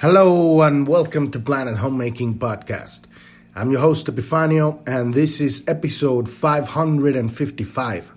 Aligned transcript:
Hello 0.00 0.62
and 0.62 0.88
welcome 0.88 1.30
to 1.30 1.38
Planet 1.38 1.76
Homemaking 1.76 2.38
Podcast. 2.38 3.00
I'm 3.54 3.70
your 3.70 3.82
host 3.82 4.06
Epifanio 4.06 4.80
and 4.88 5.12
this 5.12 5.42
is 5.42 5.62
episode 5.68 6.26
555. 6.26 8.10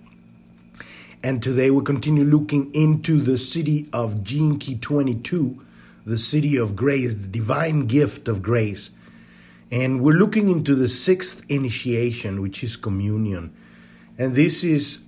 And 1.22 1.44
today 1.44 1.72
we 1.72 1.84
continue 1.84 2.24
looking 2.24 2.74
into 2.74 3.20
the 3.20 3.34
Siddhi 3.34 3.90
of 3.92 4.24
Key 4.24 4.78
22, 4.78 5.62
the 6.06 6.16
Siddhi 6.16 6.58
of 6.58 6.78
grace, 6.78 7.16
the 7.16 7.28
divine 7.28 7.86
gift 7.88 8.30
of 8.30 8.42
grace. 8.42 8.90
And 9.70 10.02
we're 10.02 10.14
looking 10.14 10.48
into 10.48 10.76
the 10.76 10.88
sixth 10.88 11.44
initiation, 11.50 12.42
which 12.42 12.64
is 12.64 12.78
communion. 12.78 13.54
And 14.18 14.36
this 14.36 14.64
is 14.64 15.00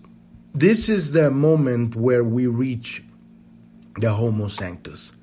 this 0.54 0.89
is 0.89 1.14
the 1.14 1.32
moment 1.32 1.96
where 1.96 2.26
we 2.26 2.48
reach 2.48 3.02
the 3.98 4.12
Homo 4.12 4.50
Sanctus 4.50 5.14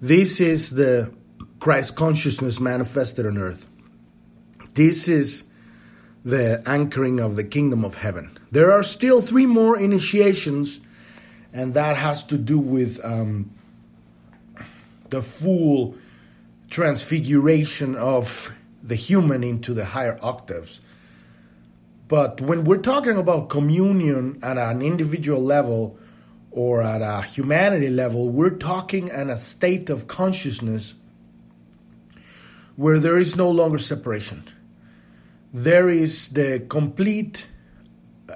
this 0.00 0.40
is 0.40 0.70
the 0.70 1.12
Christ 1.58 1.96
consciousness 1.96 2.60
manifested 2.60 3.26
on 3.26 3.38
earth. 3.38 3.66
This 4.74 5.08
is 5.08 5.44
the 6.24 6.62
anchoring 6.66 7.20
of 7.20 7.36
the 7.36 7.44
kingdom 7.44 7.84
of 7.84 7.96
heaven. 7.96 8.36
There 8.50 8.72
are 8.72 8.82
still 8.82 9.20
three 9.20 9.46
more 9.46 9.78
initiations, 9.78 10.80
and 11.52 11.72
that 11.74 11.96
has 11.96 12.22
to 12.24 12.36
do 12.36 12.58
with 12.58 13.02
um, 13.04 13.50
the 15.08 15.22
full 15.22 15.94
transfiguration 16.68 17.94
of 17.96 18.52
the 18.82 18.96
human 18.96 19.42
into 19.42 19.72
the 19.72 19.84
higher 19.84 20.18
octaves. 20.22 20.80
But 22.08 22.40
when 22.40 22.64
we're 22.64 22.78
talking 22.78 23.16
about 23.16 23.48
communion 23.48 24.38
at 24.42 24.58
an 24.58 24.82
individual 24.82 25.42
level, 25.42 25.98
or 26.56 26.82
at 26.82 27.02
a 27.02 27.20
humanity 27.20 27.90
level, 27.90 28.30
we're 28.30 28.48
talking 28.48 29.08
in 29.08 29.28
a 29.28 29.36
state 29.36 29.90
of 29.90 30.08
consciousness 30.08 30.94
where 32.76 32.98
there 32.98 33.18
is 33.18 33.36
no 33.36 33.50
longer 33.50 33.76
separation. 33.76 34.42
There 35.52 35.90
is 35.90 36.30
the 36.30 36.64
complete 36.66 37.46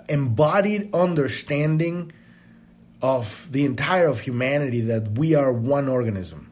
embodied 0.06 0.94
understanding 0.94 2.12
of 3.00 3.50
the 3.50 3.64
entire 3.64 4.06
of 4.06 4.20
humanity 4.20 4.82
that 4.82 5.18
we 5.18 5.34
are 5.34 5.50
one 5.50 5.88
organism. 5.88 6.50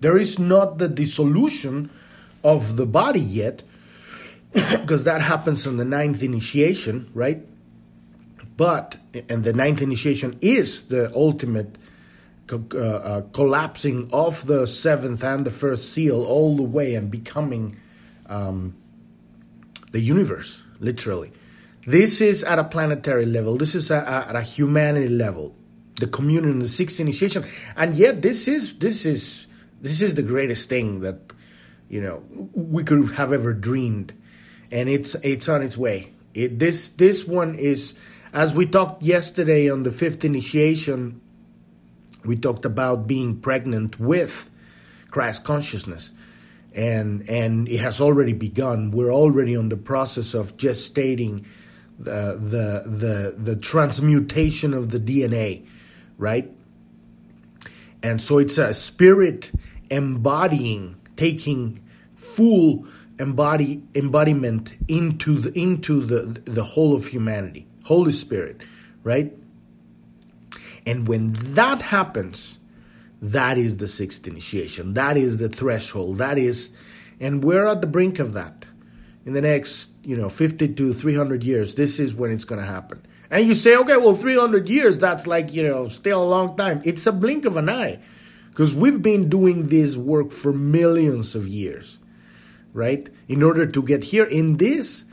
There 0.00 0.16
is 0.16 0.38
not 0.38 0.78
the 0.78 0.88
dissolution 0.88 1.90
of 2.44 2.76
the 2.76 2.86
body 2.86 3.20
yet, 3.20 3.64
because 4.52 5.02
that 5.02 5.20
happens 5.20 5.66
in 5.66 5.78
the 5.78 5.84
ninth 5.84 6.22
initiation, 6.22 7.10
right? 7.12 7.44
But, 8.62 8.96
and 9.28 9.42
the 9.42 9.52
ninth 9.52 9.82
initiation 9.82 10.38
is 10.40 10.84
the 10.84 11.12
ultimate 11.16 11.78
uh, 12.48 12.78
uh, 12.78 13.20
collapsing 13.32 14.08
of 14.12 14.46
the 14.46 14.68
seventh 14.68 15.24
and 15.24 15.44
the 15.44 15.50
first 15.50 15.92
seal 15.92 16.24
all 16.24 16.54
the 16.54 16.62
way 16.62 16.94
and 16.94 17.10
becoming 17.10 17.76
um, 18.26 18.76
the 19.90 19.98
universe, 19.98 20.62
literally. 20.78 21.32
This 21.88 22.20
is 22.20 22.44
at 22.44 22.60
a 22.60 22.62
planetary 22.62 23.26
level, 23.26 23.56
this 23.56 23.74
is 23.74 23.90
at, 23.90 24.06
at 24.06 24.36
a 24.36 24.42
humanity 24.42 25.08
level, 25.08 25.56
the 25.96 26.06
communion, 26.06 26.60
the 26.60 26.68
sixth 26.68 27.00
initiation. 27.00 27.44
And 27.76 27.94
yet, 27.94 28.22
this 28.22 28.46
is, 28.46 28.78
this 28.78 29.04
is, 29.04 29.48
this 29.80 30.00
is 30.00 30.14
the 30.14 30.22
greatest 30.22 30.68
thing 30.68 31.00
that, 31.00 31.18
you 31.88 32.00
know, 32.00 32.22
we 32.54 32.84
could 32.84 33.10
have 33.14 33.32
ever 33.32 33.54
dreamed. 33.54 34.12
And 34.70 34.88
it's, 34.88 35.16
it's 35.16 35.48
on 35.48 35.62
its 35.62 35.76
way. 35.76 36.12
It, 36.32 36.60
this, 36.60 36.90
this 36.90 37.26
one 37.26 37.56
is 37.56 37.96
as 38.32 38.54
we 38.54 38.66
talked 38.66 39.02
yesterday 39.02 39.70
on 39.70 39.82
the 39.82 39.90
fifth 39.90 40.24
initiation, 40.24 41.20
we 42.24 42.36
talked 42.36 42.64
about 42.64 43.06
being 43.06 43.40
pregnant 43.40 44.00
with 44.00 44.50
Christ 45.10 45.44
consciousness. 45.44 46.12
And, 46.74 47.28
and 47.28 47.68
it 47.68 47.80
has 47.80 48.00
already 48.00 48.32
begun. 48.32 48.90
We're 48.92 49.12
already 49.12 49.54
on 49.54 49.68
the 49.68 49.76
process 49.76 50.32
of 50.32 50.56
gestating 50.56 51.44
the, 51.98 52.38
the, 52.40 52.88
the, 52.88 53.34
the 53.36 53.56
transmutation 53.56 54.72
of 54.72 54.90
the 54.90 54.98
DNA, 54.98 55.66
right? 56.16 56.50
And 58.02 58.20
so 58.20 58.38
it's 58.38 58.56
a 58.56 58.72
spirit 58.72 59.52
embodying, 59.90 60.96
taking 61.16 61.80
full 62.14 62.86
embody 63.18 63.82
embodiment 63.94 64.72
into 64.88 65.38
the 65.38 65.56
into 65.56 66.00
the 66.04 66.40
the 66.50 66.64
whole 66.64 66.94
of 66.94 67.06
humanity. 67.06 67.66
Holy 67.84 68.12
Spirit, 68.12 68.62
right? 69.02 69.32
And 70.86 71.06
when 71.06 71.32
that 71.54 71.82
happens, 71.82 72.58
that 73.20 73.56
is 73.56 73.76
the 73.76 73.86
sixth 73.86 74.26
initiation. 74.26 74.94
That 74.94 75.16
is 75.16 75.36
the 75.38 75.48
threshold. 75.48 76.16
That 76.18 76.38
is, 76.38 76.70
and 77.20 77.44
we're 77.44 77.66
at 77.66 77.80
the 77.80 77.86
brink 77.86 78.18
of 78.18 78.32
that. 78.32 78.66
In 79.24 79.34
the 79.34 79.40
next, 79.40 79.90
you 80.02 80.16
know, 80.16 80.28
50 80.28 80.74
to 80.74 80.92
300 80.92 81.44
years, 81.44 81.76
this 81.76 82.00
is 82.00 82.14
when 82.14 82.32
it's 82.32 82.44
going 82.44 82.60
to 82.60 82.66
happen. 82.66 83.06
And 83.30 83.46
you 83.46 83.54
say, 83.54 83.76
okay, 83.76 83.96
well, 83.96 84.14
300 84.14 84.68
years, 84.68 84.98
that's 84.98 85.26
like, 85.26 85.54
you 85.54 85.62
know, 85.62 85.88
still 85.88 86.22
a 86.22 86.24
long 86.24 86.56
time. 86.56 86.82
It's 86.84 87.06
a 87.06 87.12
blink 87.12 87.44
of 87.44 87.56
an 87.56 87.70
eye 87.70 88.00
because 88.50 88.74
we've 88.74 89.00
been 89.00 89.28
doing 89.28 89.68
this 89.68 89.96
work 89.96 90.32
for 90.32 90.52
millions 90.52 91.34
of 91.34 91.46
years, 91.46 91.98
right? 92.74 93.08
In 93.28 93.42
order 93.42 93.64
to 93.64 93.82
get 93.82 94.04
here 94.04 94.24
in 94.24 94.56
this 94.56 95.06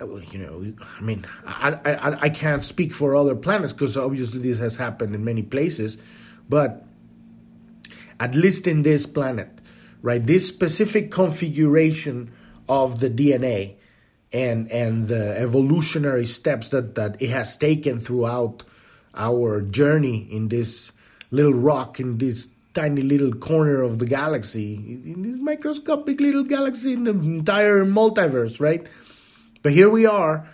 Uh, 0.00 0.16
you 0.16 0.38
know, 0.38 0.74
I 0.98 1.00
mean, 1.02 1.26
I, 1.46 1.72
I, 1.84 2.20
I 2.22 2.28
can't 2.30 2.62
speak 2.62 2.92
for 2.92 3.16
other 3.16 3.34
planets 3.34 3.72
because 3.72 3.96
obviously 3.96 4.40
this 4.40 4.58
has 4.58 4.76
happened 4.76 5.14
in 5.14 5.24
many 5.24 5.42
places, 5.42 5.98
but 6.48 6.84
at 8.18 8.34
least 8.34 8.66
in 8.66 8.82
this 8.82 9.06
planet, 9.06 9.48
right, 10.02 10.24
this 10.24 10.46
specific 10.48 11.10
configuration 11.10 12.32
of 12.68 13.00
the 13.00 13.10
DNA 13.10 13.76
and 14.32 14.70
and 14.72 15.08
the 15.08 15.38
evolutionary 15.38 16.24
steps 16.24 16.70
that, 16.70 16.94
that 16.96 17.20
it 17.22 17.30
has 17.30 17.56
taken 17.56 18.00
throughout 18.00 18.64
our 19.14 19.62
journey 19.62 20.28
in 20.30 20.48
this 20.48 20.92
little 21.30 21.54
rock 21.54 22.00
in 22.00 22.18
this 22.18 22.48
tiny 22.74 23.02
little 23.02 23.32
corner 23.32 23.80
of 23.80 23.98
the 23.98 24.06
galaxy 24.06 24.74
in 25.04 25.22
this 25.22 25.38
microscopic 25.38 26.20
little 26.20 26.44
galaxy 26.44 26.92
in 26.92 27.04
the 27.04 27.10
entire 27.10 27.84
multiverse 27.84 28.60
right 28.60 28.88
but 29.66 29.72
here 29.72 29.90
we 29.90 30.06
are, 30.06 30.48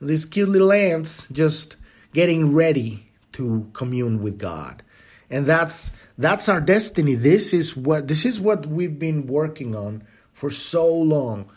these 0.00 0.24
cute 0.24 0.48
little 0.48 0.72
ants 0.72 1.28
just 1.30 1.76
getting 2.14 2.54
ready 2.54 3.04
to 3.32 3.68
commune 3.74 4.22
with 4.22 4.38
God. 4.38 4.82
And 5.28 5.44
that's 5.44 5.90
that's 6.16 6.48
our 6.48 6.62
destiny. 6.62 7.14
This 7.14 7.52
is 7.52 7.76
what 7.76 8.08
this 8.08 8.24
is 8.24 8.40
what 8.40 8.64
we've 8.64 8.98
been 8.98 9.26
working 9.26 9.76
on 9.76 10.04
for 10.32 10.48
so 10.48 10.90
long, 10.90 11.52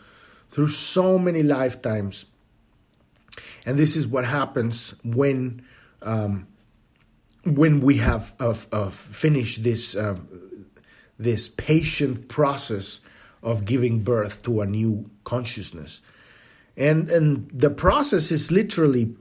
through 0.50 0.68
so 0.68 1.18
many 1.18 1.44
lifetimes. 1.44 2.26
And 3.66 3.80
this 3.80 3.96
is 3.96 4.06
what 4.06 4.26
happens 4.26 4.94
when 5.06 5.62
um, 6.02 6.46
when 7.46 7.80
we 7.80 8.00
have 8.00 8.36
uh, 8.42 8.54
finished 8.90 9.64
this 9.64 9.96
uh, 9.96 10.18
this 11.18 11.48
patient 11.48 12.28
process 12.28 13.00
of 13.42 13.64
giving 13.64 14.04
birth 14.04 14.44
to 14.44 14.60
a 14.60 14.66
new 14.66 15.10
consciousness 15.24 16.02
and 16.78 17.10
and 17.10 17.50
the 17.52 17.70
process 17.70 18.32
is 18.32 18.52
literally 18.52 19.16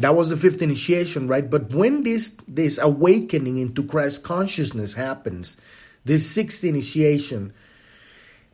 that 0.00 0.14
was 0.14 0.28
the 0.28 0.36
fifth 0.36 0.62
initiation 0.62 1.26
right? 1.26 1.50
But 1.50 1.70
when 1.74 2.02
this 2.02 2.32
this 2.46 2.78
awakening 2.78 3.56
into 3.56 3.82
christ 3.82 4.22
consciousness 4.22 4.94
happens 4.94 5.56
this 6.04 6.30
sixth 6.30 6.62
initiation 6.62 7.52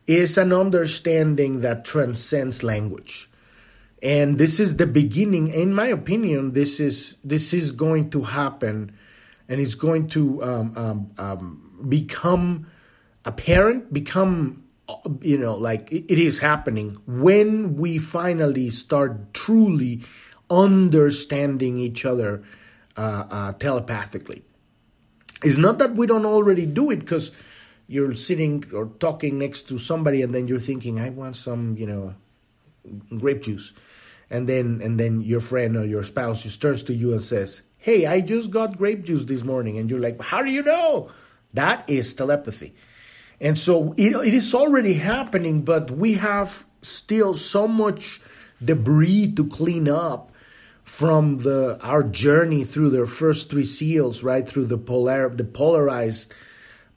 is 0.07 0.37
an 0.37 0.51
understanding 0.51 1.61
that 1.61 1.85
transcends 1.85 2.63
language. 2.63 3.29
And 4.01 4.39
this 4.39 4.59
is 4.59 4.77
the 4.77 4.87
beginning. 4.87 5.49
In 5.49 5.73
my 5.73 5.87
opinion 5.87 6.53
this 6.53 6.79
is 6.79 7.17
this 7.23 7.53
is 7.53 7.71
going 7.71 8.09
to 8.11 8.23
happen 8.23 8.93
and 9.49 9.59
it's 9.59 9.75
going 9.75 10.07
to 10.09 10.43
um, 10.43 10.73
um, 10.77 11.11
um, 11.17 11.85
become 11.89 12.67
apparent 13.25 13.91
become 13.91 14.63
you 15.21 15.37
know, 15.37 15.55
like 15.55 15.91
it 15.91 16.19
is 16.19 16.39
happening 16.39 16.97
when 17.05 17.75
we 17.75 17.97
finally 17.97 18.69
start 18.69 19.33
truly 19.33 20.01
understanding 20.49 21.77
each 21.77 22.05
other 22.05 22.43
uh, 22.97 23.25
uh, 23.29 23.53
telepathically. 23.53 24.43
It's 25.43 25.57
not 25.57 25.77
that 25.77 25.93
we 25.93 26.05
don't 26.07 26.25
already 26.25 26.65
do 26.65 26.91
it 26.91 26.99
because 26.99 27.31
you're 27.87 28.13
sitting 28.13 28.65
or 28.73 28.87
talking 28.99 29.39
next 29.39 29.63
to 29.69 29.77
somebody 29.77 30.21
and 30.21 30.33
then 30.33 30.47
you're 30.47 30.59
thinking, 30.59 30.99
I 30.99 31.09
want 31.09 31.35
some, 31.35 31.77
you 31.77 31.87
know, 31.87 32.15
grape 33.17 33.43
juice. 33.43 33.73
And 34.29 34.47
then 34.47 34.81
and 34.83 34.99
then 34.99 35.21
your 35.21 35.39
friend 35.41 35.75
or 35.75 35.85
your 35.85 36.03
spouse 36.03 36.43
just 36.43 36.61
turns 36.61 36.83
to 36.83 36.93
you 36.93 37.13
and 37.13 37.21
says, 37.21 37.63
Hey, 37.77 38.05
I 38.05 38.21
just 38.21 38.51
got 38.51 38.77
grape 38.77 39.05
juice 39.05 39.25
this 39.25 39.43
morning. 39.43 39.79
And 39.79 39.89
you're 39.89 39.99
like, 39.99 40.21
How 40.21 40.43
do 40.43 40.51
you 40.51 40.61
know? 40.61 41.09
That 41.53 41.89
is 41.89 42.13
telepathy. 42.13 42.75
And 43.41 43.57
so 43.57 43.93
it, 43.97 44.15
it 44.15 44.33
is 44.33 44.53
already 44.53 44.95
happening, 44.95 45.61
but 45.61 45.91
we 45.91 46.15
have 46.15 46.65
still 46.81 47.33
so 47.33 47.67
much 47.67 48.21
debris 48.63 49.31
to 49.33 49.47
clean 49.47 49.87
up 49.87 50.31
from 50.83 51.37
the 51.39 51.77
our 51.81 52.03
journey 52.03 52.63
through 52.63 52.89
the 52.89 53.05
first 53.05 53.49
three 53.49 53.65
seals, 53.65 54.23
right 54.23 54.47
through 54.47 54.65
the 54.65 54.77
polar 54.77 55.29
the 55.29 55.43
polarized 55.43 56.33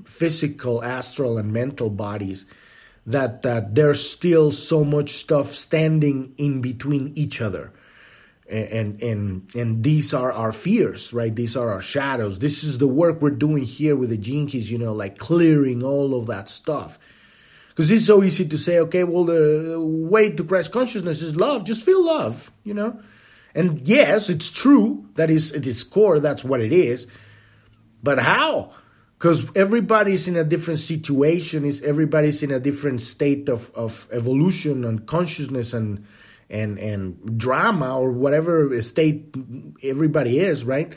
physical, 0.05 0.83
astral, 0.83 1.39
and 1.39 1.53
mental 1.53 1.91
bodies, 1.91 2.47
that 3.07 3.43
that 3.43 3.75
there's 3.75 4.09
still 4.09 4.51
so 4.51 4.83
much 4.83 5.11
stuff 5.11 5.53
standing 5.53 6.35
in 6.39 6.61
between 6.61 7.13
each 7.15 7.41
other 7.41 7.73
and 8.49 9.01
and 9.03 9.55
and 9.55 9.85
these 9.85 10.13
are 10.13 10.33
our 10.33 10.53
fears 10.53 11.13
right? 11.13 11.35
These 11.35 11.57
are 11.57 11.73
our 11.73 11.81
shadows. 11.81 12.39
This 12.39 12.65
is 12.65 12.79
the 12.79 12.89
work 12.89 13.23
we're 13.23 13.31
doing 13.31 13.65
here 13.65 13.97
with 13.97 14.11
the 14.11 14.19
keys 14.19 14.71
you 14.71 14.79
know 14.79 14.93
like 14.93 15.19
clearing 15.19 15.83
all 15.83 16.15
of 16.19 16.27
that 16.27 16.49
stuff. 16.49 16.99
Because 17.69 17.91
it's 17.91 18.07
so 18.07 18.23
easy 18.23 18.47
to 18.49 18.59
say 18.59 18.79
okay 18.81 19.05
well 19.05 19.25
the 19.25 19.81
way 19.81 20.31
to 20.31 20.45
christ 20.45 20.73
consciousness 20.73 21.23
is 21.23 21.37
love. 21.37 21.65
Just 21.65 21.85
feel 21.85 22.05
love 22.05 22.51
you 22.65 22.75
know? 22.75 23.01
And 23.55 23.81
yes 23.81 24.29
it's 24.29 24.51
true 24.51 25.07
that 25.15 25.31
is 25.31 25.53
at 25.53 25.67
its 25.67 25.83
core 25.83 26.21
that's 26.21 26.45
what 26.45 26.61
it 26.61 26.73
is. 26.73 27.07
But 28.03 28.19
how? 28.19 28.73
Because 29.17 29.49
everybody's 29.55 30.27
in 30.27 30.35
a 30.35 30.43
different 30.43 30.81
situation 30.81 31.65
is 31.65 31.81
everybody's 31.83 32.43
in 32.43 32.51
a 32.51 32.59
different 32.59 33.01
state 33.01 33.49
of, 33.49 33.71
of 33.73 34.09
evolution 34.11 34.85
and 34.85 35.07
consciousness 35.07 35.73
and 35.73 36.05
and 36.53 36.79
and 36.79 37.39
drama 37.39 37.99
or 37.99 38.13
whatever 38.13 38.81
state 38.83 39.35
everybody 39.83 40.39
is 40.39 40.65
right? 40.65 40.95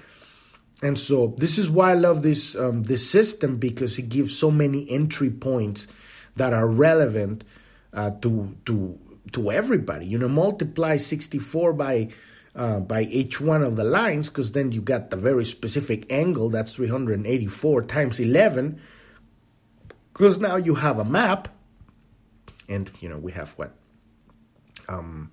And 0.84 1.00
so 1.00 1.34
this 1.38 1.58
is 1.58 1.70
why 1.72 1.92
i 1.92 1.94
love 1.94 2.22
this 2.22 2.56
um, 2.56 2.84
this 2.84 3.10
system 3.10 3.58
because 3.58 3.98
it 3.98 4.10
gives 4.10 4.38
so 4.38 4.52
many 4.52 4.88
entry 4.92 5.30
points 5.30 5.88
that 6.36 6.52
are 6.52 6.68
relevant 6.68 7.46
uh, 7.94 8.12
to 8.22 8.56
to 8.66 9.00
to 9.32 9.52
everybody. 9.52 10.06
You 10.06 10.20
know 10.20 10.28
multiply 10.28 10.98
64 10.98 11.74
by 11.74 12.10
uh, 12.56 12.82
by 12.82 13.04
each 13.04 13.40
one 13.40 13.64
of 13.64 13.78
the 13.78 13.84
lines 13.84 14.30
because 14.30 14.52
then 14.52 14.72
you 14.74 14.82
got 14.82 15.10
the 15.10 15.18
very 15.18 15.46
specific 15.46 16.12
angle 16.12 16.50
that's 16.50 16.74
384 16.74 17.84
times 17.84 18.20
11 18.20 18.80
because 20.14 20.40
now 20.40 20.56
you 20.56 20.76
have 20.76 20.98
a 20.98 21.04
map 21.04 21.50
and 22.70 22.90
you 23.02 23.10
know 23.10 23.18
we 23.18 23.34
have 23.34 23.52
what 23.58 23.76
um 24.88 25.32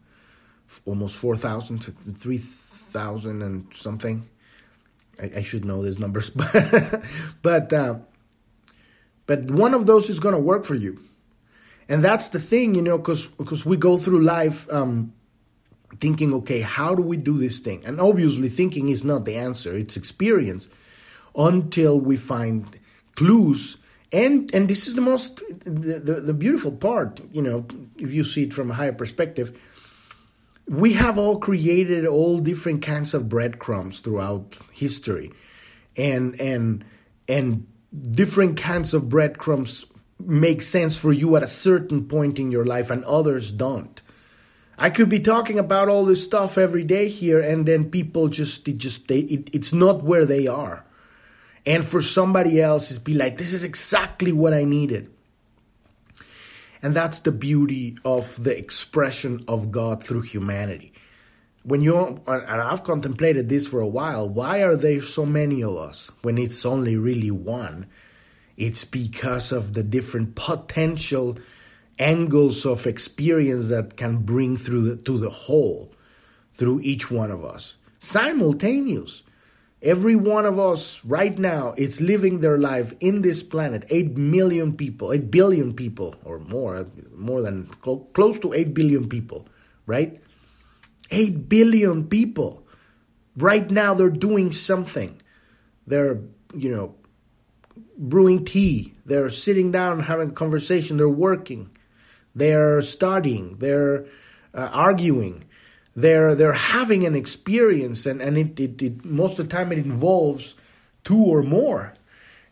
almost 0.85 1.17
4000 1.17 1.79
to 1.81 1.91
3000 1.91 3.43
and 3.43 3.75
something 3.75 4.29
I, 5.21 5.33
I, 5.37 5.43
should 5.43 5.65
know 5.65 5.83
these 5.83 5.99
numbers 5.99 6.31
but 6.31 7.03
but 7.43 7.73
uh, 7.73 7.97
but 9.27 9.51
one 9.51 9.75
of 9.75 9.87
those 9.87 10.09
is 10.09 10.21
going 10.21 10.35
to 10.35 10.41
work 10.41 10.65
for 10.65 10.75
you 10.75 11.01
and 11.89 12.03
that's 12.03 12.31
the 12.31 12.41
thing 12.41 12.75
you 12.75 12.83
know 12.83 12.99
because 12.99 13.27
because 13.27 13.67
we 13.67 13.77
go 13.77 13.97
through 13.97 14.21
life 14.21 14.71
um, 14.73 15.13
thinking, 15.99 16.33
okay, 16.35 16.61
how 16.61 16.95
do 16.95 17.03
we 17.03 17.17
do 17.17 17.39
this 17.39 17.61
thing? 17.61 17.83
And 17.85 18.01
obviously, 18.01 18.49
thinking 18.49 18.89
is 18.89 19.05
not 19.05 19.25
the 19.25 19.37
answer, 19.37 19.77
it's 19.77 19.97
experience 19.97 20.69
until 21.37 21.99
we 21.99 22.17
find 22.17 22.79
clues. 23.17 23.79
And, 24.13 24.55
and 24.55 24.69
this 24.69 24.87
is 24.87 24.95
the 24.95 25.01
most 25.01 25.43
the, 25.65 25.99
the, 25.99 26.21
the 26.21 26.35
beautiful 26.35 26.73
part, 26.73 27.21
you 27.33 27.41
know, 27.41 27.67
if 27.99 28.13
you 28.13 28.25
see 28.25 28.45
it 28.45 28.53
from 28.53 28.71
a 28.71 28.75
higher 28.75 28.93
perspective. 28.93 29.59
We 30.73 30.95
have 30.95 31.19
all 31.19 31.39
created 31.39 32.07
all 32.07 32.39
different 32.39 32.81
kinds 32.81 33.13
of 33.13 33.29
breadcrumbs 33.29 34.01
throughout 34.01 34.59
history, 34.73 35.31
and 35.99 36.41
and 36.41 36.83
and 37.29 37.67
different 38.13 38.57
kinds 38.57 38.95
of 38.95 39.11
breadcrumbs 39.11 39.85
make 40.19 40.63
sense 40.63 40.99
for 40.99 41.13
you 41.13 41.37
at 41.37 41.43
a 41.43 41.47
certain 41.47 42.09
point 42.09 42.39
in 42.39 42.51
your 42.51 42.65
life, 42.65 42.91
and 42.91 43.05
others 43.05 43.53
don't. 43.53 44.01
I 44.79 44.89
could 44.89 45.11
be 45.11 45.21
talking 45.21 45.59
about 45.59 45.91
all 45.91 46.07
this 46.07 46.25
stuff 46.25 46.57
every 46.57 46.85
day 46.85 47.07
here, 47.09 47.41
and 47.41 47.67
then 47.67 47.91
people 47.91 48.29
just 48.29 48.67
it 48.67 48.79
just 48.79 49.09
they, 49.09 49.19
it, 49.19 49.51
it's 49.53 49.75
not 49.75 50.03
where 50.03 50.25
they 50.25 50.47
are, 50.47 50.87
and 51.67 51.85
for 51.85 52.01
somebody 52.01 52.63
else, 52.63 52.91
it's 52.91 52.99
be 52.99 53.13
like 53.13 53.37
this 53.37 53.53
is 53.53 53.63
exactly 53.63 54.33
what 54.33 54.55
I 54.55 54.65
needed, 54.65 55.13
and 56.83 56.95
that's 56.95 57.21
the 57.21 57.33
beauty 57.33 57.97
of 58.05 58.43
the 58.43 58.57
expression 58.57 59.45
of 59.47 59.71
God 59.71 60.03
through 60.03 60.23
humanity. 60.23 60.93
When 61.65 61.81
you 61.81 61.97
and 61.97 62.21
I've 62.27 62.83
contemplated 62.83 63.49
this 63.49 63.69
for 63.69 63.81
a 63.81 63.87
while, 63.87 64.29
why 64.29 64.63
are 64.63 64.75
there 64.75 65.01
so 65.01 65.25
many 65.25 65.63
of 65.63 65.77
us 65.77 66.11
when 66.23 66.37
it's 66.37 66.67
only 66.67 66.97
really 66.97 67.31
one? 67.31 67.87
It's 68.57 68.85
because 68.85 69.53
of 69.53 69.73
the 69.73 69.85
different 69.85 70.35
potential 70.35 71.39
angles 71.99 72.67
of 72.67 72.87
experience 72.87 73.69
that 73.69 73.97
can 73.97 74.19
bring 74.19 74.57
through 74.57 74.83
the, 74.83 74.97
to 75.05 75.19
the 75.19 75.31
whole 75.31 75.93
through 76.53 76.81
each 76.81 77.11
one 77.11 77.31
of 77.31 77.45
us 77.45 77.77
simultaneous 78.03 79.23
every 79.83 80.17
one 80.17 80.47
of 80.47 80.59
us 80.59 81.05
right 81.05 81.39
now 81.39 81.75
is 81.77 82.01
living 82.01 82.41
their 82.41 82.59
life 82.59 82.95
in 83.01 83.23
this 83.23 83.43
planet. 83.43 83.85
8 83.89 84.17
million 84.17 84.77
people 84.77 85.13
8 85.13 85.31
billion 85.31 85.75
people 85.75 86.15
or 86.25 86.39
more 86.39 86.87
more 87.15 87.43
than 87.43 87.67
close 88.15 88.39
to 88.41 88.53
8 88.53 88.75
billion 88.75 89.09
people 89.09 89.47
right? 89.87 90.23
8 91.11 91.49
billion 91.49 92.07
people. 92.09 92.67
Right 93.37 93.71
now 93.71 93.95
they're 93.95 94.11
doing 94.11 94.53
something. 94.53 95.21
They're 95.87 96.21
you 96.55 96.71
know 96.71 96.95
brewing 97.97 98.45
tea. 98.45 98.95
They're 99.05 99.31
sitting 99.31 99.73
down 99.73 100.01
having 100.01 100.33
conversation. 100.33 100.97
They're 100.97 101.09
working. 101.09 101.71
They're 102.35 102.81
studying, 102.81 103.59
they're 103.59 104.07
uh, 104.55 104.71
arguing, 104.73 105.45
they're 105.95 106.35
they're 106.35 106.53
having 106.53 107.05
an 107.05 107.15
experience, 107.15 108.07
and 108.07 108.21
and 108.23 108.39
it, 108.39 108.59
it, 108.59 108.83
it 108.83 109.05
most 109.05 109.39
of 109.39 109.49
the 109.49 109.55
time 109.55 109.73
it 109.73 109.79
involves 109.79 110.55
two 111.05 111.23
or 111.23 111.43
more, 111.43 111.95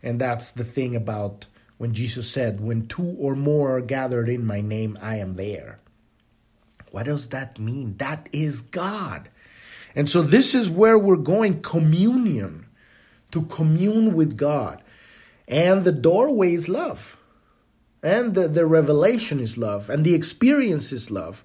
and 0.02 0.20
that's 0.20 0.50
the 0.50 0.64
thing 0.64 0.94
about 0.94 1.46
when 1.78 1.94
Jesus 1.94 2.30
said, 2.30 2.60
"When 2.60 2.86
two 2.86 3.16
or 3.18 3.34
more 3.34 3.76
are 3.76 3.80
gathered 3.80 4.28
in 4.28 4.44
my 4.44 4.60
name, 4.60 4.98
I 5.00 5.16
am 5.16 5.34
there." 5.34 5.80
What 6.90 7.06
does 7.06 7.28
that 7.28 7.58
mean? 7.58 7.96
That 7.98 8.28
is 8.32 8.60
God. 8.60 9.28
And 9.94 10.08
so 10.08 10.22
this 10.22 10.54
is 10.54 10.68
where 10.70 10.98
we're 10.98 11.16
going 11.16 11.62
communion, 11.62 12.66
to 13.30 13.42
commune 13.42 14.14
with 14.14 14.36
God. 14.36 14.82
And 15.48 15.84
the 15.84 15.92
doorway 15.92 16.54
is 16.54 16.68
love. 16.68 17.16
And 18.02 18.34
the, 18.34 18.48
the 18.48 18.66
revelation 18.66 19.40
is 19.40 19.58
love, 19.58 19.90
and 19.90 20.04
the 20.04 20.14
experience 20.14 20.90
is 20.92 21.10
love. 21.10 21.44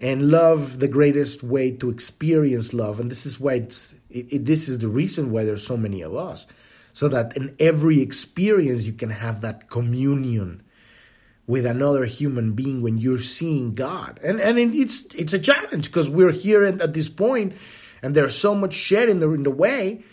And 0.00 0.30
love, 0.30 0.78
the 0.78 0.86
greatest 0.86 1.42
way 1.42 1.72
to 1.72 1.90
experience 1.90 2.72
love, 2.72 3.00
and 3.00 3.10
this 3.10 3.26
is 3.26 3.40
why 3.40 3.54
it's 3.54 3.94
it, 4.10 4.32
it, 4.32 4.44
this 4.44 4.68
is 4.68 4.78
the 4.78 4.88
reason 4.88 5.32
why 5.32 5.44
there's 5.44 5.66
so 5.66 5.76
many 5.76 6.02
of 6.02 6.14
us, 6.14 6.46
so 6.92 7.08
that 7.08 7.36
in 7.36 7.56
every 7.58 8.00
experience 8.00 8.86
you 8.86 8.92
can 8.92 9.10
have 9.10 9.40
that 9.40 9.68
communion 9.68 10.62
with 11.48 11.64
another 11.66 12.04
human 12.04 12.52
being 12.52 12.82
when 12.82 12.98
you're 12.98 13.18
seeing 13.18 13.74
God. 13.74 14.20
And 14.22 14.40
and 14.40 14.58
it's 14.58 15.04
it's 15.16 15.32
a 15.32 15.38
challenge 15.38 15.88
because 15.88 16.08
we're 16.08 16.30
here 16.30 16.62
at 16.62 16.92
this 16.92 17.08
point, 17.08 17.54
and 18.00 18.14
there's 18.14 18.38
so 18.38 18.54
much 18.54 18.74
shit 18.74 19.08
in 19.08 19.18
the 19.18 19.30
in 19.30 19.42
the 19.42 19.50
way, 19.50 20.04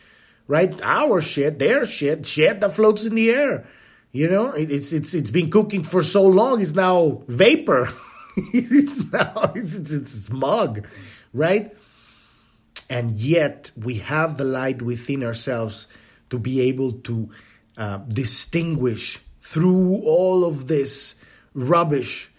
right? 0.48 0.82
Our 0.82 1.22
shit, 1.22 1.60
their 1.60 1.86
shit, 1.86 2.26
shit 2.26 2.62
that 2.62 2.74
floats 2.74 3.06
in 3.06 3.14
the 3.14 3.30
air. 3.30 3.68
You 4.12 4.30
know, 4.30 4.52
it, 4.52 4.72
it's 4.72 4.94
it's 4.94 5.14
it's 5.14 5.30
been 5.30 5.52
cooking 5.52 5.84
for 5.84 6.02
so 6.02 6.26
long. 6.26 6.62
It's 6.62 6.74
now 6.74 7.22
vapor. 7.28 7.90
it's 8.36 9.12
now 9.12 9.52
it's, 9.56 9.76
it's, 9.76 9.92
it's 9.92 10.12
smog, 10.12 10.86
right? 11.34 11.76
And 12.90 13.12
yet 13.12 13.72
we 13.76 13.96
have 13.96 14.38
the 14.38 14.44
light 14.44 14.82
within 14.82 15.24
ourselves 15.24 15.88
to 16.30 16.38
be 16.38 16.62
able 16.62 16.94
to 16.94 17.30
uh, 17.78 17.98
distinguish 18.08 19.20
through 19.42 20.02
all 20.04 20.46
of 20.46 20.68
this 20.68 21.16
rubbish 21.54 22.32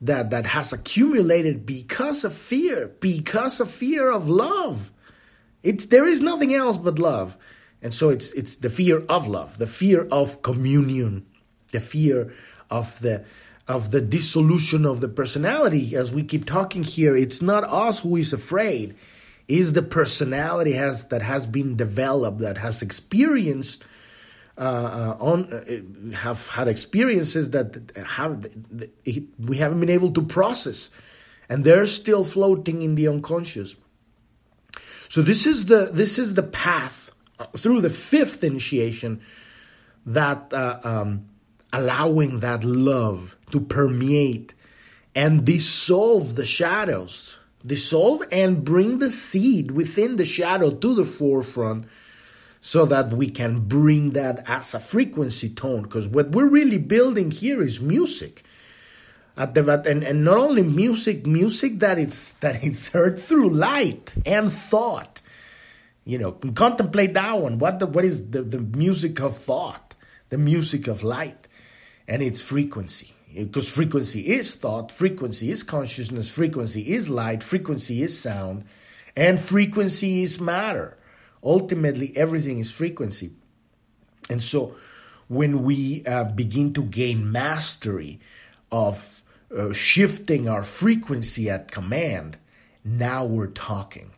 that 0.00 0.30
that 0.30 0.46
has 0.46 0.72
accumulated 0.72 1.66
because 1.66 2.24
of 2.24 2.32
fear, 2.32 2.90
because 3.00 3.60
of 3.60 3.70
fear 3.70 4.10
of 4.10 4.28
love. 4.28 4.90
It's 5.62 5.86
there 5.86 6.06
is 6.06 6.20
nothing 6.20 6.54
else 6.54 6.78
but 6.78 6.98
love. 6.98 7.36
And 7.82 7.92
so 7.92 8.08
it's 8.10 8.30
it's 8.32 8.56
the 8.56 8.70
fear 8.70 9.00
of 9.08 9.26
love, 9.26 9.58
the 9.58 9.66
fear 9.66 10.06
of 10.10 10.42
communion, 10.42 11.26
the 11.72 11.80
fear 11.80 12.32
of 12.70 12.98
the 13.00 13.24
of 13.68 13.90
the 13.90 14.00
dissolution 14.00 14.84
of 14.84 15.00
the 15.00 15.08
personality. 15.08 15.94
As 15.94 16.10
we 16.10 16.22
keep 16.22 16.44
talking 16.44 16.82
here, 16.82 17.16
it's 17.16 17.40
not 17.40 17.64
us 17.64 18.00
who 18.00 18.16
is 18.16 18.32
afraid. 18.32 18.94
Is 19.48 19.72
the 19.72 19.82
personality 19.82 20.72
has 20.72 21.06
that 21.06 21.22
has 21.22 21.46
been 21.46 21.76
developed, 21.76 22.38
that 22.38 22.58
has 22.58 22.82
experienced 22.82 23.84
uh, 24.56 24.62
uh, 24.62 25.16
on 25.18 25.52
uh, 25.52 26.16
have 26.16 26.46
had 26.50 26.68
experiences 26.68 27.50
that 27.50 27.90
have 28.06 28.46
we 29.38 29.56
haven't 29.56 29.80
been 29.80 29.88
able 29.88 30.12
to 30.12 30.22
process, 30.22 30.90
and 31.48 31.64
they're 31.64 31.86
still 31.86 32.24
floating 32.24 32.82
in 32.82 32.94
the 32.94 33.08
unconscious. 33.08 33.74
So 35.08 35.22
this 35.22 35.46
is 35.46 35.66
the 35.66 35.90
this 35.92 36.18
is 36.18 36.34
the 36.34 36.42
path 36.42 37.10
through 37.56 37.80
the 37.80 37.90
fifth 37.90 38.44
initiation 38.44 39.20
that 40.04 40.52
uh, 40.52 40.78
um, 40.84 41.29
allowing 41.72 42.40
that 42.40 42.64
love 42.64 43.36
to 43.50 43.60
permeate 43.60 44.54
and 45.14 45.44
dissolve 45.44 46.36
the 46.36 46.46
shadows 46.46 47.38
dissolve 47.66 48.22
and 48.32 48.64
bring 48.64 48.98
the 48.98 49.10
seed 49.10 49.70
within 49.70 50.16
the 50.16 50.24
shadow 50.24 50.70
to 50.70 50.94
the 50.94 51.04
forefront 51.04 51.84
so 52.60 52.84
that 52.84 53.12
we 53.12 53.28
can 53.28 53.60
bring 53.60 54.10
that 54.10 54.44
as 54.48 54.74
a 54.74 54.80
frequency 54.80 55.48
tone. 55.48 55.82
Because 55.82 56.08
what 56.08 56.30
we're 56.30 56.48
really 56.48 56.78
building 56.78 57.30
here 57.30 57.62
is 57.62 57.80
music. 57.80 58.42
At 59.36 59.54
the, 59.54 59.82
and, 59.88 60.02
and 60.02 60.24
not 60.24 60.36
only 60.36 60.62
music, 60.62 61.26
music 61.26 61.78
that 61.78 61.98
it's 61.98 62.30
that 62.40 62.62
it's 62.62 62.88
heard 62.88 63.18
through 63.18 63.50
light 63.50 64.14
and 64.26 64.52
thought. 64.52 65.22
You 66.04 66.18
know, 66.18 66.32
contemplate 66.32 67.14
that 67.14 67.38
one. 67.40 67.58
What 67.58 67.78
the 67.78 67.86
what 67.86 68.04
is 68.04 68.30
the, 68.30 68.42
the 68.42 68.58
music 68.58 69.20
of 69.20 69.38
thought, 69.38 69.94
the 70.30 70.38
music 70.38 70.88
of 70.88 71.02
light, 71.02 71.39
and 72.06 72.22
its 72.22 72.42
frequency. 72.42 73.14
Because 73.34 73.68
frequency 73.68 74.28
is 74.28 74.56
thought, 74.56 74.90
frequency 74.90 75.50
is 75.50 75.62
consciousness, 75.62 76.28
frequency 76.28 76.92
is 76.92 77.08
light, 77.08 77.42
frequency 77.42 78.02
is 78.02 78.18
sound, 78.18 78.64
and 79.14 79.40
frequency 79.40 80.22
is 80.22 80.40
matter. 80.40 80.98
Ultimately, 81.42 82.12
everything 82.16 82.58
is 82.58 82.72
frequency. 82.72 83.32
And 84.28 84.42
so, 84.42 84.74
when 85.28 85.62
we 85.62 86.04
uh, 86.06 86.24
begin 86.24 86.72
to 86.74 86.82
gain 86.82 87.30
mastery 87.30 88.18
of 88.72 89.22
uh, 89.56 89.72
shifting 89.72 90.48
our 90.48 90.64
frequency 90.64 91.48
at 91.48 91.70
command, 91.70 92.36
now 92.84 93.24
we're 93.24 93.46
talking. 93.46 94.10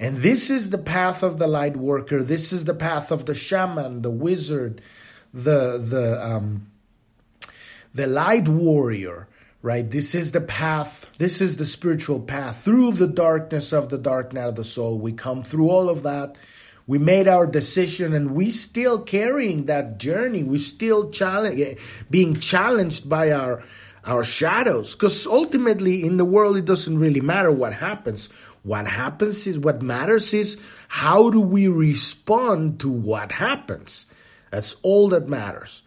And 0.00 0.18
this 0.18 0.50
is 0.50 0.70
the 0.70 0.78
path 0.78 1.22
of 1.22 1.38
the 1.38 1.46
light 1.46 1.76
worker. 1.76 2.24
This 2.24 2.52
is 2.52 2.64
the 2.64 2.74
path 2.74 3.12
of 3.12 3.26
the 3.26 3.34
shaman, 3.34 4.02
the 4.02 4.10
wizard, 4.10 4.82
the 5.32 5.78
the 5.78 6.20
um, 6.24 6.66
the 7.94 8.06
light 8.06 8.48
warrior, 8.48 9.28
right? 9.60 9.88
This 9.88 10.14
is 10.14 10.32
the 10.32 10.40
path. 10.40 11.10
This 11.18 11.40
is 11.40 11.56
the 11.56 11.66
spiritual 11.66 12.20
path 12.20 12.64
through 12.64 12.92
the 12.92 13.08
darkness 13.08 13.72
of 13.72 13.88
the 13.88 13.98
dark 13.98 14.32
night 14.32 14.48
of 14.48 14.56
the 14.56 14.64
soul. 14.64 14.98
We 14.98 15.12
come 15.12 15.42
through 15.42 15.68
all 15.68 15.88
of 15.88 16.02
that. 16.02 16.36
We 16.86 16.98
made 16.98 17.28
our 17.28 17.46
decision, 17.46 18.12
and 18.12 18.32
we 18.32 18.50
still 18.50 19.00
carrying 19.00 19.66
that 19.66 19.98
journey. 19.98 20.42
We 20.42 20.58
still 20.58 21.10
challenge, 21.10 21.60
eh, 21.60 21.74
being 22.10 22.36
challenged 22.36 23.08
by 23.08 23.32
our 23.32 23.62
our 24.04 24.24
shadows, 24.24 24.96
because 24.96 25.28
ultimately 25.28 26.04
in 26.04 26.16
the 26.16 26.24
world 26.24 26.56
it 26.56 26.64
doesn't 26.64 26.98
really 26.98 27.20
matter 27.20 27.52
what 27.52 27.72
happens. 27.72 28.28
What 28.64 28.88
happens 28.88 29.46
is 29.46 29.58
what 29.58 29.80
matters 29.80 30.34
is 30.34 30.60
how 30.88 31.30
do 31.30 31.40
we 31.40 31.68
respond 31.68 32.80
to 32.80 32.90
what 32.90 33.30
happens. 33.30 34.06
That's 34.50 34.74
all 34.82 35.08
that 35.10 35.28
matters. 35.28 35.82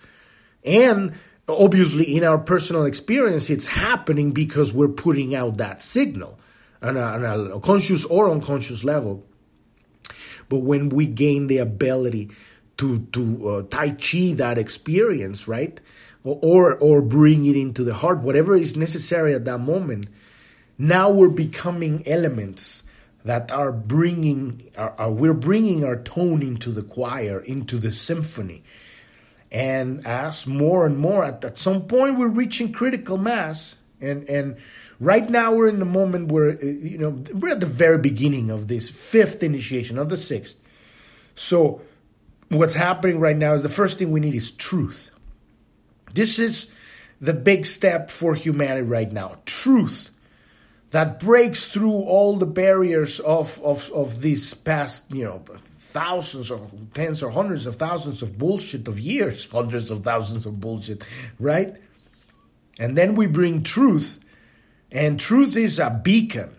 And 0.63 1.13
obviously 1.47 2.15
in 2.15 2.23
our 2.23 2.37
personal 2.37 2.85
experience 2.85 3.49
it's 3.49 3.67
happening 3.67 4.31
because 4.31 4.73
we're 4.73 4.87
putting 4.87 5.35
out 5.35 5.57
that 5.57 5.79
signal 5.79 6.39
on 6.81 6.97
a, 6.97 7.01
on 7.01 7.51
a, 7.51 7.59
conscious 7.59 8.05
or 8.05 8.29
unconscious 8.29 8.83
level. 8.83 9.25
But 10.49 10.59
when 10.59 10.89
we 10.89 11.07
gain 11.07 11.47
the 11.47 11.57
ability 11.57 12.31
to 12.77 12.99
to 13.13 13.49
uh, 13.49 13.61
tai 13.63 13.91
chi 13.91 14.33
that 14.33 14.57
experience 14.57 15.47
right 15.47 15.79
or, 16.23 16.75
or 16.75 17.01
bring 17.01 17.45
it 17.45 17.55
into 17.55 17.83
the 17.83 17.93
heart 17.93 18.19
whatever 18.19 18.55
is 18.55 18.75
necessary 18.75 19.33
at 19.33 19.45
that 19.45 19.59
moment 19.59 20.07
now 20.77 21.09
we're 21.09 21.29
becoming 21.29 22.05
elements 22.07 22.83
that 23.23 23.51
are 23.51 23.71
bringing 23.71 24.69
are, 24.77 24.93
are, 24.97 25.11
we're 25.11 25.33
bringing 25.33 25.85
our 25.85 25.95
tone 25.95 26.41
into 26.41 26.71
the 26.71 26.83
choir 26.83 27.39
into 27.39 27.77
the 27.77 27.91
symphony 27.91 28.63
and 29.51 30.05
as 30.05 30.47
more 30.47 30.85
and 30.85 30.97
more. 30.97 31.23
At, 31.23 31.43
at 31.43 31.57
some 31.57 31.83
point 31.83 32.17
we're 32.17 32.27
reaching 32.27 32.71
critical 32.71 33.17
mass 33.17 33.75
and 34.01 34.27
and 34.29 34.57
right 34.99 35.29
now 35.29 35.53
we're 35.53 35.67
in 35.67 35.79
the 35.79 35.85
moment 35.85 36.31
where 36.31 36.51
uh, 36.51 36.65
you 36.65 36.97
know 36.97 37.09
we're 37.33 37.51
at 37.51 37.59
the 37.59 37.65
very 37.65 37.97
beginning 37.97 38.49
of 38.49 38.67
this 38.67 38.89
fifth 38.89 39.43
initiation 39.43 39.97
of 39.97 40.09
the 40.09 40.17
sixth. 40.17 40.57
So 41.35 41.81
what's 42.49 42.75
happening 42.75 43.19
right 43.19 43.37
now 43.37 43.53
is 43.53 43.63
the 43.63 43.69
first 43.69 43.99
thing 43.99 44.11
we 44.11 44.19
need 44.19 44.35
is 44.35 44.51
truth. 44.51 45.11
This 46.13 46.39
is 46.39 46.71
the 47.19 47.33
big 47.33 47.65
step 47.65 48.11
for 48.11 48.35
humanity 48.35 48.81
right 48.81 49.11
now 49.11 49.37
truth 49.45 50.11
that 50.91 51.19
breaks 51.19 51.67
through 51.67 51.91
all 51.91 52.37
the 52.37 52.45
barriers 52.45 53.19
of 53.21 53.59
of 53.63 53.91
of 53.91 54.21
these 54.21 54.53
past 54.53 55.03
you 55.11 55.23
know 55.23 55.41
thousands 55.95 56.51
or 56.51 56.59
tens 56.93 57.23
or 57.23 57.31
hundreds 57.31 57.65
of 57.65 57.77
thousands 57.77 58.21
of 58.21 58.37
bullshit 58.37 58.85
of 58.89 58.99
years, 58.99 59.49
hundreds 59.59 59.89
of 59.89 60.03
thousands 60.03 60.45
of 60.45 60.59
bullshit, 60.59 61.03
right? 61.39 61.73
And 62.77 62.97
then 62.97 63.15
we 63.15 63.27
bring 63.27 63.63
truth, 63.63 64.19
and 64.91 65.17
truth 65.17 65.55
is 65.55 65.79
a 65.79 65.89
beacon. 65.89 66.51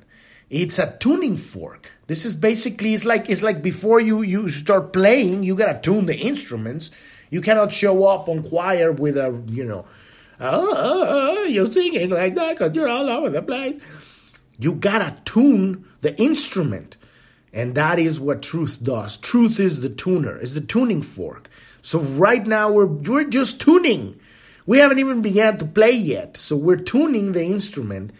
It's 0.49 0.79
a 0.79 0.97
tuning 0.99 1.37
fork. 1.37 1.91
This 2.07 2.25
is 2.25 2.35
basically 2.35 2.95
it's 2.95 3.05
like 3.05 3.29
it's 3.29 3.43
like 3.43 3.61
before 3.61 4.01
you 4.01 4.23
you 4.23 4.49
start 4.49 4.95
playing, 4.95 5.43
you 5.43 5.55
gotta 5.55 5.79
tune 5.81 6.07
the 6.07 6.17
instruments. 6.17 6.91
You 7.29 7.43
cannot 7.43 7.73
show 7.73 8.07
up 8.07 8.29
on 8.31 8.43
choir 8.43 8.91
with 8.91 9.19
a 9.19 9.29
you 9.49 9.65
know, 9.65 9.85
oh, 10.41 10.75
oh, 10.77 11.37
oh 11.37 11.45
you're 11.45 11.67
singing 11.67 12.09
like 12.09 12.35
that 12.37 12.57
because 12.57 12.75
you're 12.75 12.89
all 12.89 13.11
over 13.11 13.29
the 13.29 13.43
place. 13.43 13.77
You 14.59 14.73
gotta 14.73 15.15
tune 15.27 15.85
the 16.01 16.19
instrument. 16.19 16.97
And 17.57 17.75
that 17.75 17.99
is 17.99 18.21
what 18.21 18.43
truth 18.43 18.83
does. 18.83 19.17
Truth 19.17 19.59
is 19.59 19.81
the 19.81 19.89
tuner, 19.89 20.39
is 20.39 20.53
the 20.53 20.61
tuning 20.61 21.01
fork. 21.01 21.49
So 21.81 22.01
right 22.01 22.47
now 22.47 22.71
we're 22.71 22.85
we're 22.85 23.25
just 23.25 23.63
tuning. 23.63 24.21
We 24.67 24.77
haven't 24.77 24.99
even 24.99 25.23
began 25.23 25.57
to 25.59 25.65
play 25.65 25.93
yet. 25.93 26.37
So 26.37 26.55
we're 26.55 26.77
tuning 26.77 27.33
the 27.33 27.45
instrument. 27.45 28.13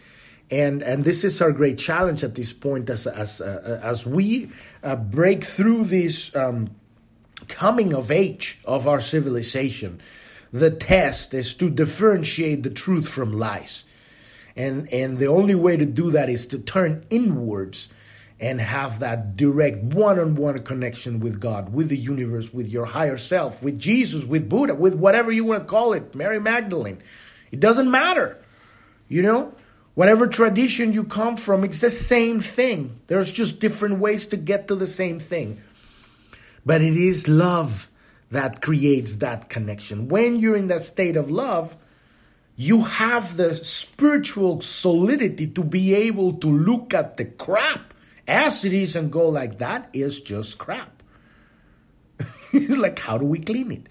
And 0.49 0.81
and 0.81 1.03
this 1.03 1.23
is 1.23 1.39
our 1.39 1.51
great 1.51 1.77
challenge 1.77 2.23
at 2.23 2.33
this 2.33 2.51
point 2.51 2.89
as 2.89 3.05
as 3.05 3.39
uh, 3.39 3.79
as 3.83 4.07
we 4.07 4.49
uh, 4.81 4.95
break 4.95 5.43
through 5.43 5.83
this 5.83 6.35
um, 6.35 6.71
coming 7.47 7.93
of 7.93 8.09
age 8.09 8.59
of 8.65 8.87
our 8.87 8.99
civilization. 8.99 10.01
The 10.51 10.71
test 10.71 11.35
is 11.35 11.53
to 11.55 11.69
differentiate 11.69 12.63
the 12.63 12.71
truth 12.71 13.07
from 13.07 13.33
lies. 13.33 13.85
And 14.55 14.91
and 14.91 15.19
the 15.19 15.27
only 15.27 15.53
way 15.53 15.77
to 15.77 15.85
do 15.85 16.09
that 16.09 16.27
is 16.27 16.47
to 16.47 16.57
turn 16.57 17.05
inwards 17.11 17.89
and 18.39 18.61
have 18.61 18.99
that 18.99 19.35
direct 19.35 19.83
one 19.83 20.19
on 20.19 20.35
one 20.35 20.59
connection 20.59 21.19
with 21.19 21.39
God, 21.39 21.73
with 21.73 21.89
the 21.89 21.97
universe, 21.97 22.53
with 22.53 22.67
your 22.67 22.85
higher 22.85 23.17
self, 23.17 23.63
with 23.63 23.79
Jesus, 23.79 24.23
with 24.23 24.47
Buddha, 24.47 24.75
with 24.75 24.93
whatever 24.95 25.31
you 25.31 25.43
want 25.43 25.63
to 25.63 25.69
call 25.69 25.93
it, 25.93 26.13
Mary 26.13 26.39
Magdalene. 26.39 27.01
It 27.51 27.59
doesn't 27.59 27.89
matter. 27.89 28.37
You 29.09 29.23
know, 29.23 29.53
whatever 29.95 30.27
tradition 30.27 30.93
you 30.93 31.03
come 31.03 31.37
from, 31.37 31.63
it's 31.63 31.81
the 31.81 31.89
same 31.89 32.39
thing. 32.39 32.99
There's 33.07 33.31
just 33.31 33.59
different 33.59 33.99
ways 33.99 34.27
to 34.27 34.37
get 34.37 34.67
to 34.67 34.75
the 34.75 34.87
same 34.87 35.19
thing. 35.19 35.61
But 36.65 36.81
it 36.81 36.95
is 36.95 37.27
love 37.27 37.89
that 38.29 38.61
creates 38.61 39.17
that 39.17 39.49
connection. 39.49 40.09
When 40.09 40.39
you're 40.39 40.57
in 40.57 40.67
that 40.67 40.83
state 40.83 41.15
of 41.15 41.31
love, 41.31 41.75
you 42.55 42.83
have 42.83 43.37
the 43.37 43.55
spiritual 43.55 44.61
solidity 44.61 45.47
to 45.47 45.63
be 45.63 45.95
able 45.95 46.33
to 46.33 46.47
look 46.47 46.93
at 46.93 47.17
the 47.17 47.25
crap 47.25 47.93
as 48.27 48.65
it 48.65 48.73
is 48.73 48.95
and 48.95 49.11
go 49.11 49.29
like 49.29 49.57
that 49.59 49.89
is 49.93 50.21
just 50.21 50.57
crap. 50.57 51.01
it's 52.51 52.77
like, 52.77 52.99
how 52.99 53.17
do 53.17 53.25
we 53.25 53.39
clean 53.39 53.71
it? 53.71 53.87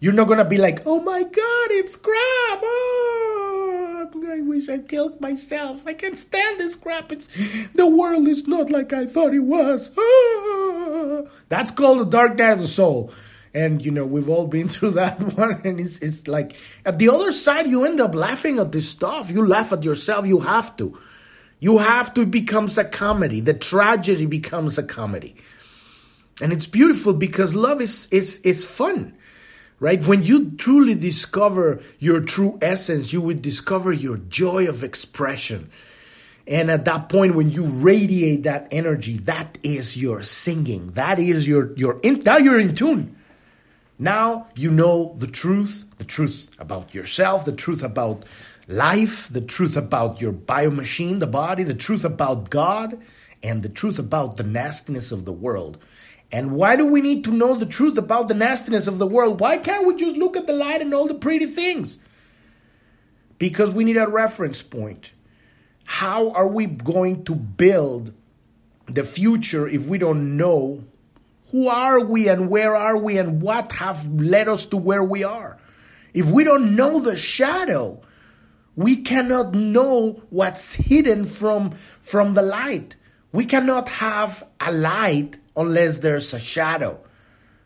You're 0.00 0.12
not 0.12 0.28
gonna 0.28 0.44
be 0.44 0.58
like, 0.58 0.82
oh 0.86 1.00
my 1.00 1.22
god, 1.22 1.70
it's 1.70 1.96
crap. 1.96 2.60
Oh, 2.62 4.10
I 4.30 4.40
wish 4.42 4.68
I 4.68 4.78
killed 4.78 5.20
myself. 5.20 5.82
I 5.86 5.94
can't 5.94 6.16
stand 6.16 6.60
this 6.60 6.76
crap. 6.76 7.10
It's 7.10 7.28
the 7.72 7.86
world 7.86 8.28
is 8.28 8.46
not 8.46 8.70
like 8.70 8.92
I 8.92 9.06
thought 9.06 9.34
it 9.34 9.40
was. 9.40 9.90
Oh. 9.96 11.28
That's 11.48 11.70
called 11.72 12.00
the 12.00 12.04
dark 12.04 12.36
night 12.36 12.52
of 12.52 12.60
the 12.60 12.68
soul. 12.68 13.12
And 13.52 13.84
you 13.84 13.90
know, 13.90 14.04
we've 14.04 14.28
all 14.28 14.46
been 14.46 14.68
through 14.74 14.92
that 14.92 15.20
one, 15.36 15.60
and 15.64 15.80
it's 15.80 15.98
it's 15.98 16.28
like 16.28 16.56
at 16.84 16.98
the 16.98 17.08
other 17.08 17.32
side, 17.32 17.66
you 17.66 17.84
end 17.84 18.00
up 18.00 18.14
laughing 18.14 18.58
at 18.58 18.70
this 18.70 18.88
stuff. 18.88 19.30
You 19.30 19.46
laugh 19.46 19.72
at 19.72 19.82
yourself, 19.82 20.26
you 20.26 20.40
have 20.40 20.76
to. 20.76 20.96
You 21.60 21.78
have 21.78 22.14
to 22.14 22.24
becomes 22.24 22.78
a 22.78 22.84
comedy. 22.84 23.40
The 23.40 23.54
tragedy 23.54 24.26
becomes 24.26 24.78
a 24.78 24.82
comedy. 24.82 25.36
And 26.40 26.52
it's 26.52 26.66
beautiful 26.66 27.12
because 27.12 27.54
love 27.54 27.80
is 27.80 28.06
is 28.10 28.40
is 28.40 28.64
fun. 28.64 29.14
Right? 29.80 30.02
When 30.02 30.24
you 30.24 30.50
truly 30.52 30.96
discover 30.96 31.80
your 32.00 32.20
true 32.20 32.58
essence, 32.60 33.12
you 33.12 33.20
would 33.20 33.42
discover 33.42 33.92
your 33.92 34.16
joy 34.16 34.68
of 34.68 34.82
expression. 34.82 35.70
And 36.48 36.70
at 36.70 36.86
that 36.86 37.08
point, 37.08 37.34
when 37.34 37.50
you 37.50 37.64
radiate 37.64 38.44
that 38.44 38.68
energy, 38.72 39.18
that 39.18 39.58
is 39.62 39.96
your 39.96 40.22
singing. 40.22 40.92
That 40.92 41.18
is 41.18 41.46
your 41.46 41.74
your 41.76 42.00
in, 42.02 42.20
now 42.20 42.38
you're 42.38 42.58
in 42.58 42.74
tune. 42.74 43.16
Now 43.98 44.46
you 44.54 44.70
know 44.70 45.14
the 45.18 45.26
truth, 45.26 45.84
the 45.98 46.04
truth 46.04 46.50
about 46.58 46.94
yourself, 46.94 47.44
the 47.44 47.52
truth 47.52 47.82
about 47.82 48.24
life, 48.68 49.28
the 49.28 49.40
truth 49.40 49.76
about 49.76 50.20
your 50.20 50.32
biomachine, 50.32 51.18
the 51.18 51.26
body, 51.26 51.64
the 51.64 51.74
truth 51.74 52.04
about 52.04 52.50
God, 52.50 53.00
and 53.42 53.62
the 53.62 53.68
truth 53.68 53.98
about 53.98 54.36
the 54.36 54.44
nastiness 54.44 55.10
of 55.10 55.24
the 55.24 55.32
world. 55.32 55.78
And 56.30 56.52
why 56.52 56.76
do 56.76 56.86
we 56.86 57.00
need 57.00 57.24
to 57.24 57.32
know 57.32 57.54
the 57.54 57.66
truth 57.66 57.98
about 57.98 58.28
the 58.28 58.34
nastiness 58.34 58.86
of 58.86 58.98
the 58.98 59.06
world? 59.06 59.40
Why 59.40 59.56
can't 59.58 59.86
we 59.86 59.96
just 59.96 60.16
look 60.16 60.36
at 60.36 60.46
the 60.46 60.52
light 60.52 60.82
and 60.82 60.92
all 60.92 61.06
the 61.06 61.14
pretty 61.14 61.46
things? 61.46 61.98
Because 63.38 63.72
we 63.72 63.84
need 63.84 63.96
a 63.96 64.06
reference 64.06 64.62
point. 64.62 65.12
How 65.84 66.30
are 66.32 66.46
we 66.46 66.66
going 66.66 67.24
to 67.24 67.34
build 67.34 68.12
the 68.86 69.04
future 69.04 69.66
if 69.66 69.86
we 69.86 69.96
don't 69.98 70.36
know 70.36 70.84
Who 71.50 71.68
are 71.68 72.00
we 72.00 72.28
and 72.28 72.50
where 72.50 72.76
are 72.76 72.96
we 72.96 73.16
and 73.16 73.40
what 73.40 73.72
have 73.72 74.06
led 74.12 74.48
us 74.48 74.66
to 74.66 74.76
where 74.76 75.02
we 75.02 75.24
are? 75.24 75.58
If 76.12 76.30
we 76.30 76.44
don't 76.44 76.76
know 76.76 77.00
the 77.00 77.16
shadow, 77.16 78.02
we 78.78 78.94
cannot 78.94 79.56
know 79.56 80.22
what's 80.30 80.74
hidden 80.74 81.24
from, 81.24 81.72
from 82.00 82.34
the 82.34 82.42
light. 82.42 82.94
We 83.32 83.44
cannot 83.44 83.88
have 83.88 84.46
a 84.60 84.70
light 84.70 85.36
unless 85.56 85.98
there's 85.98 86.32
a 86.32 86.38
shadow. 86.38 87.00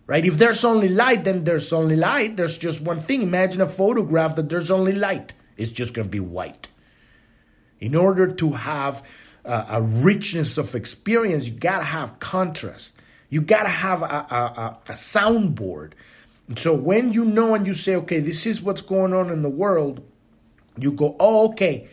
Right? 0.06 0.24
If 0.24 0.38
there's 0.38 0.64
only 0.64 0.88
light, 0.88 1.24
then 1.24 1.44
there's 1.44 1.70
only 1.70 1.96
light. 1.96 2.38
There's 2.38 2.56
just 2.56 2.80
one 2.80 2.98
thing. 2.98 3.20
Imagine 3.20 3.60
a 3.60 3.66
photograph 3.66 4.36
that 4.36 4.48
there's 4.48 4.70
only 4.70 4.92
light. 4.92 5.34
It's 5.58 5.70
just 5.70 5.92
going 5.92 6.08
to 6.08 6.10
be 6.10 6.18
white. 6.18 6.68
In 7.78 7.94
order 7.94 8.32
to 8.32 8.52
have 8.52 9.06
a, 9.44 9.66
a 9.68 9.82
richness 9.82 10.56
of 10.56 10.74
experience, 10.74 11.46
you 11.46 11.52
got 11.52 11.80
to 11.80 11.84
have 11.84 12.20
contrast. 12.20 12.94
You 13.28 13.42
got 13.42 13.64
to 13.64 13.68
have 13.68 14.00
a, 14.00 14.06
a, 14.06 14.78
a 14.88 14.92
soundboard. 14.92 15.92
So 16.56 16.72
when 16.72 17.12
you 17.12 17.26
know 17.26 17.54
and 17.54 17.66
you 17.66 17.74
say, 17.74 17.96
okay, 17.96 18.20
this 18.20 18.46
is 18.46 18.62
what's 18.62 18.80
going 18.80 19.12
on 19.12 19.28
in 19.28 19.42
the 19.42 19.50
world, 19.50 20.02
you 20.78 20.92
go, 20.92 21.16
oh, 21.18 21.50
okay, 21.50 21.88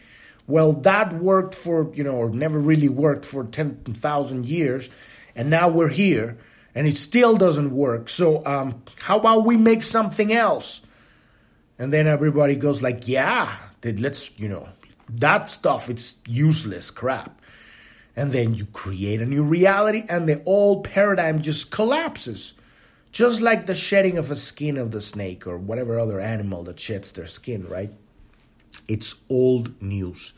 well, 0.47 0.73
that 0.73 1.13
worked 1.13 1.53
for, 1.53 1.93
you 1.93 2.03
know, 2.03 2.13
or 2.13 2.29
never 2.31 2.59
really 2.59 2.89
worked 2.89 3.23
for 3.23 3.43
10,000 3.43 4.45
years, 4.45 4.89
and 5.35 5.49
now 5.49 5.69
we're 5.69 5.89
here, 5.89 6.37
and 6.73 6.87
it 6.87 6.97
still 6.97 7.37
doesn't 7.37 7.71
work. 7.71 8.09
So 8.09 8.43
um, 8.45 8.81
how 8.99 9.19
about 9.19 9.45
we 9.45 9.57
make 9.57 9.83
something 9.83 10.33
else? 10.33 10.81
And 11.77 11.93
then 11.93 12.07
everybody 12.07 12.55
goes 12.55 12.81
like, 12.81 13.07
yeah, 13.07 13.57
let's, 13.83 14.31
you 14.39 14.49
know, 14.49 14.67
that 15.09 15.49
stuff, 15.49 15.89
it's 15.89 16.15
useless 16.27 16.91
crap. 16.91 17.41
And 18.15 18.31
then 18.31 18.53
you 18.53 18.65
create 18.65 19.21
a 19.21 19.25
new 19.25 19.43
reality, 19.43 20.03
and 20.09 20.27
the 20.27 20.41
old 20.45 20.83
paradigm 20.83 21.41
just 21.41 21.71
collapses. 21.71 22.55
Just 23.11 23.41
like 23.41 23.65
the 23.65 23.75
shedding 23.75 24.17
of 24.17 24.29
a 24.29 24.35
skin 24.35 24.77
of 24.77 24.91
the 24.91 25.01
snake 25.01 25.47
or 25.47 25.57
whatever 25.57 25.99
other 25.99 26.19
animal 26.19 26.63
that 26.63 26.79
sheds 26.79 27.11
their 27.11 27.27
skin, 27.27 27.67
right? 27.67 27.91
It's 28.87 29.15
old 29.29 29.81
news. 29.81 30.33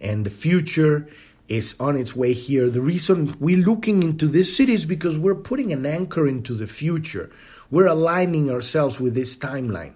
And 0.00 0.24
the 0.24 0.30
future 0.30 1.08
is 1.48 1.76
on 1.78 1.96
its 1.96 2.14
way 2.14 2.32
here. 2.32 2.68
The 2.68 2.80
reason 2.80 3.36
we're 3.38 3.64
looking 3.64 4.02
into 4.02 4.26
this 4.26 4.58
Siddhi 4.58 4.70
is 4.70 4.84
because 4.84 5.16
we're 5.16 5.34
putting 5.34 5.72
an 5.72 5.86
anchor 5.86 6.26
into 6.26 6.54
the 6.54 6.66
future. 6.66 7.30
We're 7.70 7.86
aligning 7.86 8.50
ourselves 8.50 9.00
with 9.00 9.14
this 9.14 9.36
timeline. 9.36 9.94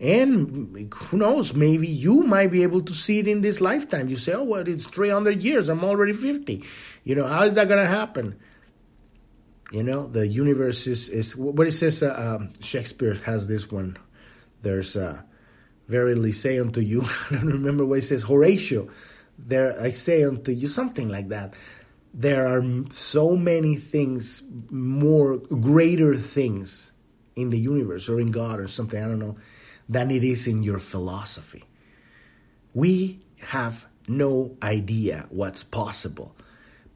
And 0.00 0.92
who 0.92 1.16
knows, 1.16 1.54
maybe 1.54 1.86
you 1.86 2.24
might 2.24 2.50
be 2.50 2.64
able 2.64 2.80
to 2.82 2.92
see 2.92 3.20
it 3.20 3.28
in 3.28 3.40
this 3.40 3.60
lifetime. 3.60 4.08
You 4.08 4.16
say, 4.16 4.32
oh, 4.32 4.42
well, 4.42 4.66
it's 4.66 4.86
300 4.86 5.44
years. 5.44 5.68
I'm 5.68 5.84
already 5.84 6.12
50. 6.12 6.64
You 7.04 7.14
know, 7.14 7.26
how 7.26 7.44
is 7.44 7.54
that 7.54 7.68
going 7.68 7.80
to 7.80 7.88
happen? 7.88 8.36
You 9.70 9.84
know, 9.84 10.08
the 10.08 10.26
universe 10.26 10.88
is, 10.88 11.08
is 11.08 11.36
what 11.36 11.68
it 11.68 11.72
says, 11.72 12.02
uh, 12.02 12.36
um, 12.40 12.52
Shakespeare 12.60 13.14
has 13.14 13.46
this 13.46 13.70
one. 13.70 13.96
There's, 14.62 14.96
uh, 14.96 15.22
verily 15.92 16.32
say 16.32 16.58
unto 16.58 16.80
you, 16.80 17.02
I 17.30 17.34
don't 17.36 17.52
remember 17.52 17.84
what 17.84 17.98
it 17.98 18.02
says, 18.02 18.24
Horatio, 18.24 18.88
there 19.38 19.80
I 19.80 19.90
say 19.90 20.24
unto 20.24 20.50
you, 20.52 20.66
something 20.66 21.08
like 21.08 21.28
that. 21.28 21.54
There 22.14 22.46
are 22.46 22.62
so 22.90 23.36
many 23.36 23.76
things, 23.76 24.42
more 24.70 25.38
greater 25.38 26.14
things 26.14 26.92
in 27.36 27.50
the 27.50 27.58
universe 27.58 28.08
or 28.08 28.20
in 28.20 28.30
God 28.30 28.60
or 28.60 28.68
something, 28.68 29.02
I 29.02 29.06
don't 29.06 29.18
know 29.18 29.36
than 29.88 30.10
it 30.10 30.24
is 30.24 30.46
in 30.46 30.62
your 30.62 30.78
philosophy. 30.78 31.64
We 32.74 33.20
have 33.40 33.86
no 34.08 34.56
idea 34.62 35.26
what's 35.28 35.62
possible. 35.62 36.34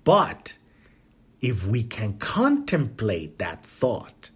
But 0.05 0.57
if 1.41 1.67
we 1.67 1.83
can 1.83 2.19
contemplate 2.19 3.39
that 3.39 3.65
thought, 3.65 4.31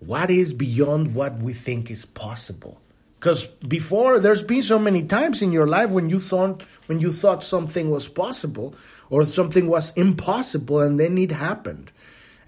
what 0.00 0.30
is 0.30 0.54
beyond 0.54 1.14
what 1.14 1.38
we 1.38 1.52
think 1.52 1.90
is 1.90 2.04
possible? 2.04 2.79
Because 3.20 3.44
before 3.44 4.18
there's 4.18 4.42
been 4.42 4.62
so 4.62 4.78
many 4.78 5.02
times 5.02 5.42
in 5.42 5.52
your 5.52 5.66
life 5.66 5.90
when 5.90 6.08
you 6.08 6.18
thought 6.18 6.62
when 6.86 7.00
you 7.00 7.12
thought 7.12 7.44
something 7.44 7.90
was 7.90 8.08
possible 8.08 8.74
or 9.10 9.26
something 9.26 9.66
was 9.68 9.92
impossible 9.94 10.80
and 10.80 10.98
then 10.98 11.18
it 11.18 11.30
happened. 11.30 11.92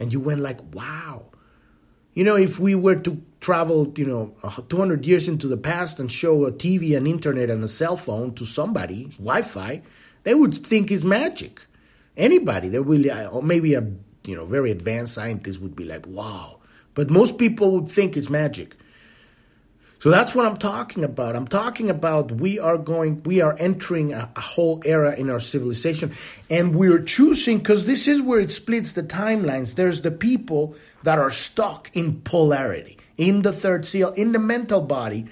And 0.00 0.14
you 0.14 0.18
went 0.18 0.40
like, 0.40 0.60
wow. 0.74 1.26
You 2.14 2.24
know, 2.24 2.36
if 2.36 2.58
we 2.58 2.74
were 2.74 2.96
to 2.96 3.22
travel, 3.40 3.92
you 3.96 4.06
know, 4.06 4.34
200 4.70 5.04
years 5.04 5.28
into 5.28 5.46
the 5.46 5.58
past 5.58 6.00
and 6.00 6.10
show 6.10 6.46
a 6.46 6.52
TV 6.52 6.96
and 6.96 7.06
internet 7.06 7.50
and 7.50 7.62
a 7.62 7.68
cell 7.68 7.98
phone 7.98 8.34
to 8.36 8.46
somebody, 8.46 9.10
Wi-Fi, 9.18 9.82
they 10.22 10.34
would 10.34 10.54
think 10.54 10.90
it's 10.90 11.04
magic. 11.04 11.66
Anybody, 12.16 12.70
they 12.70 12.78
will, 12.78 13.10
uh, 13.10 13.26
or 13.26 13.42
maybe 13.42 13.74
a 13.74 13.86
you 14.24 14.36
know 14.36 14.46
very 14.46 14.70
advanced 14.70 15.12
scientist 15.12 15.60
would 15.60 15.76
be 15.76 15.84
like, 15.84 16.06
wow. 16.06 16.60
But 16.94 17.10
most 17.10 17.36
people 17.36 17.72
would 17.72 17.88
think 17.88 18.16
it's 18.16 18.30
magic. 18.30 18.76
So 20.02 20.10
that's 20.10 20.34
what 20.34 20.44
I'm 20.44 20.56
talking 20.56 21.04
about. 21.04 21.36
I'm 21.36 21.46
talking 21.46 21.88
about 21.88 22.32
we 22.32 22.58
are 22.58 22.76
going, 22.76 23.22
we 23.22 23.40
are 23.40 23.54
entering 23.56 24.12
a, 24.12 24.28
a 24.34 24.40
whole 24.40 24.82
era 24.84 25.14
in 25.14 25.30
our 25.30 25.38
civilization, 25.38 26.12
and 26.50 26.74
we're 26.74 27.04
choosing 27.04 27.58
because 27.58 27.86
this 27.86 28.08
is 28.08 28.20
where 28.20 28.40
it 28.40 28.50
splits 28.50 28.90
the 28.90 29.04
timelines. 29.04 29.76
There's 29.76 30.02
the 30.02 30.10
people 30.10 30.74
that 31.04 31.20
are 31.20 31.30
stuck 31.30 31.88
in 31.94 32.20
polarity 32.22 32.98
in 33.16 33.42
the 33.42 33.52
third 33.52 33.86
seal, 33.86 34.08
in 34.14 34.32
the 34.32 34.40
mental 34.40 34.80
body, 34.80 35.26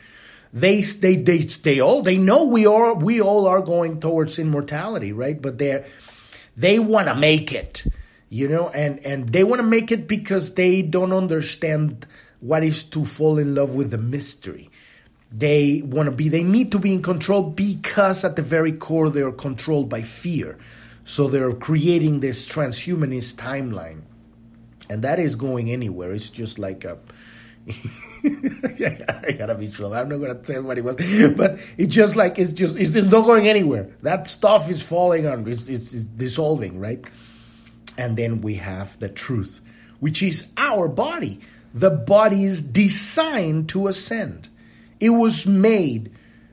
they 0.52 0.82
they 0.82 1.16
they 1.16 1.38
they 1.38 1.80
all 1.80 2.02
they 2.02 2.16
know 2.16 2.44
we 2.44 2.64
are 2.64 2.94
we 2.94 3.20
all 3.20 3.48
are 3.48 3.62
going 3.62 3.98
towards 3.98 4.38
immortality, 4.38 5.12
right? 5.12 5.42
But 5.42 5.58
they're 5.58 5.84
they 6.56 6.78
want 6.78 7.08
to 7.08 7.16
make 7.16 7.52
it, 7.52 7.84
you 8.28 8.46
know, 8.46 8.68
and 8.68 9.04
and 9.04 9.30
they 9.30 9.42
want 9.42 9.58
to 9.58 9.66
make 9.66 9.90
it 9.90 10.06
because 10.06 10.54
they 10.54 10.80
don't 10.80 11.12
understand 11.12 12.06
what 12.40 12.64
is 12.64 12.84
to 12.84 13.04
fall 13.04 13.38
in 13.38 13.54
love 13.54 13.74
with 13.74 13.90
the 13.90 13.98
mystery. 13.98 14.70
They 15.32 15.82
want 15.84 16.06
to 16.06 16.10
be 16.10 16.28
they 16.28 16.42
need 16.42 16.72
to 16.72 16.78
be 16.78 16.92
in 16.92 17.02
control 17.02 17.42
because 17.42 18.24
at 18.24 18.36
the 18.36 18.42
very 18.42 18.72
core 18.72 19.10
they 19.10 19.22
are 19.22 19.32
controlled 19.32 19.88
by 19.88 20.02
fear. 20.02 20.58
So 21.04 21.28
they're 21.28 21.52
creating 21.52 22.20
this 22.20 22.48
transhumanist 22.48 23.36
timeline. 23.36 24.02
And 24.88 25.02
that 25.02 25.20
is 25.20 25.36
going 25.36 25.70
anywhere. 25.70 26.12
It's 26.12 26.30
just 26.30 26.58
like 26.58 26.84
a 26.84 26.98
I 28.24 29.36
gotta 29.38 29.54
be 29.54 29.68
true. 29.68 29.92
I'm 29.92 30.08
not 30.08 30.18
gonna 30.18 30.34
tell 30.34 30.62
what 30.62 30.78
it 30.78 30.84
was, 30.84 30.96
but 31.36 31.58
it's 31.76 31.94
just 31.94 32.16
like 32.16 32.38
it's 32.38 32.52
just 32.52 32.76
it's 32.76 32.94
not 32.94 33.24
going 33.24 33.48
anywhere. 33.48 33.88
That 34.02 34.28
stuff 34.28 34.68
is 34.70 34.82
falling 34.82 35.26
on, 35.26 35.46
it's, 35.46 35.68
it's, 35.68 35.92
it's 35.92 36.04
dissolving, 36.04 36.80
right? 36.80 37.04
And 37.96 38.16
then 38.16 38.40
we 38.40 38.54
have 38.54 38.98
the 38.98 39.08
truth, 39.08 39.60
which 40.00 40.22
is 40.22 40.52
our 40.56 40.88
body. 40.88 41.40
The 41.72 41.90
body 41.90 42.44
is 42.44 42.62
designed 42.62 43.68
to 43.70 43.88
ascend. 43.88 44.48
It 44.98 45.10
was 45.10 45.46
made 45.46 46.10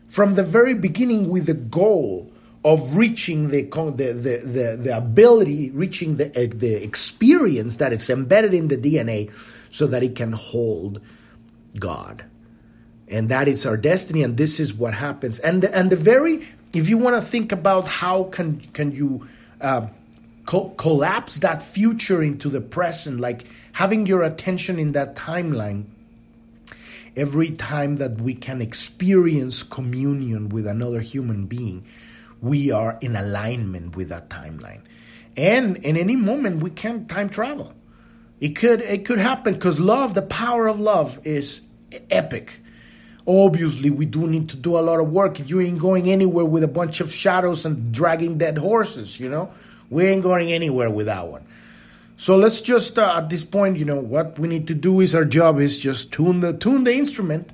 from 0.08 0.36
the 0.36 0.43
very 0.43 0.73
beginning 0.73 1.30
with 1.30 1.47
the 1.47 1.53
goal 1.53 2.32
of 2.63 2.97
reaching 2.97 3.49
the 3.49 3.63
the 3.63 4.13
the, 4.13 4.41
the, 4.43 4.77
the 4.80 4.97
ability, 4.97 5.71
reaching 5.71 6.15
the 6.15 6.27
uh, 6.32 6.47
the 6.53 6.82
experience 6.84 7.77
that 7.77 7.93
is 7.93 8.10
embedded 8.10 8.53
in 8.53 8.67
the 8.67 8.77
DNA 8.77 9.32
so 9.69 9.88
that 9.88 10.03
it 10.03 10.15
can 10.15 10.34
hold 10.34 11.01
God. 11.77 12.25
And 13.08 13.30
that 13.30 13.47
is 13.47 13.65
our 13.65 13.77
destiny, 13.77 14.21
and 14.21 14.36
this 14.36 14.60
is 14.60 14.73
what 14.73 14.93
happens. 14.93 15.39
And 15.39 15.63
the, 15.63 15.73
and 15.73 15.89
the 15.89 15.95
very, 15.95 16.45
if 16.73 16.89
you 16.89 16.97
want 16.97 17.15
to 17.15 17.21
think 17.21 17.51
about 17.51 17.88
how 17.88 18.25
can 18.25 18.60
can 18.73 18.91
you 18.91 19.27
uh, 19.62 19.88
co- 20.47 20.69
collapse 20.77 21.38
that 21.39 21.62
future 21.62 22.23
into 22.23 22.49
the 22.49 22.62
present, 22.62 23.19
like 23.19 23.45
having 23.73 24.07
your 24.07 24.23
attention 24.23 24.79
in 24.79 24.93
that 24.93 25.15
timeline, 25.15 25.83
every 27.15 27.51
time 27.51 27.97
that 27.97 28.19
we 28.19 28.33
can 28.33 28.60
experience 28.62 29.62
communion 29.62 30.49
with 30.49 30.65
another 30.65 31.01
human 31.01 31.45
being, 31.45 31.86
we 32.41 32.71
are 32.71 32.97
in 33.01 33.15
alignment 33.15 33.95
with 33.95 34.10
that 34.10 34.29
timeline. 34.29 34.81
And 35.36 35.77
in 35.77 35.97
any 35.97 36.15
moment, 36.15 36.63
we 36.63 36.71
can 36.71 37.05
time 37.05 37.29
travel. 37.29 37.73
It 38.39 38.55
could 38.55 38.81
it 38.81 39.05
could 39.05 39.19
happen 39.19 39.53
because 39.53 39.79
love, 39.79 40.13
the 40.13 40.21
power 40.21 40.67
of 40.67 40.79
love, 40.79 41.19
is 41.23 41.62
epic. 42.10 42.62
Obviously, 43.25 43.89
we 43.89 44.05
do 44.05 44.25
need 44.25 44.49
to 44.49 44.55
do 44.55 44.77
a 44.77 44.79
lot 44.79 44.99
of 44.99 45.12
work. 45.12 45.49
You 45.49 45.60
ain't 45.60 45.79
going 45.79 46.10
anywhere 46.10 46.45
with 46.45 46.63
a 46.63 46.67
bunch 46.67 47.01
of 47.01 47.12
shadows 47.12 47.65
and 47.65 47.91
dragging 47.91 48.38
dead 48.38 48.57
horses. 48.57 49.19
You 49.19 49.29
know, 49.29 49.51
we 49.89 50.06
ain't 50.06 50.23
going 50.23 50.52
anywhere 50.52 50.89
with 50.89 51.06
that 51.06 51.28
one. 51.28 51.45
So 52.15 52.36
let's 52.36 52.62
just 52.62 52.97
uh, 52.97 53.15
at 53.17 53.30
this 53.30 53.45
point, 53.45 53.78
you 53.78 53.86
know, 53.86 54.00
what 54.00 54.39
we 54.39 54.47
need 54.47 54.67
to 54.67 54.73
do 54.73 55.02
is 55.02 55.13
our 55.13 55.26
job 55.26 55.60
is 55.60 55.78
just 55.78 56.12
tune 56.12 56.39
the 56.39 56.52
tune 56.54 56.84
the 56.84 56.93
instrument, 56.93 57.52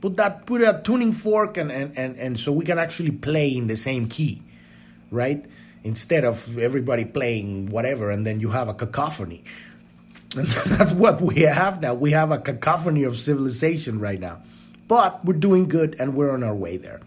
put 0.00 0.16
that 0.16 0.44
put 0.44 0.60
a 0.60 0.80
tuning 0.84 1.12
fork, 1.12 1.56
and 1.56 1.72
and 1.72 1.96
and, 1.96 2.16
and 2.16 2.38
so 2.38 2.52
we 2.52 2.64
can 2.64 2.78
actually 2.78 3.12
play 3.12 3.48
in 3.48 3.68
the 3.68 3.76
same 3.76 4.08
key, 4.08 4.42
right? 5.10 5.44
Instead 5.84 6.24
of 6.24 6.58
everybody 6.58 7.06
playing 7.06 7.66
whatever, 7.66 8.10
and 8.10 8.26
then 8.26 8.40
you 8.40 8.50
have 8.50 8.68
a 8.68 8.74
cacophony. 8.74 9.42
And 10.34 10.46
that's 10.46 10.92
what 10.92 11.20
we 11.20 11.42
have 11.42 11.82
now. 11.82 11.92
We 11.92 12.12
have 12.12 12.30
a 12.30 12.38
cacophony 12.38 13.04
of 13.04 13.18
civilization 13.18 14.00
right 14.00 14.18
now. 14.18 14.40
But 14.88 15.22
we're 15.26 15.34
doing 15.34 15.68
good 15.68 15.94
and 15.98 16.14
we're 16.14 16.30
on 16.30 16.42
our 16.42 16.54
way 16.54 16.78
there. 16.78 17.00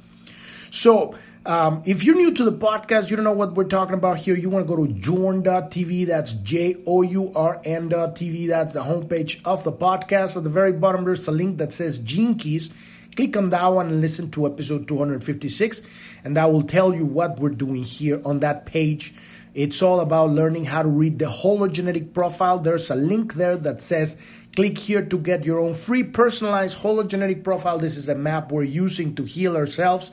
So, 0.69 1.15
um, 1.45 1.83
if 1.85 2.03
you're 2.03 2.15
new 2.15 2.33
to 2.33 2.43
the 2.43 2.51
podcast, 2.51 3.09
you 3.09 3.15
don't 3.15 3.25
know 3.25 3.31
what 3.31 3.53
we're 3.53 3.65
talking 3.65 3.93
about 3.93 4.19
here, 4.19 4.35
you 4.35 4.49
want 4.49 4.67
to 4.67 4.75
go 4.75 4.85
to 4.85 4.91
journ.tv. 4.91 6.07
That's 6.07 6.33
J 6.33 6.77
O 6.87 7.03
U 7.03 7.31
R 7.35 7.61
N.tv. 7.63 8.47
That's 8.47 8.73
the 8.73 8.81
homepage 8.81 9.41
of 9.45 9.63
the 9.63 9.71
podcast. 9.71 10.37
At 10.37 10.43
the 10.43 10.49
very 10.49 10.73
bottom, 10.73 11.05
there's 11.05 11.27
a 11.27 11.31
link 11.31 11.57
that 11.59 11.71
says 11.71 11.99
Gene 11.99 12.35
Keys. 12.35 12.71
Click 13.15 13.37
on 13.37 13.49
that 13.51 13.67
one 13.67 13.87
and 13.87 14.01
listen 14.01 14.29
to 14.31 14.45
episode 14.45 14.87
256, 14.87 15.81
and 16.25 16.35
that 16.35 16.51
will 16.51 16.63
tell 16.63 16.93
you 16.93 17.05
what 17.05 17.39
we're 17.39 17.49
doing 17.49 17.83
here 17.83 18.21
on 18.25 18.39
that 18.41 18.65
page. 18.65 19.13
It's 19.53 19.81
all 19.81 20.01
about 20.01 20.31
learning 20.31 20.65
how 20.65 20.81
to 20.81 20.89
read 20.89 21.17
the 21.17 21.27
hologenetic 21.27 22.13
profile. 22.13 22.59
There's 22.59 22.91
a 22.91 22.95
link 22.95 23.35
there 23.35 23.55
that 23.55 23.81
says 23.81 24.17
click 24.53 24.77
here 24.77 25.01
to 25.05 25.17
get 25.17 25.45
your 25.45 25.61
own 25.61 25.73
free 25.73 26.03
personalized 26.03 26.79
hologenetic 26.79 27.41
profile. 27.41 27.77
This 27.77 27.95
is 27.95 28.09
a 28.09 28.15
map 28.15 28.51
we're 28.51 28.63
using 28.63 29.15
to 29.15 29.23
heal 29.23 29.55
ourselves, 29.55 30.11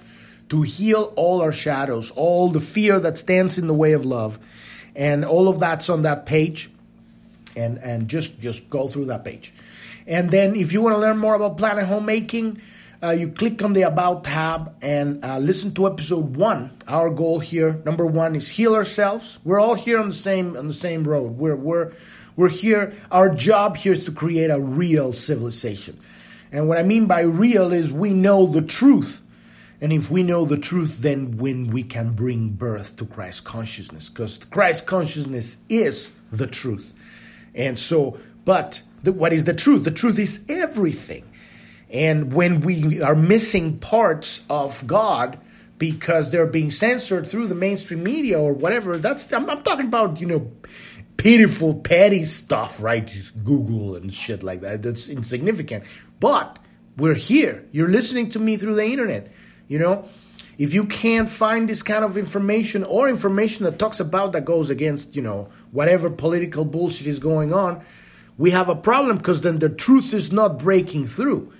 to 0.52 0.60
heal 0.60 1.14
all 1.16 1.40
our 1.40 1.50
shadows, 1.50 2.10
all 2.10 2.50
the 2.50 2.60
fear 2.60 3.00
that 3.00 3.16
stands 3.16 3.56
in 3.56 3.68
the 3.68 3.74
way 3.74 3.92
of 3.92 4.04
love. 4.04 4.38
And 4.94 5.24
all 5.24 5.48
of 5.48 5.60
that's 5.60 5.88
on 5.88 6.02
that 6.02 6.26
page. 6.26 6.68
And 7.56 7.78
and 7.78 8.06
just 8.06 8.38
just 8.38 8.68
go 8.68 8.86
through 8.86 9.06
that 9.06 9.24
page. 9.24 9.54
And 10.06 10.30
then 10.30 10.54
if 10.54 10.74
you 10.74 10.82
want 10.82 10.94
to 10.94 11.00
learn 11.00 11.16
more 11.16 11.34
about 11.34 11.56
planet 11.56 11.86
homemaking, 11.86 12.60
uh, 13.02 13.10
you 13.10 13.28
click 13.28 13.62
on 13.62 13.72
the 13.72 13.82
About 13.82 14.24
tab 14.24 14.74
and 14.82 15.24
uh, 15.24 15.38
listen 15.38 15.72
to 15.74 15.86
episode 15.86 16.36
one. 16.36 16.70
Our 16.86 17.08
goal 17.08 17.40
here, 17.40 17.80
number 17.86 18.04
one, 18.04 18.36
is 18.36 18.48
heal 18.48 18.74
ourselves. 18.74 19.38
We're 19.44 19.60
all 19.60 19.74
here 19.74 19.98
on 19.98 20.08
the 20.08 20.14
same 20.14 20.54
on 20.56 20.68
the 20.68 20.74
same 20.74 21.04
road. 21.04 21.38
We're 21.38 21.56
we're 21.56 21.92
we're 22.36 22.50
here. 22.50 22.92
Our 23.10 23.30
job 23.30 23.78
here 23.78 23.94
is 23.94 24.04
to 24.04 24.12
create 24.12 24.50
a 24.50 24.60
real 24.60 25.14
civilization. 25.14 25.98
And 26.52 26.68
what 26.68 26.76
I 26.76 26.82
mean 26.82 27.06
by 27.06 27.22
real 27.22 27.72
is 27.72 27.90
we 27.90 28.12
know 28.12 28.44
the 28.44 28.60
truth. 28.60 29.22
And 29.82 29.92
if 29.92 30.12
we 30.12 30.22
know 30.22 30.44
the 30.44 30.56
truth, 30.56 31.02
then 31.02 31.38
when 31.38 31.66
we 31.66 31.82
can 31.82 32.12
bring 32.12 32.50
birth 32.50 32.94
to 32.96 33.04
Christ 33.04 33.42
consciousness, 33.42 34.08
because 34.08 34.38
Christ 34.44 34.86
consciousness 34.86 35.58
is 35.68 36.12
the 36.30 36.46
truth. 36.46 36.94
And 37.52 37.76
so, 37.76 38.16
but 38.44 38.80
the, 39.02 39.12
what 39.12 39.32
is 39.32 39.42
the 39.42 39.54
truth? 39.54 39.82
The 39.82 39.90
truth 39.90 40.20
is 40.20 40.44
everything. 40.48 41.28
And 41.90 42.32
when 42.32 42.60
we 42.60 43.02
are 43.02 43.16
missing 43.16 43.78
parts 43.80 44.42
of 44.48 44.86
God 44.86 45.40
because 45.78 46.30
they're 46.30 46.46
being 46.46 46.70
censored 46.70 47.26
through 47.26 47.48
the 47.48 47.56
mainstream 47.56 48.04
media 48.04 48.38
or 48.38 48.52
whatever, 48.52 48.98
that's 48.98 49.32
I'm, 49.32 49.50
I'm 49.50 49.62
talking 49.62 49.86
about 49.86 50.20
you 50.20 50.28
know 50.28 50.52
pitiful, 51.16 51.74
petty 51.74 52.22
stuff, 52.22 52.80
right? 52.80 53.12
Google 53.42 53.96
and 53.96 54.14
shit 54.14 54.44
like 54.44 54.60
that. 54.60 54.82
That's 54.82 55.08
insignificant. 55.08 55.82
But 56.20 56.60
we're 56.96 57.14
here. 57.14 57.66
You're 57.72 57.88
listening 57.88 58.30
to 58.30 58.38
me 58.38 58.56
through 58.56 58.76
the 58.76 58.84
internet. 58.84 59.32
You 59.72 59.78
know, 59.78 60.06
if 60.58 60.74
you 60.74 60.84
can't 60.84 61.30
find 61.30 61.66
this 61.66 61.82
kind 61.82 62.04
of 62.04 62.18
information 62.18 62.84
or 62.84 63.08
information 63.08 63.64
that 63.64 63.78
talks 63.78 64.00
about 64.00 64.32
that 64.32 64.44
goes 64.44 64.68
against, 64.68 65.16
you 65.16 65.22
know, 65.22 65.48
whatever 65.70 66.10
political 66.10 66.66
bullshit 66.66 67.06
is 67.06 67.18
going 67.18 67.54
on, 67.54 67.82
we 68.36 68.50
have 68.50 68.68
a 68.68 68.74
problem 68.74 69.16
because 69.16 69.40
then 69.40 69.60
the 69.60 69.70
truth 69.70 70.12
is 70.12 70.30
not 70.30 70.58
breaking 70.58 71.06
through. 71.06 71.54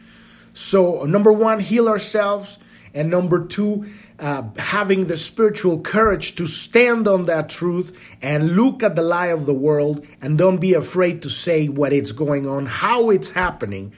So, 0.53 1.07
number 1.07 1.33
one, 1.33 1.61
heal 1.61 1.89
ourselves. 1.89 2.59
And 2.93 3.09
number 3.09 3.47
two, 3.47 3.91
uh, 4.19 4.43
having 4.59 5.07
the 5.07 5.17
spiritual 5.17 5.81
courage 5.81 6.35
to 6.35 6.47
stand 6.47 7.09
on 7.09 7.23
that 7.23 7.49
truth 7.49 7.99
and 8.21 8.57
look 8.57 8.83
at 8.83 8.95
the 8.95 9.03
lie 9.03 9.29
of 9.29 9.47
the 9.47 9.55
world 9.55 10.07
and 10.21 10.37
don't 10.37 10.59
be 10.59 10.75
afraid 10.75 11.23
to 11.23 11.31
say 11.31 11.69
what 11.69 11.95
it's 11.95 12.13
going 12.13 12.47
on, 12.47 12.67
how 12.67 13.09
it's 13.09 13.31
happening. 13.31 13.95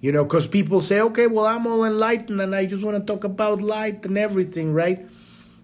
You 0.00 0.12
know, 0.12 0.24
because 0.24 0.48
people 0.48 0.80
say, 0.80 1.00
okay, 1.00 1.26
well, 1.26 1.46
I'm 1.46 1.66
all 1.66 1.84
enlightened 1.84 2.40
and 2.40 2.54
I 2.54 2.64
just 2.64 2.82
want 2.82 2.96
to 2.96 3.04
talk 3.04 3.24
about 3.24 3.60
light 3.60 4.06
and 4.06 4.16
everything, 4.16 4.72
right? 4.72 5.06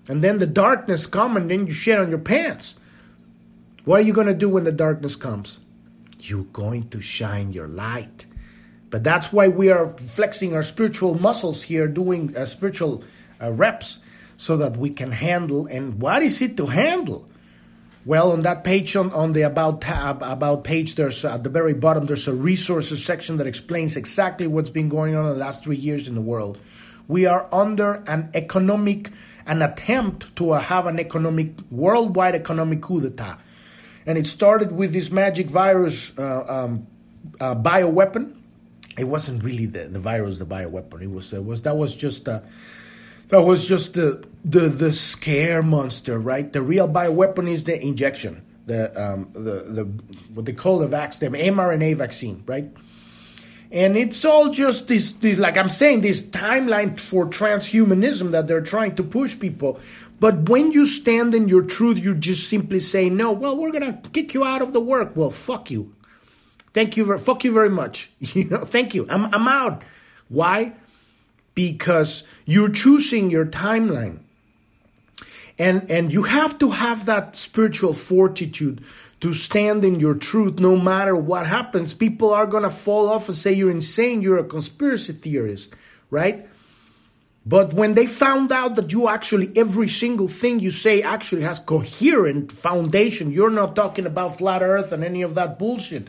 And 0.09 0.23
then 0.23 0.39
the 0.39 0.47
darkness 0.47 1.07
comes 1.07 1.37
and 1.37 1.51
then 1.51 1.67
you 1.67 1.73
shit 1.73 1.99
on 1.99 2.11
your 2.11 2.19
pants. 2.19 2.75
What 3.85 4.01
are 4.01 4.05
you 4.05 4.13
going 4.13 4.27
to 4.27 4.35
do 4.35 4.49
when 4.49 4.65
the 4.65 4.73
darkness 4.73 5.17
comes? 5.17 5.61
You're 6.21 6.45
going 6.45 6.89
to 6.91 7.01
shine 7.01 7.53
your 7.53 7.69
light. 7.69 8.27
But 8.91 9.05
that's 9.05 9.33
why 9.33 9.49
we 9.49 9.71
are 9.71 9.97
flexing 9.97 10.55
our 10.55 10.63
spiritual 10.63 11.15
muscles 11.19 11.63
here, 11.63 11.89
doing 11.89 12.37
uh, 12.37 12.47
spiritual 12.47 13.05
uh, 13.41 13.53
reps, 13.53 14.01
so 14.37 14.57
that 14.59 14.77
we 14.77 14.91
can 14.91 15.13
handle. 15.13 15.67
And 15.67 16.01
what 16.01 16.23
is 16.23 16.43
it 16.43 16.57
to 16.59 16.67
handle? 16.67 17.29
Well, 18.07 18.31
on 18.31 18.41
that 18.41 18.63
page, 18.63 18.95
on, 18.95 19.13
on 19.13 19.33
the 19.33 19.43
about 19.43 19.81
tab, 19.81 20.23
about 20.23 20.63
page, 20.63 20.95
there's 20.95 21.25
at 21.25 21.43
the 21.43 21.51
very 21.51 21.75
bottom, 21.75 22.07
there's 22.07 22.29
a 22.29 22.33
resources 22.33 23.05
section 23.05 23.37
that 23.39 23.49
explains 23.49 23.97
exactly 23.97 24.47
what's 24.47 24.71
been 24.71 24.89
going 24.89 25.17
on 25.17 25.27
in 25.27 25.33
the 25.33 25.39
last 25.39 25.65
three 25.65 25.77
years 25.77 26.07
in 26.07 26.15
the 26.15 26.21
world. 26.21 26.59
We 27.09 27.27
are 27.27 27.49
under 27.53 28.05
an 28.07 28.31
economic, 28.33 29.11
an 29.45 29.61
attempt 29.61 30.37
to 30.37 30.53
have 30.53 30.87
an 30.87 31.01
economic, 31.01 31.55
worldwide 31.71 32.37
economic 32.37 32.81
coup 32.81 33.01
d'etat. 33.01 33.39
And 34.07 34.17
it 34.17 34.27
started 34.27 34.71
with 34.71 34.93
this 34.93 35.11
magic 35.11 35.49
virus 35.49 36.17
uh, 36.17 36.45
um, 36.49 36.87
uh, 37.41 37.57
bioweapon 37.57 38.37
it 38.97 39.05
wasn't 39.05 39.45
really 39.45 39.67
the, 39.67 39.85
the 39.89 39.99
virus, 39.99 40.39
the 40.39 40.47
bioweapon. 40.47 41.03
It 41.03 41.11
was, 41.11 41.33
it 41.33 41.45
was 41.45 41.63
that 41.63 41.77
was 41.77 41.95
just 41.95 42.29
uh, 42.29 42.41
that 43.29 43.43
was 43.43 43.69
just 43.69 43.95
the 43.95 44.25
the 44.47 44.69
the 44.69 44.93
scare 44.93 45.63
monster, 45.63 46.19
right? 46.19 46.53
The 46.53 46.63
real 46.63 46.89
bioweapon 46.89 47.51
is 47.51 47.65
the 47.65 47.79
injection, 47.83 48.43
the 48.65 48.89
um, 49.01 49.31
the 49.33 49.67
the 49.69 49.85
what 50.33 50.47
they 50.47 50.53
call 50.53 50.79
the 50.79 50.87
vaccine, 50.87 51.33
the 51.33 51.39
mRNA 51.39 51.97
vaccine, 51.97 52.45
right? 52.47 52.71
And 53.73 53.97
it's 53.97 54.25
all 54.25 54.51
just 54.51 54.87
this 54.87 55.13
this 55.13 55.41
like 55.41 55.57
I'm 55.57 55.69
saying 55.69 56.03
this 56.03 56.23
timeline 56.23 56.99
for 57.01 57.27
transhumanism 57.27 58.31
that 58.31 58.47
they're 58.47 58.61
trying 58.61 58.95
to 58.95 59.03
push 59.03 59.37
people. 59.37 59.81
But 60.21 60.49
when 60.49 60.71
you 60.71 60.87
stand 60.87 61.35
in 61.35 61.49
your 61.49 61.63
truth, 61.63 61.99
you 61.99 62.15
just 62.15 62.49
simply 62.49 62.81
say, 62.81 63.11
no, 63.11 63.33
well, 63.33 63.55
we're 63.55 63.73
to 63.73 63.99
kick 64.15 64.33
you 64.33 64.45
out 64.45 64.63
of 64.63 64.73
the 64.73 64.81
work. 64.81 65.15
Well, 65.15 65.31
fuck 65.31 65.71
you. 65.71 65.95
Thank 66.73 66.97
you, 66.97 67.05
very, 67.05 67.19
fuck 67.19 67.45
you 67.45 67.53
very 67.53 67.69
much. 67.69 68.11
You 68.21 68.45
know, 68.45 68.65
thank 68.65 68.95
you. 68.95 69.07
I'm, 69.11 69.27
I'm 69.35 69.47
out. 69.47 69.83
Why? 70.29 70.73
Because 71.55 72.23
you're 72.47 72.71
choosing 72.71 73.31
your 73.31 73.45
timeline. 73.45 74.21
And, 75.59 75.91
and 75.91 76.13
you 76.13 76.25
have 76.25 76.59
to 76.59 76.71
have 76.71 77.07
that 77.07 77.37
spiritual 77.37 77.95
fortitude 77.95 78.85
to 79.21 79.33
stand 79.33 79.85
in 79.85 79.99
your 79.99 80.15
truth 80.15 80.59
no 80.59 80.77
matter 80.77 81.17
what 81.17 81.47
happens. 81.47 81.95
People 81.95 82.35
are 82.35 82.47
going 82.47 82.63
to 82.63 82.71
fall 82.71 83.09
off 83.09 83.29
and 83.29 83.37
say 83.37 83.53
you're 83.53 83.71
insane, 83.71 84.21
you're 84.21 84.39
a 84.39 84.45
conspiracy 84.45 85.15
theorist, 85.15 85.75
right? 86.11 86.47
But 87.47 87.73
when 87.73 87.95
they 87.95 88.07
found 88.07 88.51
out 88.51 88.75
that 88.75 88.93
you 88.93 89.09
actually, 89.09 89.53
every 89.57 89.89
single 89.89 90.27
thing 90.27 90.59
you 90.59 90.73
say 90.73 91.03
actually 91.03 91.43
has 91.43 91.61
coherent 91.61 92.51
foundation, 92.51 93.31
you're 93.31 93.51
not 93.51 93.77
talking 93.77 94.05
about 94.05 94.37
flat 94.37 94.63
earth 94.63 94.91
and 94.91 95.05
any 95.05 95.23
of 95.23 95.37
that 95.37 95.59
bullshit. 95.59 96.09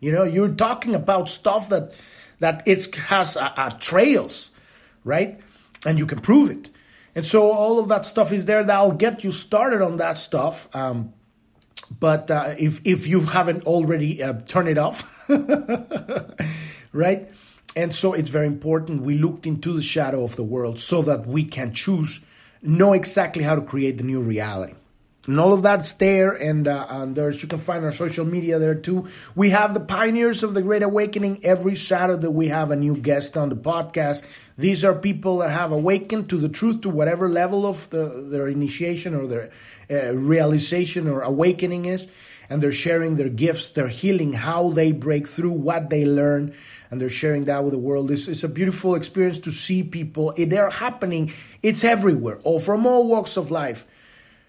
You 0.00 0.12
know, 0.12 0.24
you're 0.24 0.48
talking 0.48 0.94
about 0.94 1.28
stuff 1.28 1.68
that 1.68 1.94
that 2.40 2.66
it 2.66 2.94
has 2.94 3.36
uh, 3.36 3.52
uh, 3.56 3.70
trails, 3.70 4.50
right? 5.04 5.38
And 5.84 5.98
you 5.98 6.06
can 6.06 6.20
prove 6.20 6.50
it. 6.50 6.70
And 7.18 7.26
so 7.26 7.50
all 7.50 7.80
of 7.80 7.88
that 7.88 8.06
stuff 8.06 8.32
is 8.32 8.44
there. 8.44 8.62
That'll 8.62 8.92
get 8.92 9.24
you 9.24 9.32
started 9.32 9.82
on 9.82 9.96
that 9.96 10.18
stuff. 10.18 10.68
Um, 10.72 11.14
but 11.98 12.30
uh, 12.30 12.54
if 12.56 12.80
if 12.86 13.08
you 13.08 13.18
haven't 13.22 13.64
already 13.64 14.22
uh, 14.22 14.34
turned 14.46 14.68
it 14.68 14.78
off, 14.78 15.02
right? 16.92 17.28
And 17.74 17.92
so 17.92 18.12
it's 18.12 18.28
very 18.28 18.46
important 18.46 19.02
we 19.02 19.18
looked 19.18 19.46
into 19.46 19.72
the 19.72 19.82
shadow 19.82 20.22
of 20.22 20.36
the 20.36 20.44
world 20.44 20.78
so 20.78 21.02
that 21.02 21.26
we 21.26 21.42
can 21.42 21.74
choose, 21.74 22.20
know 22.62 22.92
exactly 22.92 23.42
how 23.42 23.56
to 23.56 23.62
create 23.62 23.98
the 23.98 24.04
new 24.04 24.20
reality 24.20 24.74
and 25.28 25.38
all 25.38 25.52
of 25.52 25.62
that's 25.62 25.92
there 25.92 26.32
and, 26.32 26.66
uh, 26.66 26.86
and 26.88 27.14
there's 27.14 27.42
you 27.42 27.48
can 27.48 27.58
find 27.58 27.84
our 27.84 27.92
social 27.92 28.24
media 28.24 28.58
there 28.58 28.74
too. 28.74 29.08
We 29.34 29.50
have 29.50 29.74
the 29.74 29.80
pioneers 29.80 30.42
of 30.42 30.54
the 30.54 30.62
great 30.62 30.82
awakening. 30.82 31.44
Every 31.44 31.74
saturday 31.74 32.28
we 32.28 32.48
have 32.48 32.70
a 32.70 32.76
new 32.76 32.96
guest 32.96 33.36
on 33.36 33.50
the 33.50 33.56
podcast. 33.56 34.26
These 34.56 34.86
are 34.86 34.94
people 34.94 35.38
that 35.38 35.50
have 35.50 35.70
awakened 35.70 36.30
to 36.30 36.38
the 36.38 36.48
truth 36.48 36.80
to 36.80 36.88
whatever 36.88 37.28
level 37.28 37.66
of 37.66 37.90
the, 37.90 38.26
their 38.30 38.48
initiation 38.48 39.14
or 39.14 39.26
their 39.26 39.50
uh, 39.90 40.14
realization 40.14 41.06
or 41.06 41.20
awakening 41.20 41.84
is. 41.84 42.08
And 42.48 42.62
they're 42.62 42.72
sharing 42.72 43.16
their 43.16 43.28
gifts 43.28 43.68
their 43.68 43.88
healing 43.88 44.32
how 44.32 44.70
they 44.70 44.92
break 44.92 45.28
through 45.28 45.52
what 45.52 45.90
they 45.90 46.06
learn. 46.06 46.54
And 46.90 46.98
they're 46.98 47.10
sharing 47.10 47.44
that 47.44 47.62
with 47.64 47.74
the 47.74 47.78
world. 47.78 48.10
It's, 48.10 48.28
it's 48.28 48.44
a 48.44 48.48
beautiful 48.48 48.94
experience 48.94 49.38
to 49.40 49.50
see 49.50 49.82
people. 49.82 50.32
They're 50.38 50.70
happening. 50.70 51.32
It's 51.62 51.84
everywhere. 51.84 52.38
All 52.44 52.58
from 52.58 52.86
all 52.86 53.06
walks 53.06 53.36
of 53.36 53.50
life 53.50 53.86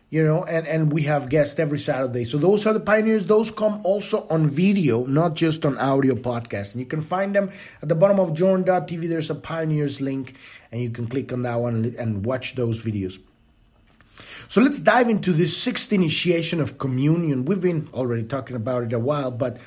you 0.10 0.24
know, 0.24 0.44
and, 0.44 0.66
and 0.68 0.92
we 0.92 1.04
have 1.04 1.30
guests 1.30 1.60
every 1.60 1.78
Saturday. 1.78 2.24
So 2.24 2.38
those 2.38 2.66
are 2.66 2.74
the 2.74 2.80
pioneers. 2.80 3.28
Those 3.28 3.52
come 3.52 3.82
also 3.84 4.28
on 4.30 4.48
video, 4.48 5.06
not 5.06 5.36
just 5.36 5.66
on 5.66 5.78
audio 5.78 6.16
podcast. 6.16 6.74
And 6.74 6.80
you 6.80 6.88
can 6.88 7.02
find 7.02 7.36
them 7.36 7.52
at 7.82 7.90
the 7.90 7.96
bottom 7.96 8.20
of 8.20 8.34
journ.tv. 8.34 9.08
There's 9.08 9.30
a 9.30 9.36
pioneers 9.36 10.02
link, 10.02 10.36
and 10.72 10.82
you 10.82 10.90
can 10.90 11.08
click 11.08 11.32
on 11.32 11.44
that 11.44 11.56
one 11.56 11.96
and 12.00 12.26
watch 12.26 12.56
those 12.56 12.84
videos. 12.84 13.20
So 14.48 14.62
let's 14.62 14.80
dive 14.80 15.10
into 15.10 15.32
this 15.32 15.56
sixth 15.56 15.94
initiation 15.94 16.60
of 16.60 16.80
communion. 16.80 17.46
We've 17.46 17.62
been 17.62 17.88
already 17.94 18.24
talking 18.24 18.56
about 18.56 18.84
it 18.84 18.94
a 18.94 19.00
while, 19.00 19.30
but 19.30 19.58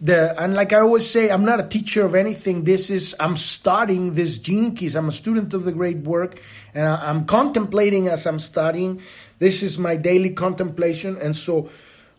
the 0.00 0.40
and 0.40 0.54
like 0.54 0.72
I 0.72 0.80
always 0.80 1.08
say, 1.08 1.30
I'm 1.30 1.44
not 1.44 1.60
a 1.60 1.64
teacher 1.64 2.04
of 2.04 2.14
anything. 2.14 2.64
This 2.64 2.88
is 2.88 3.14
I'm 3.20 3.36
studying 3.36 4.14
this 4.14 4.38
gene 4.38 4.74
keys. 4.74 4.96
I'm 4.96 5.08
a 5.08 5.12
student 5.12 5.52
of 5.52 5.64
the 5.64 5.72
great 5.72 5.98
work, 5.98 6.40
and 6.74 6.86
I, 6.86 7.08
I'm 7.08 7.26
contemplating 7.26 8.08
as 8.08 8.26
I'm 8.26 8.38
studying. 8.38 9.02
This 9.38 9.62
is 9.62 9.78
my 9.78 9.96
daily 9.96 10.30
contemplation, 10.30 11.16
and 11.18 11.36
so 11.36 11.70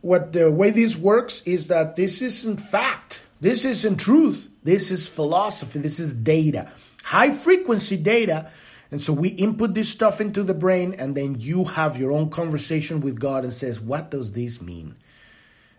what 0.01 0.33
the 0.33 0.51
way 0.51 0.69
this 0.69 0.95
works 0.95 1.41
is 1.43 1.67
that 1.67 1.95
this 1.95 2.21
isn't 2.21 2.57
fact. 2.57 3.21
This 3.39 3.65
isn't 3.65 3.97
truth. 3.97 4.49
This 4.63 4.91
is 4.91 5.07
philosophy. 5.07 5.79
This 5.79 5.99
is 5.99 6.13
data, 6.13 6.69
high 7.03 7.31
frequency 7.31 7.97
data. 7.97 8.51
And 8.91 9.01
so 9.01 9.13
we 9.13 9.29
input 9.29 9.73
this 9.73 9.87
stuff 9.87 10.19
into 10.19 10.43
the 10.43 10.53
brain, 10.53 10.93
and 10.93 11.15
then 11.15 11.39
you 11.39 11.63
have 11.63 11.97
your 11.97 12.11
own 12.11 12.29
conversation 12.29 12.99
with 12.99 13.19
God 13.19 13.43
and 13.43 13.53
says, 13.53 13.79
What 13.79 14.11
does 14.11 14.33
this 14.33 14.61
mean? 14.61 14.95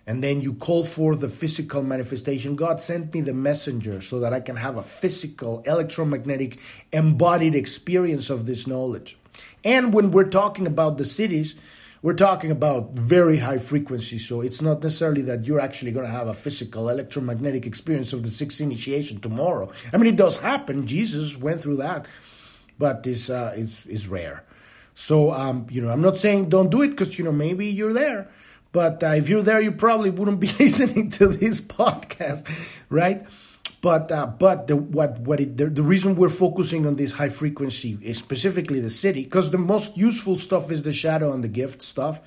And 0.07 0.23
then 0.23 0.41
you 0.41 0.55
call 0.55 0.85
for 0.85 1.15
the 1.15 1.29
physical 1.29 1.83
manifestation. 1.83 2.57
God 2.57 2.81
sent 2.81 3.15
me 3.15 3.21
the 3.21 3.35
messenger 3.35 4.01
so 4.01 4.19
that 4.21 4.33
I 4.33 4.41
can 4.41 4.57
have 4.57 4.77
a 4.77 4.83
physical, 4.83 5.63
electromagnetic, 5.65 6.59
embodied 6.93 7.55
experience 7.55 8.29
of 8.29 8.47
this 8.47 8.67
knowledge. 8.67 9.17
And 9.63 9.93
when 9.95 10.11
we're 10.11 10.25
talking 10.25 10.67
about 10.67 10.99
the 10.99 11.05
Siddhis, 11.05 11.57
we're 12.03 12.15
talking 12.15 12.51
about 12.51 12.95
very 12.95 13.39
high 13.39 13.59
frequency. 13.59 14.19
So 14.19 14.41
it's 14.41 14.61
not 14.61 14.83
necessarily 14.83 15.23
that 15.23 15.45
you're 15.45 15.61
actually 15.61 15.93
going 15.93 16.07
to 16.07 16.11
have 16.11 16.27
a 16.27 16.35
physical 16.35 16.89
electromagnetic 16.89 17.65
experience 17.65 18.13
of 18.13 18.25
the 18.25 18.29
sixth 18.29 18.61
initiation 18.61 19.21
tomorrow. 19.21 19.71
I 19.93 19.99
mean, 19.99 20.13
it 20.13 20.17
does 20.17 20.39
happen. 20.39 20.89
Jesus 20.89 21.37
went 21.37 21.61
through 21.61 21.77
that, 21.77 22.07
but 22.77 23.07
it's, 23.07 23.31
uh, 23.31 23.55
it's, 23.57 23.87
it's 23.87 24.09
rare. 24.09 24.45
So, 24.97 25.31
um, 25.33 25.67
you 25.71 25.81
know, 25.81 25.91
I'm 25.91 26.03
not 26.03 26.17
saying 26.17 26.49
don't 26.49 26.71
do 26.71 26.83
it 26.83 26.89
because, 26.89 27.17
you 27.19 27.25
know, 27.25 27.33
maybe 27.33 27.69
you're 27.69 27.93
there. 27.93 28.29
But 28.73 29.03
uh, 29.03 29.09
if 29.09 29.29
you're 29.29 29.43
there, 29.43 29.61
you 29.61 29.73
probably 29.73 30.11
wouldn't 30.11 30.41
be 30.41 30.47
listening 30.59 31.11
to 31.11 31.29
this 31.29 31.61
podcast, 31.61 32.51
right? 32.89 33.27
But 33.83 34.11
uh, 34.11 34.27
but 34.27 34.67
the 34.67 34.77
what 34.77 35.19
what 35.21 35.41
it, 35.41 35.57
the, 35.57 35.67
the 35.67 35.83
reason 35.83 36.17
we're 36.17 36.29
focusing 36.29 36.87
on 36.87 36.97
this 36.97 37.13
high 37.13 37.29
frequency 37.29 37.99
is 38.01 38.19
specifically 38.19 38.81
the 38.81 38.89
Siddhi 38.89 39.25
because 39.25 39.51
the 39.51 39.59
most 39.59 39.97
useful 39.97 40.39
stuff 40.39 40.71
is 40.71 40.83
the 40.83 40.93
shadow 40.93 41.33
and 41.33 41.45
the 41.45 41.49
gift 41.49 41.83
stuff, 41.83 42.21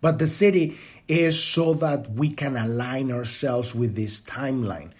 but 0.00 0.18
the 0.18 0.24
Siddhi 0.24 0.76
is 1.08 1.42
so 1.42 1.74
that 1.74 2.10
we 2.10 2.30
can 2.30 2.56
align 2.56 3.12
ourselves 3.12 3.74
with 3.74 3.94
this 3.94 4.22
timeline, 4.22 4.90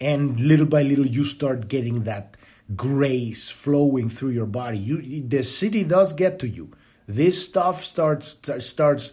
and 0.00 0.40
little 0.40 0.66
by 0.66 0.82
little 0.82 1.06
you 1.06 1.24
start 1.24 1.68
getting 1.68 2.02
that 2.02 2.36
grace 2.74 3.48
flowing 3.48 4.10
through 4.10 4.30
your 4.30 4.46
body. 4.46 4.78
You 4.78 4.96
the 5.22 5.38
Siddhi 5.38 5.88
does 5.88 6.12
get 6.12 6.40
to 6.40 6.48
you. 6.48 6.72
This 7.06 7.44
stuff 7.44 7.84
starts 7.84 8.36
starts 8.58 9.12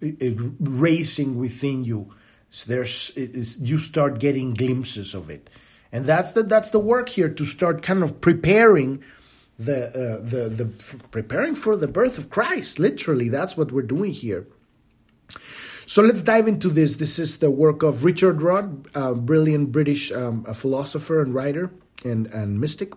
racing 0.00 1.38
within 1.38 1.84
you. 1.84 2.14
So 2.50 2.72
there's 2.72 3.12
you 3.16 3.78
start 3.78 4.18
getting 4.18 4.54
glimpses 4.54 5.14
of 5.14 5.30
it, 5.30 5.50
and 5.92 6.04
that's 6.06 6.32
the 6.32 6.42
that's 6.42 6.70
the 6.70 6.78
work 6.78 7.08
here 7.08 7.28
to 7.28 7.44
start 7.44 7.82
kind 7.82 8.02
of 8.02 8.20
preparing 8.20 9.02
the 9.58 9.88
uh, 9.88 10.24
the 10.24 10.48
the 10.48 10.98
preparing 11.10 11.54
for 11.54 11.76
the 11.76 11.88
birth 11.88 12.18
of 12.18 12.30
Christ. 12.30 12.78
Literally, 12.78 13.28
that's 13.28 13.56
what 13.56 13.72
we're 13.72 13.82
doing 13.82 14.12
here. 14.12 14.46
So 15.86 16.02
let's 16.02 16.22
dive 16.22 16.48
into 16.48 16.68
this. 16.68 16.96
This 16.96 17.18
is 17.18 17.38
the 17.38 17.50
work 17.50 17.82
of 17.82 18.04
Richard 18.04 18.42
Rudd, 18.42 18.88
a 18.94 19.14
brilliant 19.14 19.70
British 19.70 20.10
um, 20.12 20.44
philosopher 20.54 21.20
and 21.20 21.34
writer 21.34 21.70
and 22.04 22.26
and 22.28 22.60
mystic, 22.60 22.92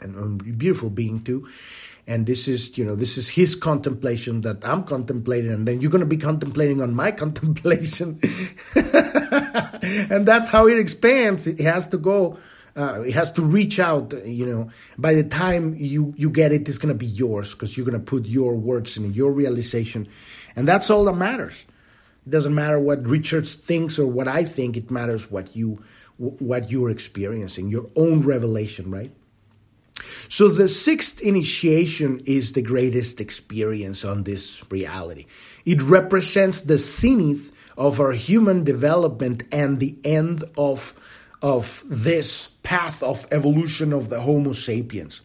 and 0.00 0.14
a 0.16 0.44
beautiful 0.52 0.90
being 0.90 1.22
too 1.22 1.48
and 2.08 2.26
this 2.26 2.48
is 2.48 2.76
you 2.76 2.84
know 2.84 2.96
this 2.96 3.16
is 3.18 3.28
his 3.28 3.54
contemplation 3.54 4.40
that 4.40 4.64
i'm 4.64 4.82
contemplating 4.82 5.52
and 5.52 5.68
then 5.68 5.80
you're 5.80 5.90
going 5.90 6.00
to 6.00 6.06
be 6.06 6.16
contemplating 6.16 6.82
on 6.82 6.94
my 6.94 7.12
contemplation. 7.24 8.18
And 10.10 10.26
that's 10.26 10.50
how 10.50 10.66
it 10.66 10.78
expands. 10.78 11.46
It 11.46 11.60
has 11.60 11.88
to 11.88 11.98
go 11.98 12.38
uh, 12.76 13.02
it 13.02 13.12
has 13.12 13.32
to 13.32 13.42
reach 13.42 13.78
out 13.78 14.14
you 14.24 14.46
know. 14.46 14.70
By 14.96 15.14
the 15.14 15.24
time 15.24 15.76
you 15.78 16.14
you 16.16 16.30
get 16.30 16.52
it 16.52 16.68
it's 16.68 16.78
going 16.78 16.94
to 16.94 16.98
be 16.98 17.06
yours 17.06 17.52
because 17.52 17.76
you're 17.76 17.86
going 17.86 17.98
to 17.98 18.04
put 18.04 18.26
your 18.26 18.54
words 18.54 18.96
in 18.96 19.12
your 19.12 19.30
realization. 19.30 20.08
And 20.56 20.66
that's 20.66 20.90
all 20.90 21.04
that 21.04 21.14
matters. 21.14 21.66
It 22.26 22.30
doesn't 22.30 22.54
matter 22.54 22.80
what 22.80 23.06
Richard's 23.06 23.54
thinks 23.54 23.98
or 23.98 24.06
what 24.06 24.28
i 24.28 24.44
think. 24.44 24.76
It 24.76 24.90
matters 24.90 25.30
what 25.30 25.54
you 25.54 25.84
what 26.16 26.70
you're 26.70 26.90
experiencing 26.90 27.68
your 27.68 27.86
own 27.94 28.22
revelation 28.22 28.90
right 28.90 29.12
so 30.28 30.48
the 30.48 30.68
sixth 30.68 31.20
initiation 31.20 32.20
is 32.26 32.52
the 32.52 32.62
greatest 32.62 33.20
experience 33.20 34.04
on 34.04 34.24
this 34.24 34.62
reality. 34.70 35.26
It 35.64 35.82
represents 35.82 36.60
the 36.60 36.78
zenith 36.78 37.52
of 37.76 38.00
our 38.00 38.12
human 38.12 38.64
development 38.64 39.44
and 39.52 39.78
the 39.78 39.96
end 40.04 40.44
of, 40.56 40.94
of 41.40 41.82
this 41.86 42.48
path 42.62 43.02
of 43.02 43.26
evolution 43.30 43.92
of 43.92 44.08
the 44.08 44.20
Homo 44.20 44.52
sapiens. 44.52 45.22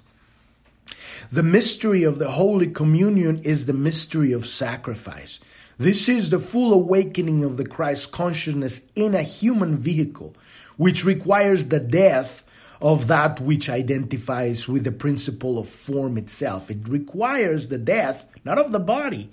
The 1.32 1.44
mystery 1.44 2.04
of 2.04 2.20
the 2.20 2.32
Holy 2.32 2.68
Communion 2.68 3.40
is 3.40 3.66
the 3.66 3.74
mystery 3.74 4.32
of 4.32 4.46
sacrifice. 4.46 5.40
This 5.78 6.08
is 6.08 6.30
the 6.30 6.40
full 6.40 6.74
awakening 6.74 7.44
of 7.44 7.58
the 7.58 7.66
Christ 7.66 8.12
consciousness 8.12 8.82
in 8.96 9.16
a 9.16 9.24
human 9.24 9.76
vehicle, 9.76 10.36
which 10.78 11.04
requires 11.04 11.66
the 11.66 11.80
death 11.80 12.44
of 12.84 13.08
that 13.08 13.39
which 13.39 13.69
identifies 13.69 14.67
with 14.67 14.84
the 14.84 14.91
principle 14.91 15.58
of 15.58 15.69
form 15.69 16.17
itself. 16.17 16.69
It 16.69 16.86
requires 16.89 17.69
the 17.69 17.78
death, 17.78 18.28
not 18.43 18.60
of 18.60 18.74
the 18.74 18.80
body, 18.80 19.30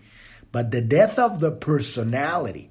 but 0.52 0.70
the 0.70 0.80
death 0.80 1.18
of 1.18 1.40
the 1.40 1.50
personality. 1.50 2.70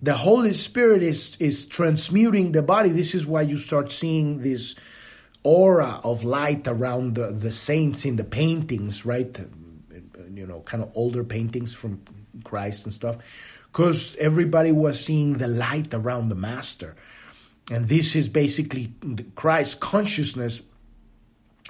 The 0.00 0.14
Holy 0.14 0.52
Spirit 0.52 1.02
is, 1.02 1.36
is 1.40 1.66
transmuting 1.66 2.52
the 2.52 2.62
body. 2.62 2.90
This 2.90 3.12
is 3.12 3.26
why 3.26 3.42
you 3.42 3.58
start 3.58 3.90
seeing 3.90 4.44
this 4.44 4.76
aura 5.42 6.00
of 6.04 6.22
light 6.22 6.68
around 6.68 7.16
the, 7.16 7.32
the 7.32 7.50
saints 7.50 8.04
in 8.04 8.14
the 8.14 8.24
paintings, 8.24 9.04
right? 9.04 9.36
You 10.32 10.46
know, 10.46 10.60
kind 10.60 10.80
of 10.80 10.92
older 10.94 11.24
paintings 11.24 11.74
from 11.74 12.00
Christ 12.44 12.84
and 12.84 12.94
stuff. 12.94 13.16
Because 13.66 14.14
everybody 14.20 14.70
was 14.70 15.04
seeing 15.04 15.34
the 15.34 15.48
light 15.48 15.92
around 15.92 16.28
the 16.28 16.36
Master. 16.36 16.94
And 17.70 17.88
this 17.88 18.16
is 18.16 18.28
basically 18.28 18.92
Christ 19.36 19.80
consciousness 19.80 20.62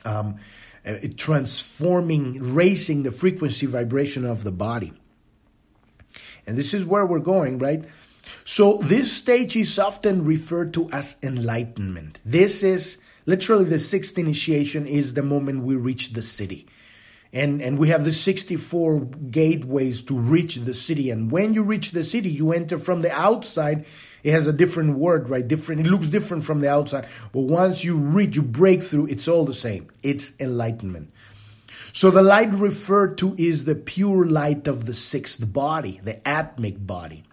um, 0.04 0.36
uh, 0.84 0.94
transforming, 1.16 2.54
raising 2.54 3.02
the 3.02 3.12
frequency 3.12 3.66
vibration 3.66 4.24
of 4.24 4.44
the 4.44 4.52
body. 4.52 4.94
And 6.46 6.56
this 6.56 6.72
is 6.72 6.84
where 6.84 7.04
we're 7.04 7.18
going, 7.18 7.58
right? 7.58 7.84
So, 8.44 8.78
this 8.78 9.12
stage 9.12 9.56
is 9.56 9.78
often 9.78 10.24
referred 10.24 10.72
to 10.74 10.88
as 10.90 11.16
enlightenment. 11.22 12.18
This 12.24 12.62
is 12.62 12.98
literally 13.26 13.64
the 13.64 13.78
sixth 13.78 14.18
initiation, 14.18 14.86
is 14.86 15.14
the 15.14 15.22
moment 15.22 15.64
we 15.64 15.76
reach 15.76 16.14
the 16.14 16.20
Siddhi. 16.20 16.66
And, 17.32 17.62
and 17.62 17.78
we 17.78 17.88
have 17.90 18.04
the 18.04 18.10
64 18.10 19.00
gateways 19.30 20.02
to 20.02 20.16
reach 20.16 20.56
the 20.56 20.72
Siddhi. 20.72 21.12
And 21.12 21.30
when 21.30 21.54
you 21.54 21.62
reach 21.62 21.92
the 21.92 22.00
Siddhi, 22.00 22.32
you 22.32 22.52
enter 22.52 22.76
from 22.76 23.00
the 23.00 23.12
outside 23.12 23.86
it 24.22 24.32
has 24.32 24.46
a 24.46 24.52
different 24.52 24.98
word, 24.98 25.28
right? 25.28 25.46
Different. 25.46 25.86
It 25.86 25.90
looks 25.90 26.08
different 26.08 26.44
from 26.44 26.60
the 26.60 26.68
outside. 26.68 27.06
But 27.32 27.40
once 27.40 27.84
you 27.84 27.96
read, 27.96 28.36
you 28.36 28.42
break 28.42 28.82
through, 28.82 29.06
it's 29.06 29.28
all 29.28 29.44
the 29.44 29.54
same. 29.54 29.88
It's 30.02 30.32
enlightenment. 30.40 31.12
So 31.92 32.10
the 32.10 32.22
light 32.22 32.52
referred 32.52 33.18
to 33.18 33.34
is 33.36 33.64
the 33.64 33.74
pure 33.74 34.24
light 34.24 34.68
of 34.68 34.86
the 34.86 34.94
sixth 34.94 35.52
body, 35.52 36.00
the 36.04 36.14
atmic 36.24 36.86
body, 36.86 37.24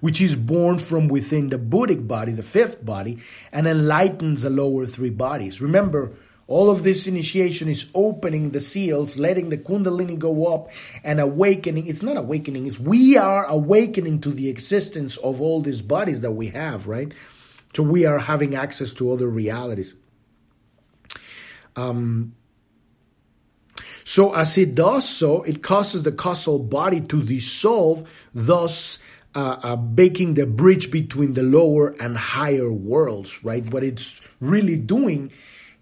which 0.00 0.20
is 0.20 0.36
born 0.36 0.78
from 0.78 1.08
within 1.08 1.48
the 1.48 1.58
Buddhic 1.58 2.06
body, 2.06 2.32
the 2.32 2.42
fifth 2.42 2.84
body, 2.84 3.18
and 3.50 3.66
enlightens 3.66 4.42
the 4.42 4.50
lower 4.50 4.86
three 4.86 5.10
bodies. 5.10 5.60
Remember, 5.60 6.12
all 6.48 6.70
of 6.70 6.84
this 6.84 7.06
initiation 7.06 7.68
is 7.68 7.86
opening 7.94 8.50
the 8.50 8.60
seals, 8.60 9.18
letting 9.18 9.48
the 9.48 9.58
Kundalini 9.58 10.16
go 10.18 10.46
up 10.54 10.70
and 11.02 11.18
awakening. 11.18 11.88
It's 11.88 12.02
not 12.02 12.16
awakening, 12.16 12.66
it's 12.66 12.78
we 12.78 13.16
are 13.16 13.44
awakening 13.46 14.20
to 14.20 14.30
the 14.30 14.48
existence 14.48 15.16
of 15.18 15.40
all 15.40 15.60
these 15.60 15.82
bodies 15.82 16.20
that 16.20 16.32
we 16.32 16.48
have, 16.48 16.86
right? 16.86 17.12
So 17.74 17.82
we 17.82 18.06
are 18.06 18.18
having 18.18 18.54
access 18.54 18.92
to 18.94 19.10
other 19.10 19.28
realities. 19.28 19.94
Um, 21.74 22.34
so 24.04 24.32
as 24.34 24.56
it 24.56 24.74
does 24.74 25.06
so, 25.06 25.42
it 25.42 25.62
causes 25.62 26.04
the 26.04 26.12
causal 26.12 26.60
body 26.60 27.00
to 27.00 27.22
dissolve, 27.22 28.28
thus 28.32 29.00
uh, 29.34 29.58
uh, 29.62 29.76
making 29.76 30.34
the 30.34 30.46
bridge 30.46 30.92
between 30.92 31.34
the 31.34 31.42
lower 31.42 31.88
and 32.00 32.16
higher 32.16 32.72
worlds, 32.72 33.44
right? 33.44 33.68
What 33.70 33.82
it's 33.82 34.20
really 34.40 34.76
doing 34.76 35.32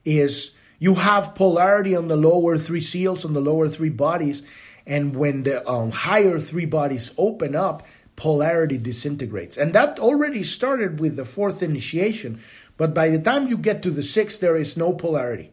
is 0.05 0.53
you 0.79 0.95
have 0.95 1.35
polarity 1.35 1.97
on 1.97 2.09
the 2.09 2.17
lower 2.17 2.59
three 2.59 2.81
seals, 2.81 3.25
on 3.25 3.33
the 3.33 3.41
lower 3.41 3.69
three 3.69 3.91
bodies, 3.91 4.43
and 4.87 5.17
when 5.17 5.45
the 5.45 5.67
um, 5.69 5.91
higher 5.91 6.39
three 6.39 6.67
bodies 6.67 7.15
open 7.17 7.55
up, 7.55 7.87
polarity 8.17 8.79
disintegrates. 8.79 9.57
And 9.57 9.73
that 9.73 9.99
already 9.99 10.43
started 10.43 11.01
with 11.01 11.17
the 11.17 11.25
fourth 11.25 11.63
initiation, 11.63 12.41
but 12.77 12.95
by 12.95 13.09
the 13.09 13.19
time 13.19 13.49
you 13.49 13.57
get 13.57 13.83
to 13.83 13.91
the 13.91 14.03
sixth, 14.03 14.41
there 14.41 14.57
is 14.57 14.77
no 14.77 14.93
polarity. 14.93 15.53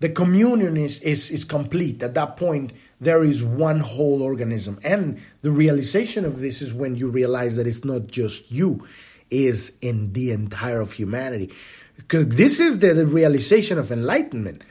The 0.00 0.08
communion 0.08 0.76
is, 0.76 1.00
is, 1.00 1.30
is 1.30 1.44
complete. 1.44 2.02
At 2.02 2.14
that 2.14 2.36
point, 2.36 2.72
there 3.00 3.24
is 3.24 3.42
one 3.42 3.80
whole 3.80 4.22
organism. 4.22 4.78
And 4.84 5.20
the 5.40 5.50
realization 5.50 6.24
of 6.24 6.40
this 6.40 6.62
is 6.62 6.72
when 6.72 6.94
you 6.94 7.08
realize 7.08 7.56
that 7.56 7.66
it's 7.66 7.84
not 7.84 8.06
just 8.06 8.52
you, 8.52 8.86
is 9.30 9.72
in 9.80 10.12
the 10.12 10.30
entire 10.30 10.80
of 10.80 10.92
humanity. 10.92 11.52
Because 11.98 12.28
this 12.28 12.60
is 12.60 12.78
the, 12.78 13.04
realization 13.04 13.76
of 13.76 13.92
enlightenment. 13.92 14.64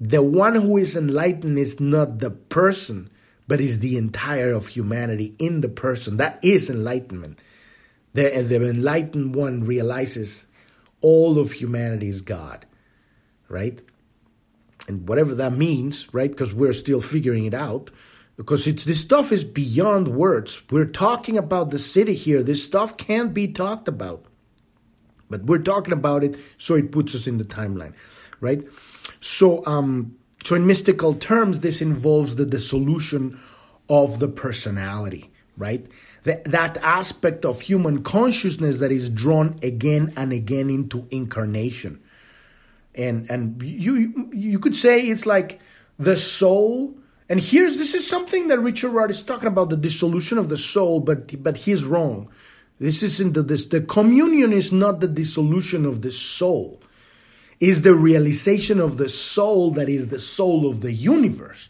The 0.00 0.20
one 0.20 0.56
who 0.56 0.76
is 0.76 0.96
enlightened 0.96 1.58
is 1.58 1.80
not 1.80 2.18
the 2.18 2.30
person, 2.30 3.08
but 3.48 3.60
is 3.60 3.78
the 3.78 3.96
entire 3.96 4.52
of 4.52 4.66
humanity 4.68 5.36
in 5.38 5.62
the 5.62 5.68
person. 5.68 6.18
That 6.18 6.40
is 6.42 6.68
enlightenment. 6.68 7.38
The, 8.12 8.44
the 8.46 8.68
enlightened 8.68 9.34
one 9.34 9.64
realizes 9.64 10.44
all 11.00 11.38
of 11.38 11.52
humanity 11.52 12.08
is 12.08 12.20
God, 12.20 12.66
right? 13.48 13.80
And 14.88 15.08
whatever 15.08 15.34
that 15.36 15.52
means, 15.52 16.12
right? 16.12 16.30
Because 16.30 16.52
we're 16.52 16.72
still 16.72 17.00
figuring 17.00 17.46
it 17.46 17.54
out. 17.54 17.90
Because 18.36 18.66
it's 18.66 18.84
this 18.84 19.00
stuff 19.00 19.30
is 19.30 19.44
beyond 19.44 20.08
words. 20.08 20.62
We're 20.70 20.84
talking 20.84 21.38
about 21.38 21.70
the 21.70 21.76
Siddhi 21.76 22.14
here. 22.14 22.42
This 22.42 22.64
stuff 22.64 22.96
can't 22.96 23.32
be 23.32 23.46
talked 23.46 23.86
about. 23.86 24.26
But 25.38 25.46
we're 25.46 25.58
talking 25.58 25.92
about 25.92 26.22
it, 26.22 26.36
so 26.58 26.74
it 26.74 26.92
puts 26.92 27.14
us 27.14 27.26
in 27.26 27.38
the 27.38 27.44
timeline, 27.44 27.94
right? 28.40 28.62
So, 29.20 29.64
um, 29.66 30.16
so 30.44 30.54
in 30.54 30.66
mystical 30.66 31.14
terms, 31.14 31.60
this 31.60 31.82
involves 31.82 32.36
the 32.36 32.46
dissolution 32.46 33.40
of 33.88 34.18
the 34.18 34.28
personality, 34.28 35.30
right? 35.56 35.86
That, 36.22 36.44
that 36.44 36.76
aspect 36.78 37.44
of 37.44 37.62
human 37.62 38.02
consciousness 38.02 38.78
that 38.78 38.92
is 38.92 39.08
drawn 39.08 39.56
again 39.62 40.12
and 40.16 40.32
again 40.32 40.70
into 40.70 41.06
incarnation. 41.10 42.00
And 42.94 43.28
and 43.28 43.60
you 43.60 44.30
you 44.32 44.58
could 44.60 44.76
say 44.76 45.00
it's 45.00 45.26
like 45.26 45.60
the 45.98 46.16
soul. 46.16 46.96
And 47.28 47.40
here's 47.40 47.78
this 47.78 47.92
is 47.92 48.06
something 48.08 48.48
that 48.48 48.60
Richard 48.60 48.90
Rudd 48.90 49.10
is 49.10 49.22
talking 49.22 49.48
about 49.48 49.70
the 49.70 49.76
dissolution 49.76 50.38
of 50.38 50.48
the 50.48 50.56
soul, 50.56 51.00
but 51.00 51.42
but 51.42 51.56
he's 51.56 51.82
wrong. 51.82 52.28
This 52.78 53.02
isn't 53.02 53.34
the 53.34 53.42
this 53.42 53.66
the 53.66 53.80
communion 53.80 54.52
is 54.52 54.72
not 54.72 55.00
the 55.00 55.08
dissolution 55.08 55.84
of 55.84 56.02
the 56.02 56.10
soul 56.10 56.80
is 57.60 57.82
the 57.82 57.94
realization 57.94 58.80
of 58.80 58.98
the 58.98 59.08
soul 59.08 59.70
that 59.70 59.88
is 59.88 60.08
the 60.08 60.20
soul 60.20 60.68
of 60.68 60.80
the 60.80 60.92
universe. 60.92 61.68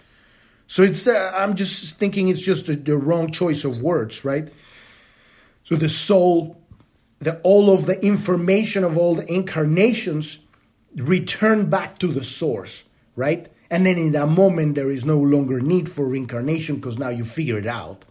So 0.66 0.82
it's 0.82 1.06
uh, 1.06 1.32
I'm 1.34 1.54
just 1.54 1.96
thinking 1.98 2.28
it's 2.28 2.40
just 2.40 2.66
the, 2.66 2.74
the 2.74 2.96
wrong 2.96 3.30
choice 3.30 3.64
of 3.64 3.80
words, 3.80 4.24
right? 4.24 4.48
So 5.64 5.76
the 5.76 5.88
soul, 5.88 6.60
the 7.18 7.38
all 7.42 7.70
of 7.70 7.86
the 7.86 8.02
information 8.04 8.82
of 8.82 8.96
all 8.96 9.14
the 9.14 9.30
incarnations 9.32 10.38
return 10.96 11.68
back 11.70 11.98
to 11.98 12.08
the 12.08 12.24
source, 12.24 12.84
right? 13.14 13.48
And 13.70 13.84
then 13.86 13.98
in 13.98 14.12
that 14.12 14.28
moment 14.28 14.74
there 14.74 14.90
is 14.90 15.04
no 15.04 15.18
longer 15.18 15.60
need 15.60 15.88
for 15.88 16.06
reincarnation 16.06 16.76
because 16.76 16.98
now 16.98 17.10
you 17.10 17.24
figure 17.24 17.58
it 17.58 17.66
out. 17.66 18.04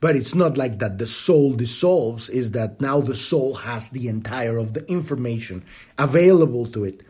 But 0.00 0.16
it's 0.16 0.34
not 0.34 0.56
like 0.56 0.78
that 0.78 0.98
the 0.98 1.06
soul 1.06 1.52
dissolves, 1.52 2.30
is 2.30 2.52
that 2.52 2.80
now 2.80 3.00
the 3.02 3.14
soul 3.14 3.54
has 3.56 3.90
the 3.90 4.08
entire 4.08 4.56
of 4.56 4.72
the 4.72 4.90
information 4.90 5.62
available 5.98 6.66
to 6.66 6.84
it. 6.84 7.02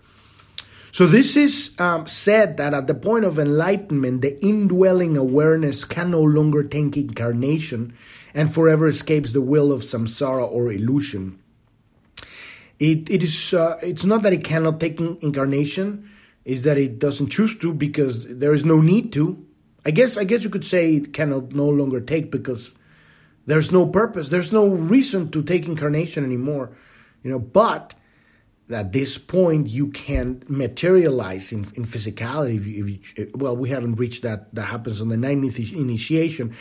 So 0.92 1.06
this 1.06 1.36
is 1.36 1.78
um, 1.78 2.08
said 2.08 2.56
that 2.56 2.74
at 2.74 2.88
the 2.88 2.94
point 2.94 3.24
of 3.24 3.38
enlightenment, 3.38 4.22
the 4.22 4.42
indwelling 4.44 5.16
awareness 5.16 5.84
can 5.84 6.10
no 6.10 6.20
longer 6.20 6.64
take 6.64 6.96
incarnation 6.96 7.94
and 8.34 8.52
forever 8.52 8.88
escapes 8.88 9.32
the 9.32 9.40
wheel 9.40 9.72
of 9.72 9.82
samsara 9.82 10.50
or 10.50 10.72
illusion. 10.72 11.38
It, 12.80 13.08
it 13.08 13.22
is 13.22 13.54
uh, 13.54 13.78
it's 13.82 14.04
not 14.04 14.22
that 14.22 14.32
it 14.32 14.42
cannot 14.42 14.80
take 14.80 14.98
incarnation, 15.00 16.10
is 16.44 16.64
that 16.64 16.78
it 16.78 16.98
doesn't 16.98 17.28
choose 17.28 17.56
to 17.58 17.72
because 17.72 18.26
there 18.26 18.52
is 18.52 18.64
no 18.64 18.80
need 18.80 19.12
to. 19.12 19.46
I 19.84 19.92
guess 19.92 20.16
I 20.16 20.24
guess 20.24 20.42
you 20.42 20.50
could 20.50 20.64
say 20.64 20.96
it 20.96 21.12
cannot 21.12 21.52
no 21.52 21.68
longer 21.68 22.00
take 22.00 22.32
because 22.32 22.74
there's 23.50 23.72
no 23.72 23.86
purpose. 23.86 24.28
There's 24.28 24.52
no 24.52 24.68
reason 24.68 25.30
to 25.32 25.42
take 25.42 25.66
incarnation 25.66 26.24
anymore. 26.24 26.70
You 27.22 27.32
know, 27.32 27.38
but 27.38 27.94
at 28.70 28.92
this 28.92 29.18
point 29.18 29.68
you 29.68 29.88
can 29.88 30.42
materialize 30.48 31.52
in, 31.52 31.60
in 31.74 31.84
physicality. 31.84 32.56
If 32.56 32.66
you, 32.66 32.86
if 32.86 33.18
you, 33.18 33.30
well, 33.34 33.56
we 33.56 33.70
haven't 33.70 33.96
reached 33.96 34.22
that. 34.22 34.54
That 34.54 34.66
happens 34.66 35.00
on 35.00 35.08
the 35.08 35.16
ninth 35.16 35.58
initiation. 35.72 36.54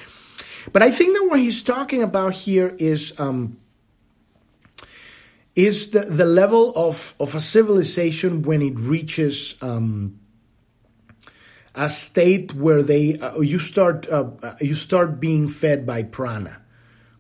But 0.74 0.82
I 0.82 0.92
think 0.92 1.16
that 1.16 1.28
what 1.30 1.40
he's 1.40 1.62
talking 1.62 2.02
about 2.02 2.34
here 2.34 2.76
is 2.80 3.14
um, 3.20 3.58
is 5.56 5.92
the, 5.92 6.06
the 6.06 6.26
level 6.26 6.74
of, 6.76 7.14
of 7.20 7.36
a 7.36 7.40
civilization 7.40 8.42
when 8.42 8.62
it 8.62 8.80
reaches 8.80 9.56
um, 9.62 10.20
a 11.76 11.88
state 11.90 12.54
where 12.54 12.82
they 12.82 13.20
uh, 13.20 13.40
you 13.40 13.60
start 13.60 14.08
uh, 14.10 14.26
you 14.60 14.74
start 14.74 15.20
being 15.20 15.48
fed 15.48 15.86
by 15.86 16.02
prana 16.04 16.59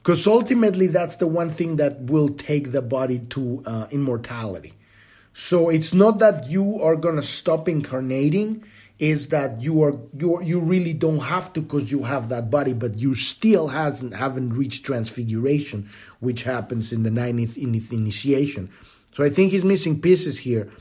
because 0.10 0.26
ultimately 0.26 0.88
that's 0.88 1.17
the 1.17 1.28
one 1.28 1.52
thing 1.52 1.76
that 1.76 2.02
will 2.02 2.30
take 2.30 2.72
the 2.72 2.82
body 2.82 3.19
to 3.19 3.62
uh, 3.67 3.86
immortality. 3.91 4.74
So 5.34 5.69
it's 5.69 5.93
not 5.93 6.17
that 6.17 6.50
you 6.50 6.82
are 6.82 6.95
going 6.95 7.17
to 7.17 7.22
stop 7.22 7.69
incarnating 7.69 8.65
is 8.98 9.30
that 9.30 9.62
you 9.62 9.84
are 9.84 10.00
you 10.17 10.41
you 10.41 10.60
really 10.60 10.93
don't 10.93 11.19
have 11.19 11.54
to 11.54 11.62
because 11.62 11.91
you 11.91 12.06
have 12.06 12.28
that 12.30 12.50
body 12.50 12.74
but 12.74 12.98
you 12.98 13.13
still 13.13 13.67
hasn't 13.67 14.15
haven't 14.15 14.54
reached 14.54 14.84
transfiguration 14.84 15.88
which 16.22 16.41
happens 16.41 16.91
in 16.91 17.04
the 17.04 17.12
ninth 17.12 17.56
initiation. 17.56 18.67
So 19.12 19.24
i 19.24 19.30
think 19.30 19.52
he's 19.52 19.63
missing 19.63 20.02
pieces 20.02 20.39
here. 20.39 20.72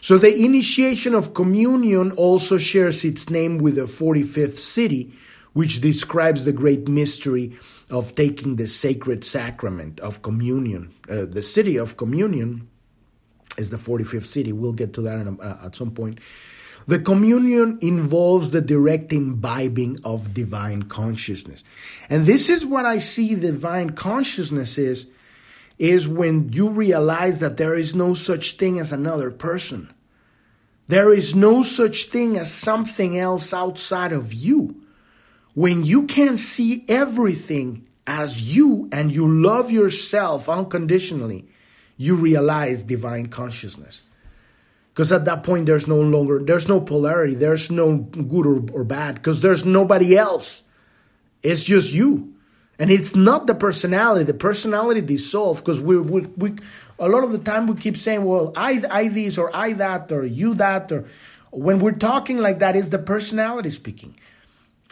So 0.00 0.16
the 0.16 0.34
initiation 0.34 1.14
of 1.14 1.34
communion 1.34 2.12
also 2.12 2.56
shares 2.56 3.04
its 3.04 3.28
name 3.28 3.58
with 3.58 3.74
the 3.74 3.82
45th 3.82 4.56
Siddhi 4.56 5.12
which 5.52 5.82
describes 5.82 6.46
the 6.46 6.52
great 6.54 6.88
mystery 6.88 7.58
of 7.92 8.14
taking 8.14 8.56
the 8.56 8.66
sacred 8.66 9.22
sacrament 9.22 10.00
of 10.00 10.22
communion. 10.22 10.94
Uh, 11.08 11.26
the 11.26 11.42
Siddhi 11.42 11.80
of 11.80 11.98
communion 11.98 12.68
is 13.58 13.68
the 13.68 13.76
45th 13.76 14.24
Siddhi. 14.24 14.52
We'll 14.52 14.72
get 14.72 14.94
to 14.94 15.02
that 15.02 15.26
a, 15.26 15.36
uh, 15.40 15.66
at 15.66 15.76
some 15.76 15.90
point. 15.90 16.18
The 16.86 16.98
communion 16.98 17.78
involves 17.82 18.50
the 18.50 18.62
direct 18.62 19.12
imbibing 19.12 19.98
of 20.04 20.32
divine 20.32 20.84
consciousness. 20.84 21.62
And 22.08 22.24
this 22.24 22.48
is 22.48 22.64
what 22.64 22.86
I 22.86 22.98
see 22.98 23.34
divine 23.34 23.90
consciousness 23.90 24.78
is, 24.78 25.06
is 25.78 26.08
when 26.08 26.50
you 26.52 26.70
realize 26.70 27.40
that 27.40 27.58
there 27.58 27.74
is 27.74 27.94
no 27.94 28.14
such 28.14 28.54
thing 28.54 28.78
as 28.78 28.90
another 28.90 29.30
person. 29.30 29.92
There 30.86 31.12
is 31.12 31.34
no 31.34 31.62
such 31.62 32.06
thing 32.06 32.38
as 32.38 32.52
something 32.52 33.18
else 33.18 33.52
outside 33.52 34.12
of 34.12 34.32
you. 34.32 34.81
When 35.54 35.84
you 35.84 36.06
can 36.06 36.36
see 36.36 36.84
everything 36.88 37.86
as 38.06 38.56
you 38.56 38.88
and 38.90 39.12
you 39.12 39.28
love 39.28 39.70
yourself 39.70 40.48
unconditionally, 40.48 41.46
you 41.96 42.16
realize 42.16 42.82
divine 42.82 43.26
consciousness. 43.26 44.02
Because 44.92 45.12
at 45.12 45.24
that 45.24 45.42
point, 45.42 45.66
there's 45.66 45.86
no 45.86 46.00
longer, 46.00 46.42
there's 46.42 46.68
no 46.68 46.80
polarity, 46.80 47.34
there's 47.34 47.70
no 47.70 47.96
good 47.96 48.46
or, 48.46 48.62
or 48.72 48.84
bad, 48.84 49.16
because 49.16 49.40
there's 49.40 49.64
nobody 49.64 50.16
else. 50.16 50.62
It's 51.42 51.64
just 51.64 51.92
you. 51.92 52.34
And 52.78 52.90
it's 52.90 53.14
not 53.14 53.46
the 53.46 53.54
personality. 53.54 54.24
The 54.24 54.34
personality 54.34 55.00
dissolves 55.00 55.60
because 55.60 55.80
we, 55.80 55.98
we, 55.98 56.22
we, 56.36 56.54
a 56.98 57.08
lot 57.08 57.24
of 57.24 57.32
the 57.32 57.38
time 57.38 57.66
we 57.66 57.74
keep 57.76 57.96
saying, 57.96 58.24
well, 58.24 58.52
I, 58.56 58.82
I 58.90 59.08
this 59.08 59.38
or 59.38 59.54
I 59.54 59.72
that 59.74 60.10
or 60.10 60.24
you 60.24 60.54
that. 60.54 60.90
Or 60.90 61.04
when 61.50 61.78
we're 61.78 61.92
talking 61.92 62.38
like 62.38 62.58
that, 62.58 62.74
it's 62.74 62.88
the 62.88 62.98
personality 62.98 63.70
speaking 63.70 64.16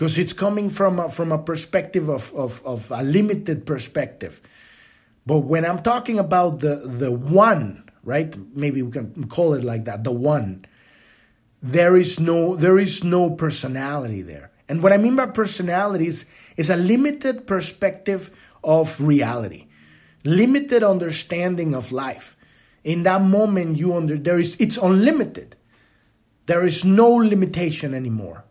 because 0.00 0.16
it's 0.16 0.32
coming 0.32 0.70
from 0.70 0.98
a, 0.98 1.10
from 1.10 1.30
a 1.30 1.36
perspective 1.36 2.08
of, 2.08 2.34
of, 2.34 2.64
of 2.64 2.90
a 2.90 3.02
limited 3.02 3.66
perspective. 3.66 4.40
But 5.26 5.40
when 5.40 5.66
I'm 5.66 5.82
talking 5.82 6.18
about 6.18 6.60
the, 6.60 6.76
the 6.76 7.12
one, 7.12 7.84
right? 8.02 8.34
Maybe 8.56 8.80
we 8.80 8.92
can 8.92 9.28
call 9.28 9.52
it 9.52 9.62
like 9.62 9.84
that, 9.84 10.02
the 10.02 10.10
one. 10.10 10.64
There 11.62 11.98
is 11.98 12.18
no 12.18 12.56
there 12.56 12.78
is 12.78 13.04
no 13.04 13.28
personality 13.28 14.22
there. 14.22 14.50
And 14.70 14.82
what 14.82 14.94
I 14.94 14.96
mean 14.96 15.16
by 15.16 15.26
personality 15.26 16.06
is, 16.06 16.24
is 16.56 16.70
a 16.70 16.76
limited 16.76 17.46
perspective 17.46 18.30
of 18.64 19.02
reality, 19.02 19.66
limited 20.24 20.82
understanding 20.82 21.74
of 21.74 21.92
life. 21.92 22.38
In 22.84 23.02
that 23.02 23.20
moment, 23.20 23.76
you 23.76 23.94
under 23.94 24.16
there 24.16 24.38
is 24.38 24.56
it's 24.58 24.78
unlimited. 24.78 25.56
There 26.46 26.64
is 26.64 26.86
no 26.86 27.10
limitation 27.10 27.92
anymore. 27.92 28.46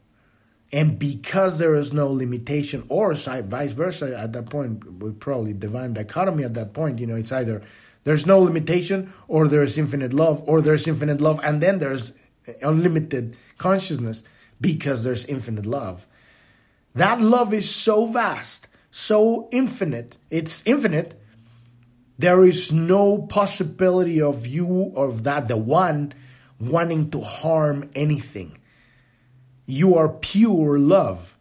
And 0.71 0.99
because 0.99 1.57
there 1.57 1.73
is 1.73 1.91
no 1.93 2.07
limitation, 2.07 2.83
or 2.89 3.13
vice 3.13 3.71
versa, 3.73 4.17
at 4.17 4.33
that 4.33 4.49
point, 4.49 5.01
we 5.01 5.11
probably 5.11 5.53
divine 5.53 5.93
dichotomy 5.93 6.43
at 6.43 6.53
that 6.53 6.73
point, 6.73 6.99
you 6.99 7.07
know, 7.07 7.15
it's 7.15 7.31
either 7.31 7.63
there's 8.03 8.25
no 8.25 8.39
limitation, 8.39 9.11
or 9.27 9.47
there's 9.47 9.77
infinite 9.77 10.13
love, 10.13 10.43
or 10.45 10.61
there's 10.61 10.87
infinite 10.87 11.21
love, 11.21 11.39
and 11.43 11.61
then 11.61 11.79
there's 11.79 12.13
unlimited 12.61 13.35
consciousness 13.57 14.23
because 14.61 15.03
there's 15.03 15.25
infinite 15.25 15.65
love. 15.65 16.05
That 16.95 17.19
love 17.19 17.53
is 17.53 17.69
so 17.73 18.05
vast, 18.05 18.67
so 18.91 19.49
infinite, 19.51 20.17
it's 20.29 20.61
infinite. 20.65 21.19
There 22.17 22.43
is 22.43 22.71
no 22.71 23.19
possibility 23.19 24.21
of 24.21 24.45
you, 24.45 24.91
of 24.95 25.23
that, 25.23 25.47
the 25.47 25.57
one, 25.57 26.13
wanting 26.59 27.09
to 27.11 27.21
harm 27.21 27.89
anything 27.95 28.57
you 29.69 29.95
are 29.95 30.09
pure 30.09 30.79
love. 30.79 31.37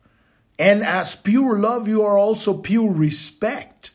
And 0.59 0.85
as 0.85 1.17
pure 1.17 1.59
love, 1.59 1.89
you 1.89 2.03
are 2.03 2.19
also 2.19 2.59
pure 2.59 2.93
respect. 2.93 3.93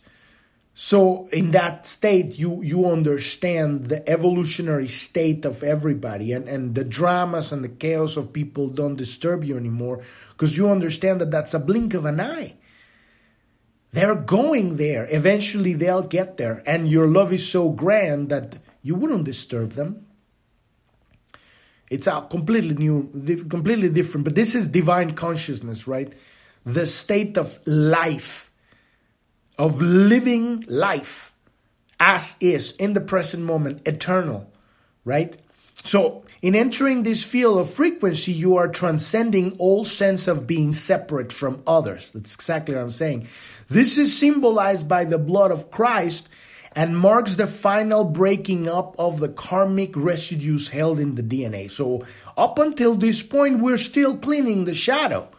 So 0.73 1.27
in 1.27 1.51
that 1.51 1.85
state, 1.85 2.39
you 2.39 2.63
you 2.63 2.89
understand 2.89 3.89
the 3.89 4.07
evolutionary 4.09 4.87
state 4.87 5.45
of 5.45 5.61
everybody, 5.61 6.33
and 6.33 6.47
and 6.47 6.73
the 6.73 6.83
dramas 6.83 7.51
and 7.51 7.63
the 7.63 7.69
chaos 7.69 8.17
of 8.17 8.33
people 8.33 8.69
don't 8.69 8.95
disturb 8.95 9.43
you 9.43 9.55
anymore 9.55 10.01
because 10.31 10.57
you 10.57 10.67
understand 10.67 11.21
that 11.21 11.29
that's 11.29 11.53
a 11.53 11.59
blink 11.59 11.93
of 11.93 12.05
an 12.05 12.19
eye. 12.19 12.55
They're 13.91 14.15
going 14.15 14.77
there. 14.77 15.07
Eventually, 15.11 15.73
they'll 15.73 16.01
get 16.01 16.37
there, 16.37 16.63
and 16.65 16.89
your 16.89 17.05
love 17.05 17.31
is 17.31 17.47
so 17.47 17.69
grand 17.69 18.29
that 18.29 18.57
you 18.81 18.95
wouldn't 18.95 19.25
disturb 19.25 19.73
them. 19.73 20.07
It's 21.93 22.07
a 22.07 22.25
completely 22.29 22.73
new, 22.73 23.09
completely 23.49 23.89
different. 23.89 24.23
But 24.25 24.35
this 24.35 24.55
is 24.55 24.67
divine 24.67 25.11
consciousness, 25.11 25.87
right? 25.87 26.11
The 26.65 26.87
state 26.87 27.37
of 27.37 27.59
life 27.67 28.49
of 29.57 29.79
living 29.81 30.65
life 30.67 31.33
as 31.99 32.35
is 32.39 32.71
in 32.73 32.93
the 32.93 33.01
present 33.01 33.43
moment, 33.43 33.87
eternal, 33.87 34.51
right? 35.05 35.39
So, 35.83 36.23
in 36.41 36.55
entering 36.55 37.03
this 37.03 37.23
field 37.23 37.59
of 37.59 37.69
frequency, 37.69 38.31
you 38.31 38.57
are 38.57 38.67
transcending 38.67 39.55
all 39.59 39.85
sense 39.85 40.27
of 40.27 40.47
being 40.47 40.73
separate 40.73 41.31
from 41.31 41.61
others. 41.67 42.11
That's 42.11 42.33
exactly 42.33 42.75
what 42.75 42.81
I'm 42.81 42.91
saying. 42.91 43.27
This 43.69 43.97
is 43.97 44.17
symbolized 44.17 44.87
by 44.87 45.05
the 45.05 45.17
blood 45.17 45.51
of 45.51 45.71
Christ 45.71 46.27
and 46.75 46.97
marks 46.97 47.35
the 47.35 47.47
final 47.47 48.03
breaking 48.03 48.67
up 48.67 48.95
of 48.97 49.19
the 49.19 49.29
karmic 49.29 49.95
residues 49.95 50.69
held 50.69 50.99
in 50.99 51.15
the 51.15 51.23
DNA. 51.23 51.69
So, 51.69 52.05
up 52.35 52.57
until 52.57 52.95
this 52.95 53.21
point, 53.21 53.59
we're 53.59 53.77
still 53.77 54.17
cleaning 54.17 54.65
the 54.65 54.73
shadow. 54.73 55.29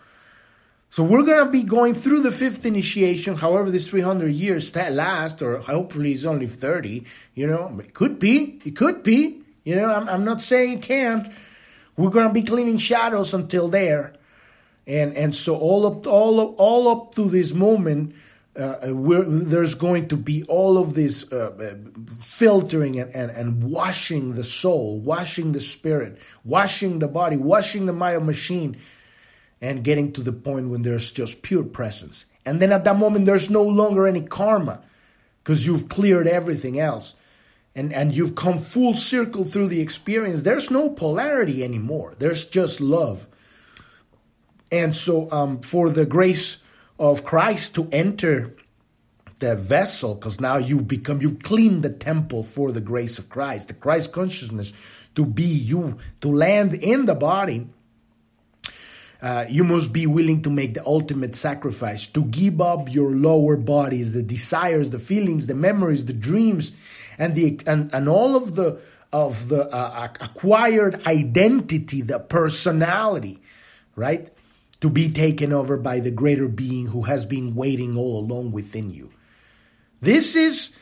So 0.94 1.02
we're 1.02 1.24
going 1.24 1.44
to 1.44 1.50
be 1.50 1.64
going 1.64 1.94
through 1.94 2.20
the 2.20 2.30
fifth 2.30 2.64
initiation, 2.64 3.34
however 3.34 3.68
this 3.68 3.88
300 3.88 4.32
years 4.32 4.76
last, 4.76 5.42
or 5.42 5.58
hopefully 5.58 6.12
it's 6.12 6.24
only 6.24 6.46
30, 6.46 7.04
you 7.34 7.48
know, 7.48 7.76
it 7.80 7.94
could 7.94 8.20
be, 8.20 8.60
it 8.64 8.76
could 8.76 9.02
be, 9.02 9.42
you 9.64 9.74
know, 9.74 9.92
I'm, 9.92 10.08
I'm 10.08 10.24
not 10.24 10.40
saying 10.40 10.74
it 10.74 10.82
can't. 10.82 11.32
We're 11.96 12.10
going 12.10 12.28
to 12.28 12.32
be 12.32 12.42
cleaning 12.42 12.78
shadows 12.78 13.34
until 13.34 13.66
there. 13.66 14.12
And, 14.86 15.14
and 15.14 15.34
so 15.34 15.56
all 15.56 15.84
up, 15.84 16.06
all 16.06 16.38
up, 16.38 16.54
all 16.58 16.86
up 16.86 17.14
to 17.16 17.28
this 17.28 17.52
moment, 17.52 18.14
there's 18.54 19.74
going 19.74 20.08
to 20.08 20.16
be 20.16 20.44
all 20.44 20.78
of 20.78 20.94
this 20.94 21.30
uh, 21.32 21.76
filtering 22.20 23.00
and, 23.00 23.14
and, 23.14 23.30
and 23.30 23.64
washing 23.64 24.34
the 24.34 24.44
soul, 24.44 24.98
washing 25.00 25.52
the 25.52 25.60
spirit, 25.60 26.18
washing 26.44 27.00
the 27.00 27.08
body, 27.08 27.36
washing 27.36 27.86
the 27.86 27.92
Maya 27.92 28.20
machine, 28.20 28.76
and 29.60 29.82
getting 29.82 30.12
to 30.12 30.22
the 30.22 30.32
point 30.32 30.68
when 30.68 30.82
there's 30.82 31.10
just 31.10 31.42
pure 31.42 31.64
presence. 31.64 32.26
And 32.46 32.60
then 32.60 32.70
at 32.70 32.84
that 32.84 32.96
moment, 32.96 33.26
there's 33.26 33.50
no 33.50 33.62
longer 33.62 34.06
any 34.06 34.20
karma 34.20 34.82
because 35.42 35.66
you've 35.66 35.88
cleared 35.88 36.28
everything 36.28 36.78
else 36.78 37.14
and, 37.74 37.92
and 37.92 38.14
you've 38.14 38.36
come 38.36 38.58
full 38.58 38.94
circle 38.94 39.44
through 39.44 39.68
the 39.68 39.80
experience. 39.80 40.42
There's 40.42 40.70
no 40.70 40.90
polarity 40.90 41.64
anymore, 41.64 42.14
there's 42.18 42.44
just 42.44 42.80
love. 42.80 43.26
And 44.70 44.94
so, 44.94 45.30
um, 45.30 45.60
for 45.60 45.88
the 45.90 46.06
grace 46.06 46.58
of 46.98 47.24
Christ 47.24 47.74
to 47.74 47.88
enter 47.92 48.54
the 49.40 49.56
vessel, 49.56 50.14
because 50.14 50.40
now 50.40 50.56
you've 50.56 50.88
become, 50.88 51.20
you've 51.20 51.42
cleaned 51.42 51.82
the 51.82 51.90
temple 51.90 52.42
for 52.42 52.72
the 52.72 52.80
grace 52.80 53.18
of 53.18 53.28
Christ, 53.28 53.68
the 53.68 53.74
Christ 53.74 54.12
consciousness 54.12 54.72
to 55.14 55.24
be 55.24 55.44
you, 55.44 55.98
to 56.20 56.28
land 56.28 56.74
in 56.74 57.06
the 57.06 57.14
body 57.14 57.66
uh, 59.24 59.46
you 59.48 59.64
must 59.64 59.90
be 59.90 60.06
willing 60.06 60.42
to 60.42 60.50
make 60.50 60.74
the 60.74 60.84
ultimate 60.84 61.34
sacrifice, 61.34 62.06
to 62.06 62.26
give 62.26 62.60
up 62.60 62.92
your 62.92 63.10
lower 63.10 63.56
bodies, 63.56 64.12
the 64.12 64.22
desires, 64.22 64.90
the 64.90 64.98
feelings, 64.98 65.46
the 65.46 65.54
memories, 65.54 66.04
the 66.04 66.12
dreams, 66.12 66.72
and 67.16 67.34
the 67.34 67.58
and, 67.66 67.88
and 67.94 68.06
all 68.06 68.36
of 68.36 68.54
the 68.54 68.78
of 69.14 69.48
the 69.48 69.66
uh, 69.74 70.08
acquired 70.20 71.06
identity, 71.06 72.02
the 72.02 72.18
personality, 72.18 73.40
right? 73.96 74.28
To 74.80 74.90
be 74.90 75.10
taken 75.10 75.52
over 75.52 75.76
by 75.76 76.00
the 76.00 76.10
greater 76.10 76.48
being 76.48 76.88
who 76.88 77.02
has 77.02 77.24
been 77.24 77.54
waiting 77.54 77.96
all 77.96 78.20
along 78.20 78.52
within 78.52 78.90
you. 78.90 79.10
This 80.00 80.36
is 80.36 80.74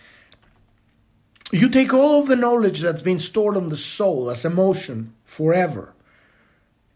you 1.52 1.68
take 1.68 1.92
all 1.92 2.20
of 2.20 2.28
the 2.28 2.36
knowledge 2.36 2.80
that's 2.80 3.02
been 3.02 3.18
stored 3.18 3.56
on 3.56 3.68
the 3.68 3.76
soul 3.76 4.30
as 4.30 4.44
emotion 4.44 5.14
forever 5.24 5.94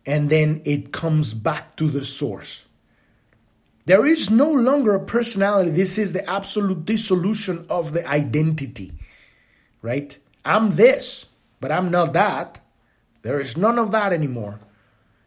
and 0.07 0.31
then 0.31 0.63
it 0.65 0.93
comes 0.93 1.35
back 1.35 1.77
to 1.77 1.91
the 1.91 2.05
source. 2.05 2.65
There 3.87 4.07
is 4.07 4.31
no 4.31 4.51
longer 4.51 4.95
a 4.95 5.05
personality. 5.05 5.71
This 5.71 5.99
is 5.99 6.13
the 6.13 6.29
absolute 6.29 6.85
dissolution 6.85 7.67
of 7.69 7.93
the 7.93 8.07
identity, 8.07 8.93
right? 9.83 10.17
I'm 10.45 10.71
this, 10.71 11.27
but 11.61 11.73
I'm 11.73 11.91
not 11.91 12.13
that. 12.13 12.61
There 13.23 13.41
is 13.41 13.57
none 13.57 13.79
of 13.79 13.91
that 13.91 14.13
anymore. 14.13 14.61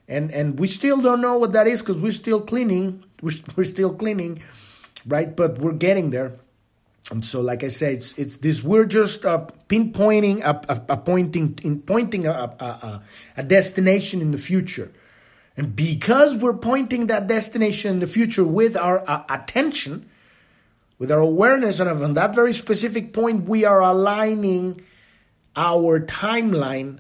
And, 0.09 0.31
and 0.31 0.59
we 0.59 0.65
still 0.67 0.99
don't 0.99 1.21
know 1.21 1.37
what 1.37 1.53
that 1.53 1.67
is 1.67 1.81
because 1.81 1.97
we're 1.97 2.11
still 2.11 2.41
cleaning. 2.41 3.05
We're, 3.21 3.33
we're 3.57 3.65
still 3.65 3.93
cleaning, 3.93 4.41
right? 5.05 5.35
But 5.35 5.57
we're 5.57 5.73
getting 5.73 6.11
there. 6.11 6.39
And 7.11 7.25
so, 7.25 7.41
like 7.41 7.65
I 7.65 7.67
said, 7.67 7.95
it's, 7.95 8.17
it's 8.17 8.37
this. 8.37 8.63
We're 8.63 8.85
just 8.85 9.25
uh, 9.25 9.47
pinpointing, 9.67 10.39
a, 10.39 10.61
a, 10.69 10.93
a 10.93 10.97
pointing, 10.97 11.59
in 11.61 11.81
pointing 11.81 12.25
a, 12.25 12.31
a, 12.31 13.01
a 13.35 13.43
destination 13.43 14.21
in 14.21 14.31
the 14.31 14.37
future, 14.37 14.89
and 15.57 15.75
because 15.75 16.33
we're 16.33 16.53
pointing 16.53 17.07
that 17.07 17.27
destination 17.27 17.91
in 17.91 17.99
the 17.99 18.07
future 18.07 18.45
with 18.45 18.77
our 18.77 19.03
uh, 19.05 19.23
attention, 19.29 20.09
with 20.97 21.11
our 21.11 21.19
awareness, 21.19 21.81
and 21.81 21.89
on 21.89 22.13
that 22.13 22.33
very 22.33 22.53
specific 22.53 23.11
point, 23.11 23.49
we 23.49 23.65
are 23.65 23.81
aligning 23.81 24.79
our 25.57 25.99
timeline 25.99 26.99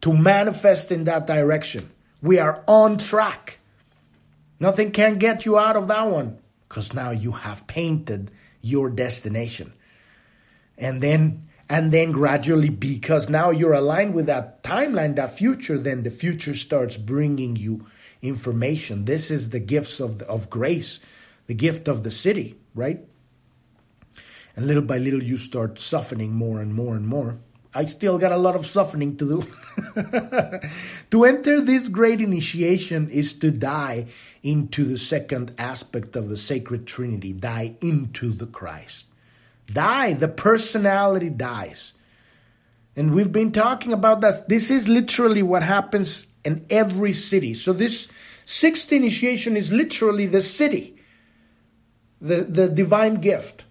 to 0.00 0.12
manifest 0.12 0.90
in 0.90 1.04
that 1.04 1.28
direction. 1.28 1.92
We 2.26 2.40
are 2.40 2.64
on 2.66 2.98
track. 2.98 3.60
Nothing 4.58 4.90
can 4.90 5.18
get 5.18 5.46
you 5.46 5.60
out 5.60 5.76
of 5.76 5.86
that 5.86 6.10
one 6.10 6.38
because 6.68 6.92
now 6.92 7.12
you 7.12 7.30
have 7.30 7.68
painted 7.68 8.32
your 8.60 8.90
destination. 8.90 9.72
And 10.76 11.00
then 11.00 11.46
and 11.68 11.92
then 11.92 12.10
gradually 12.10 12.68
because 12.68 13.28
now 13.28 13.50
you're 13.50 13.74
aligned 13.74 14.12
with 14.12 14.26
that 14.26 14.64
timeline 14.64 15.14
that 15.16 15.30
future 15.30 15.78
then 15.78 16.02
the 16.02 16.10
future 16.10 16.54
starts 16.54 16.96
bringing 16.96 17.56
you 17.56 17.84
information 18.22 19.04
this 19.04 19.32
is 19.32 19.50
the 19.50 19.58
gifts 19.58 19.98
of 19.98 20.18
the, 20.18 20.26
of 20.28 20.48
grace 20.48 21.00
the 21.48 21.54
gift 21.54 21.88
of 21.88 22.04
the 22.04 22.10
Siddhi, 22.10 22.54
right 22.72 23.00
and 24.54 24.64
little 24.64 24.84
by 24.84 24.98
little 24.98 25.24
you 25.24 25.36
start 25.36 25.80
softening 25.80 26.32
more 26.32 26.60
and 26.60 26.72
more 26.72 26.94
and 26.94 27.08
more 27.08 27.38
i 27.76 27.84
still 27.84 28.18
got 28.18 28.32
a 28.32 28.36
lot 28.36 28.56
of 28.56 28.66
suffering 28.66 29.16
to 29.16 29.28
do. 29.28 29.46
To 31.10 31.24
enter 31.24 31.60
this 31.60 31.88
great 31.88 32.20
initiation 32.20 33.08
is 33.10 33.34
to 33.34 33.50
die 33.50 34.06
into 34.42 34.84
the 34.84 34.98
second 34.98 35.52
aspect 35.58 36.16
of 36.16 36.28
the 36.28 36.36
sacred 36.36 36.86
trinity 36.86 37.32
die 37.32 37.76
into 37.80 38.32
the 38.32 38.46
christ. 38.46 39.06
Die 39.66 40.12
the 40.14 40.28
personality 40.28 41.30
dies. 41.30 41.92
And 42.96 43.14
we've 43.14 43.32
been 43.32 43.52
talking 43.52 43.92
about 43.92 44.22
that. 44.22 44.48
This 44.48 44.70
is 44.70 44.88
literally 44.88 45.42
what 45.42 45.62
happens 45.62 46.26
in 46.44 46.64
every 46.70 47.10
Siddhi. 47.10 47.54
so 47.54 47.72
this 47.72 48.08
sixth 48.44 48.92
initiation 48.92 49.56
is 49.56 49.72
literally 49.72 50.26
the 50.26 50.38
Siddhi, 50.38 50.94
the 52.20 52.44
the 52.44 52.68
divine 52.68 53.16
gift 53.16 53.65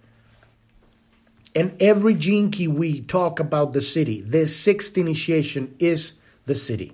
and 1.55 1.81
every 1.81 2.15
key 2.15 2.67
we 2.67 2.99
talk 3.01 3.39
about 3.39 3.71
the 3.71 3.79
Siddhi, 3.79 4.29
the 4.29 4.45
sixth 4.45 4.97
initiation 4.97 5.73
is 5.79 6.15
the 6.45 6.53
Siddhi. 6.53 6.91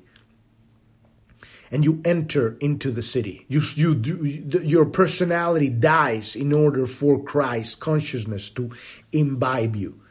and 1.71 1.85
you 1.85 2.01
enter 2.03 2.57
into 2.59 2.91
the 2.91 3.01
Siddhi. 3.01 3.45
You, 3.47 3.61
you, 3.75 3.95
do, 3.95 4.61
your 4.61 4.85
personality 4.85 5.69
dies 5.69 6.35
in 6.35 6.51
order 6.51 6.85
for 6.85 7.23
Christ 7.23 7.79
consciousness 7.79 8.49
to 8.51 8.71
imbibe 9.13 9.77
you. 9.77 10.01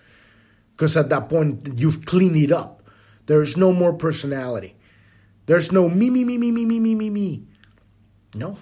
Because 0.72 0.96
at 0.96 1.11
that 1.11 1.28
point, 1.28 1.78
you've 1.78 2.07
cleaned 2.07 2.36
it 2.36 2.51
up. 2.51 2.82
There's 3.26 3.59
no 3.59 3.72
more 3.72 3.92
personality. 3.92 4.74
There's 5.44 5.70
no 5.70 5.88
me, 5.88 6.09
me, 6.09 6.24
me, 6.24 6.38
me, 6.38 6.51
me, 6.51 6.64
me, 6.64 6.80
me, 6.80 6.94
me, 6.94 7.11
me. 7.11 7.42
No, 8.34 8.57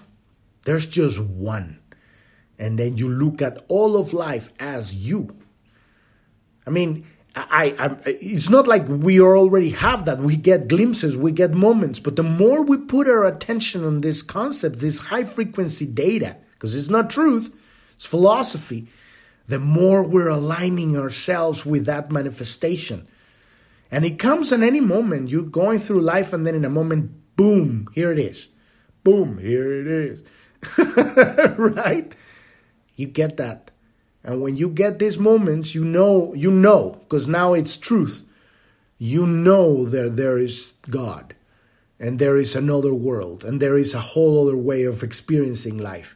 there's 0.65 0.85
just 0.85 1.21
one. 1.21 1.79
And 2.57 2.77
then 2.77 2.97
you 2.97 3.07
look 3.07 3.41
at 3.41 3.63
all 3.69 3.95
of 3.95 4.11
life 4.11 4.51
as 4.59 4.93
you. 4.93 5.38
I 6.69 6.71
mean, 6.71 7.07
I, 7.35 7.75
I, 7.79 7.97
it's 8.05 8.47
not 8.47 8.67
like 8.67 8.87
we 8.87 9.19
already 9.19 9.71
have 9.71 10.05
that. 10.05 10.19
We 10.19 10.37
get 10.37 10.67
glimpses, 10.67 11.17
we 11.17 11.31
get 11.31 11.49
moments, 11.51 11.99
but 11.99 12.15
the 12.15 12.21
more 12.21 12.61
we 12.61 12.77
put 12.77 13.07
our 13.07 13.25
attention 13.25 13.83
on 13.83 14.01
this 14.01 14.21
concept, 14.21 14.79
this 14.79 14.99
high 14.99 15.23
frequency 15.23 15.87
data, 15.87 16.37
because 16.53 16.75
it's 16.75 16.89
not 16.89 17.09
truth, 17.09 17.51
it's 17.95 18.05
philosophy, 18.05 18.87
the 19.47 19.57
more 19.57 20.03
we're 20.03 20.29
aligning 20.29 20.95
ourselves 20.95 21.65
with 21.65 21.87
that 21.87 22.11
manifestation. 22.11 23.07
And 23.89 24.05
it 24.05 24.19
comes 24.19 24.51
in 24.51 24.61
any 24.61 24.79
moment. 24.79 25.29
You're 25.29 25.41
going 25.41 25.79
through 25.79 26.01
life, 26.01 26.33
and 26.33 26.45
then 26.45 26.53
in 26.53 26.65
a 26.65 26.69
moment, 26.69 27.35
boom, 27.35 27.87
here 27.95 28.11
it 28.11 28.19
is. 28.19 28.49
Boom, 29.03 29.39
here 29.39 29.71
it 29.71 29.87
is. 29.87 30.23
right? 31.57 32.15
You 32.95 33.07
get 33.07 33.37
that. 33.37 33.71
And 34.23 34.41
when 34.41 34.55
you 34.57 34.69
get 34.69 34.99
these 34.99 35.17
moments, 35.17 35.73
you 35.73 35.85
know, 35.85 36.33
you 36.33 36.51
know, 36.51 36.99
because 37.01 37.27
now 37.27 37.53
it's 37.53 37.77
truth. 37.77 38.25
You 38.97 39.25
know 39.25 39.85
that 39.85 40.17
there 40.17 40.37
is 40.37 40.73
God 40.89 41.35
and 41.99 42.19
there 42.19 42.37
is 42.37 42.55
another 42.55 42.93
world 42.93 43.43
and 43.43 43.61
there 43.61 43.77
is 43.77 43.93
a 43.93 43.99
whole 43.99 44.47
other 44.47 44.57
way 44.57 44.83
of 44.83 45.03
experiencing 45.03 45.77
life. 45.77 46.15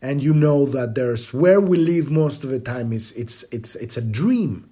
And 0.00 0.20
you 0.20 0.34
know 0.34 0.66
that 0.66 0.96
there's 0.96 1.32
where 1.32 1.60
we 1.60 1.78
live 1.78 2.10
most 2.10 2.42
of 2.42 2.50
the 2.50 2.58
time 2.58 2.92
is 2.92 3.12
it's 3.12 3.44
it's 3.52 3.76
it's 3.76 3.96
a 3.96 4.02
dream. 4.02 4.68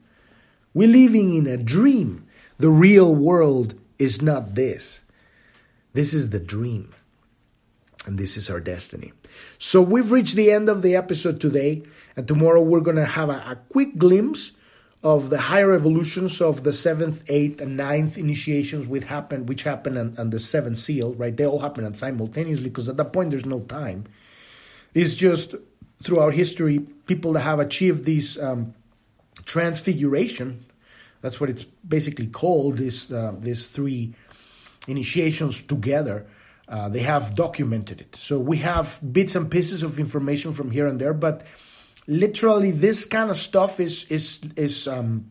We're 0.75 0.89
living 0.89 1.35
in 1.37 1.47
a 1.47 1.57
dream. 1.57 2.27
The 2.59 2.71
real 2.71 3.15
world 3.15 3.75
is 3.99 4.21
not 4.21 4.57
this. 4.57 5.05
This 5.93 6.15
is 6.15 6.31
the 6.31 6.41
dream. 6.41 6.95
And 8.07 8.19
this 8.19 8.37
is 8.37 8.51
our 8.51 8.61
destiny. 8.61 9.13
So 9.59 9.83
we've 9.83 10.11
reached 10.11 10.35
the 10.35 10.51
end 10.51 10.69
of 10.69 10.83
the 10.83 10.97
episode 10.97 11.41
today. 11.41 11.83
And 12.17 12.27
tomorrow 12.27 12.63
we're 12.63 12.81
going 12.81 12.97
to 12.97 13.05
have 13.07 13.29
a, 13.29 13.43
a 13.47 13.59
quick 13.69 13.97
glimpse 13.99 14.53
of 15.03 15.31
the 15.31 15.39
higher 15.39 15.73
evolutions 15.73 16.41
of 16.41 16.63
the 16.63 16.73
seventh, 16.73 17.25
eighth, 17.29 17.61
and 17.61 17.77
ninth 17.77 18.19
initiations 18.19 18.87
which 18.87 19.05
happen, 19.05 19.47
which 19.47 19.63
happen 19.63 19.97
on, 19.97 20.15
on 20.19 20.31
the 20.31 20.39
seventh 20.39 20.77
seal, 20.77 21.15
right? 21.15 21.37
They 21.37 21.47
all 21.47 21.61
happen 21.61 21.93
simultaneously 21.95 22.69
because 22.69 22.89
at 22.89 22.99
that 22.99 23.13
point 23.13 23.31
there's 23.31 23.47
no 23.47 23.61
time. 23.61 24.05
It's 24.93 25.15
just 25.15 25.55
throughout 26.03 26.35
history, 26.35 26.81
people 27.07 27.33
that 27.33 27.41
have 27.41 27.61
achieved 27.61 28.05
this 28.05 28.39
um, 28.39 28.75
transfiguration, 29.45 30.67
that's 31.23 31.41
what 31.41 31.49
it's 31.49 31.65
basically 31.65 32.27
called, 32.27 32.77
this, 32.77 33.11
uh, 33.11 33.35
these 33.39 33.67
three 33.67 34.15
initiations 34.87 35.63
together, 35.63 36.27
uh, 36.69 36.89
they 36.89 37.01
have 37.01 37.35
documented 37.35 38.01
it. 38.01 38.17
So 38.17 38.39
we 38.39 38.59
have 38.59 38.99
bits 39.13 39.35
and 39.35 39.51
pieces 39.51 39.83
of 39.83 39.99
information 39.99 40.53
from 40.53 40.71
here 40.71 40.87
and 40.87 41.01
there, 41.01 41.15
but 41.15 41.45
literally 42.11 42.73
this 42.73 43.07
kind 43.07 43.31
of 43.31 43.37
stuff 43.37 43.79
is 43.81 44.05
is 44.11 44.41
is 44.57 44.89
um, 44.89 45.31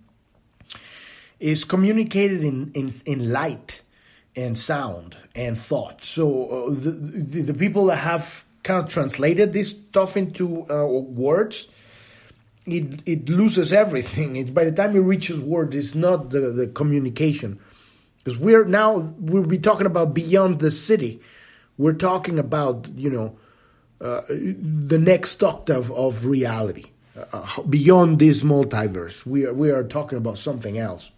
is 1.40 1.66
communicated 1.66 2.44
in, 2.44 2.72
in 2.74 2.94
in 3.06 3.32
light 3.32 3.82
and 4.36 4.58
sound 4.58 5.18
and 5.36 5.58
thought. 5.58 6.04
So 6.06 6.48
uh, 6.48 6.70
the, 6.70 6.92
the, 6.92 7.42
the 7.42 7.54
people 7.54 7.88
that 7.88 7.98
have 7.98 8.46
kind 8.64 8.82
of 8.82 8.90
translated 8.90 9.52
this 9.52 9.72
stuff 9.72 10.16
into 10.16 10.66
uh, 10.70 10.86
words, 10.86 11.68
it 12.66 13.02
it 13.06 13.28
loses 13.28 13.74
everything. 13.74 14.38
It, 14.38 14.54
by 14.54 14.64
the 14.64 14.72
time 14.72 14.96
it 14.96 15.00
reaches 15.00 15.40
words, 15.40 15.76
it's 15.76 15.96
not 15.96 16.30
the 16.30 16.40
the 16.40 16.68
communication 16.68 17.60
because 18.24 18.40
we're 18.40 18.64
now 18.64 19.14
we'll 19.18 19.44
be 19.44 19.60
talking 19.60 19.86
about 19.86 20.14
beyond 20.14 20.60
the 20.60 20.68
Siddhi. 20.68 21.20
We're 21.78 21.94
talking 21.94 22.40
about 22.40 22.88
you 22.96 23.10
know 23.10 23.38
uh, 24.02 24.22
the 24.30 24.98
next 24.98 25.44
octave 25.44 25.92
of 25.92 26.26
reality, 26.26 26.86
uh, 27.34 27.62
beyond 27.64 28.20
this 28.20 28.44
multiverse. 28.44 29.26
We 29.26 29.46
are, 29.46 29.54
we 29.54 29.72
are 29.72 29.84
talking 29.84 30.18
about 30.18 30.38
something 30.38 30.78
else, 30.78 31.12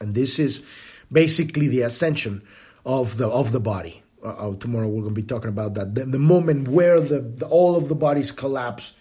and 0.00 0.12
this 0.12 0.38
is 0.38 0.62
basically 1.10 1.68
the 1.68 1.82
ascension 1.82 2.42
of 2.84 3.18
the 3.18 3.28
of 3.28 3.52
the 3.52 3.60
body. 3.60 4.02
Uh, 4.24 4.28
uh 4.28 4.56
tomorrow 4.56 4.88
we're 4.88 5.02
going 5.02 5.14
to 5.14 5.20
be 5.20 5.26
talking 5.26 5.48
about 5.48 5.74
that. 5.74 5.94
The, 5.94 6.06
the 6.06 6.18
moment 6.18 6.68
where 6.68 7.00
the, 7.00 7.20
the, 7.20 7.46
all 7.46 7.76
of 7.76 7.88
the 7.88 7.94
bodies 7.94 8.32
collapse, 8.32 8.94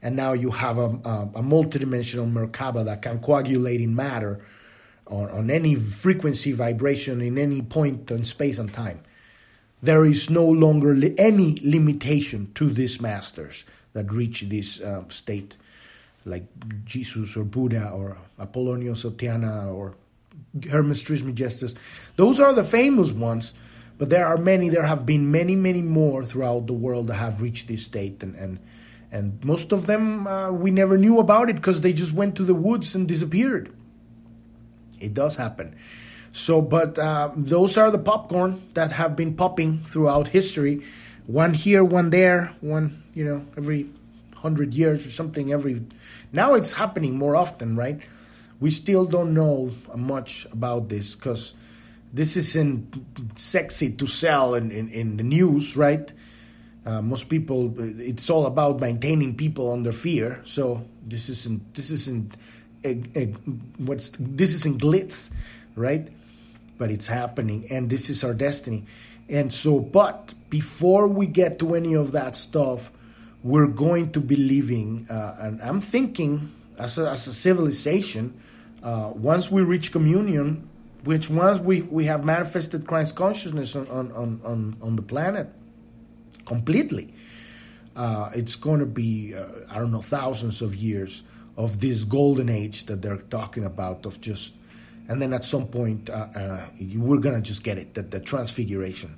and 0.00 0.16
now 0.16 0.32
you 0.32 0.50
have 0.50 0.78
a, 0.78 0.88
a, 1.04 1.30
a 1.34 1.42
multidimensional 1.42 2.32
Merkaba 2.32 2.86
that 2.86 3.02
can 3.02 3.18
coagulate 3.18 3.82
in 3.82 3.94
matter 3.94 4.40
on, 5.06 5.28
on 5.30 5.50
any 5.50 5.74
frequency 5.74 6.52
vibration 6.52 7.20
in 7.20 7.36
any 7.36 7.60
point 7.60 8.10
in 8.10 8.24
space 8.24 8.58
and 8.58 8.72
time 8.72 9.02
there 9.82 10.04
is 10.04 10.30
no 10.30 10.44
longer 10.44 10.94
li- 10.94 11.14
any 11.18 11.58
limitation 11.62 12.50
to 12.54 12.70
these 12.70 13.00
masters 13.00 13.64
that 13.92 14.12
reach 14.12 14.42
this 14.42 14.80
uh, 14.80 15.04
state, 15.08 15.56
like 16.24 16.44
Jesus 16.84 17.36
or 17.36 17.44
Buddha 17.44 17.88
or 17.90 18.18
Apollonius 18.38 19.04
of 19.04 19.16
Tyana 19.16 19.72
or 19.72 19.94
Hermes 20.70 21.02
Trismegistus. 21.02 21.74
Those 22.16 22.40
are 22.40 22.52
the 22.52 22.64
famous 22.64 23.12
ones, 23.12 23.54
but 23.98 24.10
there 24.10 24.26
are 24.26 24.36
many. 24.36 24.68
There 24.68 24.86
have 24.86 25.06
been 25.06 25.30
many, 25.30 25.56
many 25.56 25.82
more 25.82 26.24
throughout 26.24 26.66
the 26.66 26.72
world 26.72 27.08
that 27.08 27.14
have 27.14 27.42
reached 27.42 27.68
this 27.68 27.84
state, 27.84 28.22
and 28.22 28.34
and 28.34 28.58
and 29.12 29.44
most 29.44 29.72
of 29.72 29.86
them 29.86 30.26
uh, 30.26 30.50
we 30.50 30.70
never 30.70 30.98
knew 30.98 31.18
about 31.18 31.48
it 31.48 31.56
because 31.56 31.80
they 31.80 31.92
just 31.92 32.12
went 32.12 32.36
to 32.36 32.44
the 32.44 32.54
woods 32.54 32.94
and 32.94 33.06
disappeared. 33.06 33.72
It 34.98 35.14
does 35.14 35.36
happen. 35.36 35.76
So, 36.36 36.60
but 36.60 36.98
uh, 36.98 37.30
those 37.34 37.78
are 37.78 37.90
the 37.90 37.98
popcorn 37.98 38.60
that 38.74 38.92
have 38.92 39.16
been 39.16 39.36
popping 39.36 39.78
throughout 39.78 40.28
history. 40.28 40.82
One 41.24 41.54
here, 41.54 41.82
one 41.82 42.10
there, 42.10 42.52
one, 42.60 43.02
you 43.14 43.24
know, 43.24 43.46
every 43.56 43.88
hundred 44.36 44.74
years 44.74 45.06
or 45.06 45.10
something. 45.10 45.50
Every 45.50 45.80
now 46.34 46.52
it's 46.52 46.74
happening 46.74 47.16
more 47.16 47.36
often, 47.36 47.74
right? 47.74 48.02
We 48.60 48.70
still 48.70 49.06
don't 49.06 49.32
know 49.32 49.72
much 49.94 50.46
about 50.52 50.90
this 50.90 51.16
because 51.16 51.54
this 52.12 52.36
isn't 52.36 53.38
sexy 53.38 53.92
to 53.92 54.06
sell 54.06 54.54
in, 54.54 54.70
in, 54.70 54.90
in 54.90 55.16
the 55.16 55.24
news, 55.24 55.74
right? 55.74 56.12
Uh, 56.84 57.00
most 57.00 57.30
people, 57.30 57.72
it's 57.98 58.28
all 58.28 58.44
about 58.44 58.78
maintaining 58.78 59.36
people 59.36 59.72
under 59.72 59.90
fear. 59.90 60.42
So 60.44 60.84
this 61.02 61.30
isn't 61.30 61.72
this 61.72 61.88
isn't 61.88 62.36
a, 62.84 63.00
a, 63.16 63.24
what's 63.78 64.12
this 64.20 64.52
isn't 64.52 64.82
glitz, 64.82 65.30
right? 65.74 66.12
But 66.78 66.90
it's 66.90 67.08
happening 67.08 67.66
and 67.70 67.90
this 67.90 68.10
is 68.10 68.22
our 68.24 68.34
destiny. 68.34 68.84
And 69.28 69.52
so, 69.52 69.80
but 69.80 70.34
before 70.50 71.08
we 71.08 71.26
get 71.26 71.58
to 71.58 71.74
any 71.74 71.94
of 71.94 72.12
that 72.12 72.36
stuff, 72.36 72.92
we're 73.42 73.66
going 73.66 74.12
to 74.12 74.20
be 74.20 74.36
living, 74.36 75.06
uh, 75.10 75.36
and 75.40 75.60
I'm 75.62 75.80
thinking 75.80 76.52
as 76.78 76.98
a, 76.98 77.10
as 77.10 77.26
a 77.26 77.34
civilization, 77.34 78.34
uh, 78.82 79.12
once 79.14 79.50
we 79.50 79.62
reach 79.62 79.92
communion, 79.92 80.68
which 81.04 81.30
once 81.30 81.58
we, 81.58 81.82
we 81.82 82.04
have 82.06 82.24
manifested 82.24 82.86
Christ 82.86 83.14
consciousness 83.16 83.76
on, 83.76 83.88
on, 83.88 84.40
on, 84.44 84.76
on 84.82 84.96
the 84.96 85.02
planet 85.02 85.48
completely, 86.44 87.14
uh, 87.94 88.30
it's 88.34 88.56
going 88.56 88.80
to 88.80 88.86
be, 88.86 89.34
uh, 89.34 89.46
I 89.70 89.78
don't 89.78 89.92
know, 89.92 90.02
thousands 90.02 90.62
of 90.62 90.74
years 90.74 91.22
of 91.56 91.80
this 91.80 92.04
golden 92.04 92.48
age 92.48 92.84
that 92.86 93.00
they're 93.00 93.16
talking 93.16 93.64
about 93.64 94.04
of 94.06 94.20
just 94.20 94.54
and 95.08 95.22
then 95.22 95.32
at 95.32 95.44
some 95.44 95.66
point 95.66 96.10
uh, 96.10 96.26
uh, 96.34 96.66
we're 96.94 97.18
gonna 97.18 97.40
just 97.40 97.62
get 97.62 97.78
it 97.78 97.94
the, 97.94 98.02
the 98.02 98.20
transfiguration. 98.20 99.16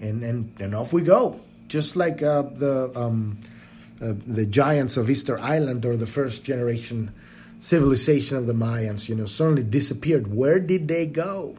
And, 0.00 0.22
and 0.22 0.52
and 0.60 0.74
off 0.74 0.92
we 0.92 1.02
go. 1.02 1.40
Just 1.68 1.96
like 1.96 2.22
uh, 2.22 2.42
the 2.42 2.92
um, 2.94 3.38
the 4.00 4.44
giants 4.44 4.96
of 4.96 5.08
Easter 5.08 5.40
Island 5.40 5.86
or 5.86 5.96
the 5.96 6.06
first 6.06 6.44
generation 6.44 7.12
civilization 7.60 8.36
of 8.36 8.46
the 8.46 8.52
Mayans 8.52 9.08
you 9.08 9.14
know 9.14 9.24
suddenly 9.24 9.62
disappeared. 9.62 10.34
Where 10.34 10.58
did 10.58 10.88
they 10.88 11.06
go? 11.06 11.56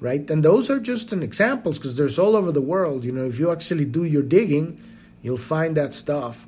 Right? 0.00 0.28
And 0.30 0.42
those 0.42 0.68
are 0.70 0.80
just 0.80 1.12
an 1.12 1.22
examples 1.22 1.78
because 1.78 1.96
there's 1.96 2.18
all 2.18 2.34
over 2.36 2.52
the 2.52 2.62
world 2.62 3.04
you 3.04 3.12
know 3.12 3.24
if 3.24 3.38
you 3.38 3.50
actually 3.50 3.84
do 3.84 4.04
your 4.04 4.22
digging 4.22 4.80
you'll 5.20 5.36
find 5.36 5.76
that 5.76 5.92
stuff. 5.92 6.46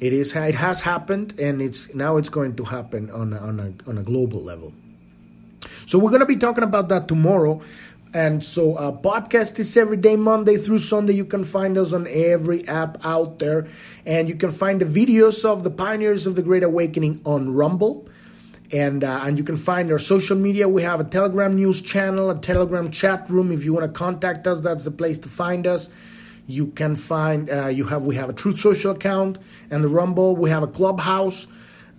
It 0.00 0.12
is 0.12 0.34
it 0.34 0.54
has 0.54 0.80
happened 0.80 1.38
and 1.38 1.60
it's 1.60 1.94
now 1.94 2.16
it's 2.16 2.28
going 2.28 2.56
to 2.56 2.64
happen 2.64 3.10
on 3.10 3.32
a, 3.32 3.38
on 3.38 3.60
a, 3.60 3.88
on 3.88 3.98
a 3.98 4.02
global 4.02 4.42
level 4.42 4.72
so 5.86 5.98
we're 5.98 6.10
going 6.10 6.20
to 6.20 6.26
be 6.26 6.36
talking 6.36 6.64
about 6.64 6.88
that 6.88 7.08
tomorrow. 7.08 7.60
And 8.14 8.44
so, 8.44 8.74
uh, 8.74 8.92
podcast 8.92 9.58
is 9.58 9.74
every 9.74 9.96
day, 9.96 10.16
Monday 10.16 10.58
through 10.58 10.80
Sunday. 10.80 11.14
You 11.14 11.24
can 11.24 11.44
find 11.44 11.78
us 11.78 11.94
on 11.94 12.06
every 12.06 12.68
app 12.68 12.98
out 13.04 13.38
there. 13.38 13.66
And 14.04 14.28
you 14.28 14.34
can 14.34 14.52
find 14.52 14.82
the 14.82 14.84
videos 14.84 15.46
of 15.46 15.64
the 15.64 15.70
pioneers 15.70 16.26
of 16.26 16.34
the 16.34 16.42
Great 16.42 16.62
Awakening 16.62 17.22
on 17.24 17.54
Rumble. 17.54 18.06
And, 18.70 19.02
uh, 19.02 19.22
and 19.24 19.38
you 19.38 19.44
can 19.44 19.56
find 19.56 19.90
our 19.90 19.98
social 19.98 20.36
media. 20.36 20.68
We 20.68 20.82
have 20.82 21.00
a 21.00 21.04
Telegram 21.04 21.54
news 21.54 21.80
channel, 21.80 22.28
a 22.28 22.38
Telegram 22.38 22.90
chat 22.90 23.28
room. 23.30 23.50
If 23.50 23.64
you 23.64 23.72
want 23.72 23.90
to 23.90 23.98
contact 23.98 24.46
us, 24.46 24.60
that's 24.60 24.84
the 24.84 24.90
place 24.90 25.18
to 25.20 25.28
find 25.30 25.66
us. 25.66 25.88
You 26.46 26.66
can 26.68 26.96
find 26.96 27.48
uh, 27.48 27.68
you 27.68 27.84
have 27.84 28.02
we 28.02 28.16
have 28.16 28.28
a 28.28 28.32
Truth 28.32 28.60
Social 28.60 28.90
account 28.92 29.38
and 29.70 29.82
the 29.82 29.88
Rumble. 29.88 30.36
We 30.36 30.50
have 30.50 30.62
a 30.62 30.66
Clubhouse 30.66 31.46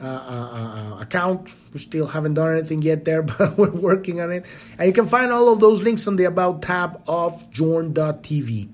uh, 0.01 0.05
uh, 0.05 0.09
uh, 0.09 1.01
account. 1.01 1.49
We 1.74 1.80
still 1.80 2.08
haven't 2.08 2.36
done 2.36 2.52
anything 2.52 2.82
yet 2.82 3.06
there, 3.06 3.22
but 3.38 3.58
we're 3.58 3.72
working 3.72 4.22
on 4.22 4.32
it. 4.32 4.46
And 4.78 4.88
you 4.88 4.94
can 4.94 5.08
find 5.08 5.32
all 5.32 5.52
of 5.52 5.60
those 5.60 5.84
links 5.84 6.08
on 6.08 6.16
the 6.16 6.26
About 6.26 6.62
tab 6.62 7.02
of 7.08 7.50
Journ.tv. 7.52 8.70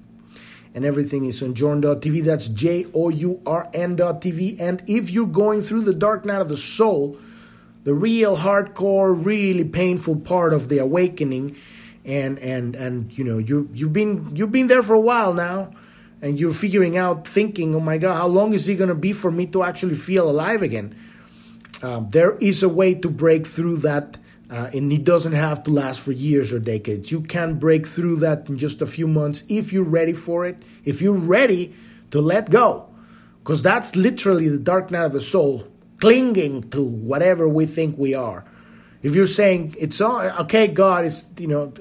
And 0.76 0.86
everything 0.86 1.26
is 1.26 1.42
on 1.42 1.56
Journ.tv. 1.56 2.24
That's 2.24 2.48
J 2.48 2.86
O 2.94 3.10
U 3.10 3.42
R 3.46 3.70
N.tv. 3.74 4.60
And 4.60 4.84
if 4.88 5.10
you're 5.10 5.28
going 5.28 5.62
through 5.62 5.82
the 5.82 5.96
dark 5.96 6.26
night 6.26 6.42
of 6.42 6.50
the 6.50 6.58
soul, 6.58 7.18
the 7.84 7.94
real 7.94 8.38
hardcore, 8.38 9.14
really 9.26 9.64
painful 9.64 10.18
part 10.18 10.54
of 10.54 10.70
the 10.70 10.78
awakening, 10.78 11.56
and 12.06 12.38
and 12.40 12.76
and 12.76 13.18
you 13.18 13.24
know 13.24 13.38
you 13.38 13.70
you've 13.74 13.94
been 13.94 14.36
you've 14.36 14.52
been 14.52 14.68
there 14.68 14.84
for 14.84 14.94
a 14.94 15.00
while 15.00 15.34
now, 15.34 15.72
and 16.22 16.40
you're 16.40 16.54
figuring 16.54 16.98
out, 16.98 17.28
thinking, 17.28 17.74
oh 17.74 17.80
my 17.80 17.98
God, 17.98 18.16
how 18.16 18.28
long 18.28 18.54
is 18.54 18.68
it 18.68 18.76
going 18.76 18.90
to 18.90 18.96
be 18.96 19.14
for 19.14 19.32
me 19.32 19.46
to 19.48 19.64
actually 19.64 19.96
feel 19.96 20.30
alive 20.30 20.62
again? 20.62 20.96
Um, 21.82 22.10
there 22.10 22.36
is 22.38 22.64
a 22.64 22.70
way 22.70 22.94
to 22.96 23.10
break 23.10 23.48
through 23.48 23.78
that, 23.78 24.18
uh, 24.50 24.70
and 24.74 24.92
it 24.92 25.04
doesn't 25.04 25.34
have 25.34 25.64
to 25.64 25.72
last 25.72 26.00
for 26.00 26.12
years 26.12 26.52
or 26.52 26.60
decades. 26.60 27.12
You 27.12 27.22
can 27.22 27.60
break 27.60 27.88
through 27.88 28.18
that 28.18 28.50
in 28.50 28.58
just 28.58 28.82
a 28.82 28.86
few 28.86 29.08
months 29.08 29.44
if 29.48 29.72
you're 29.72 29.84
ready 29.84 30.14
for 30.14 30.46
it, 30.46 30.62
if 30.84 31.02
you're 31.02 31.14
ready 31.14 31.74
to 32.12 32.22
let 32.22 32.50
go. 32.50 32.90
because 33.50 33.64
that's 33.64 33.96
literally 33.96 34.48
the 34.48 34.60
dark 34.60 34.92
night 34.92 35.06
of 35.06 35.12
the 35.14 35.22
soul 35.22 35.68
clinging 36.00 36.70
to 36.70 36.84
whatever 36.84 37.48
we 37.48 37.66
think 37.66 37.98
we 37.98 38.14
are. 38.14 38.46
If 39.02 39.16
you're 39.16 39.26
saying 39.26 39.76
it's 39.80 40.00
all 40.02 40.22
okay, 40.22 40.68
God 40.68 41.06
is 41.06 41.26
you 41.38 41.48
know 41.48 41.74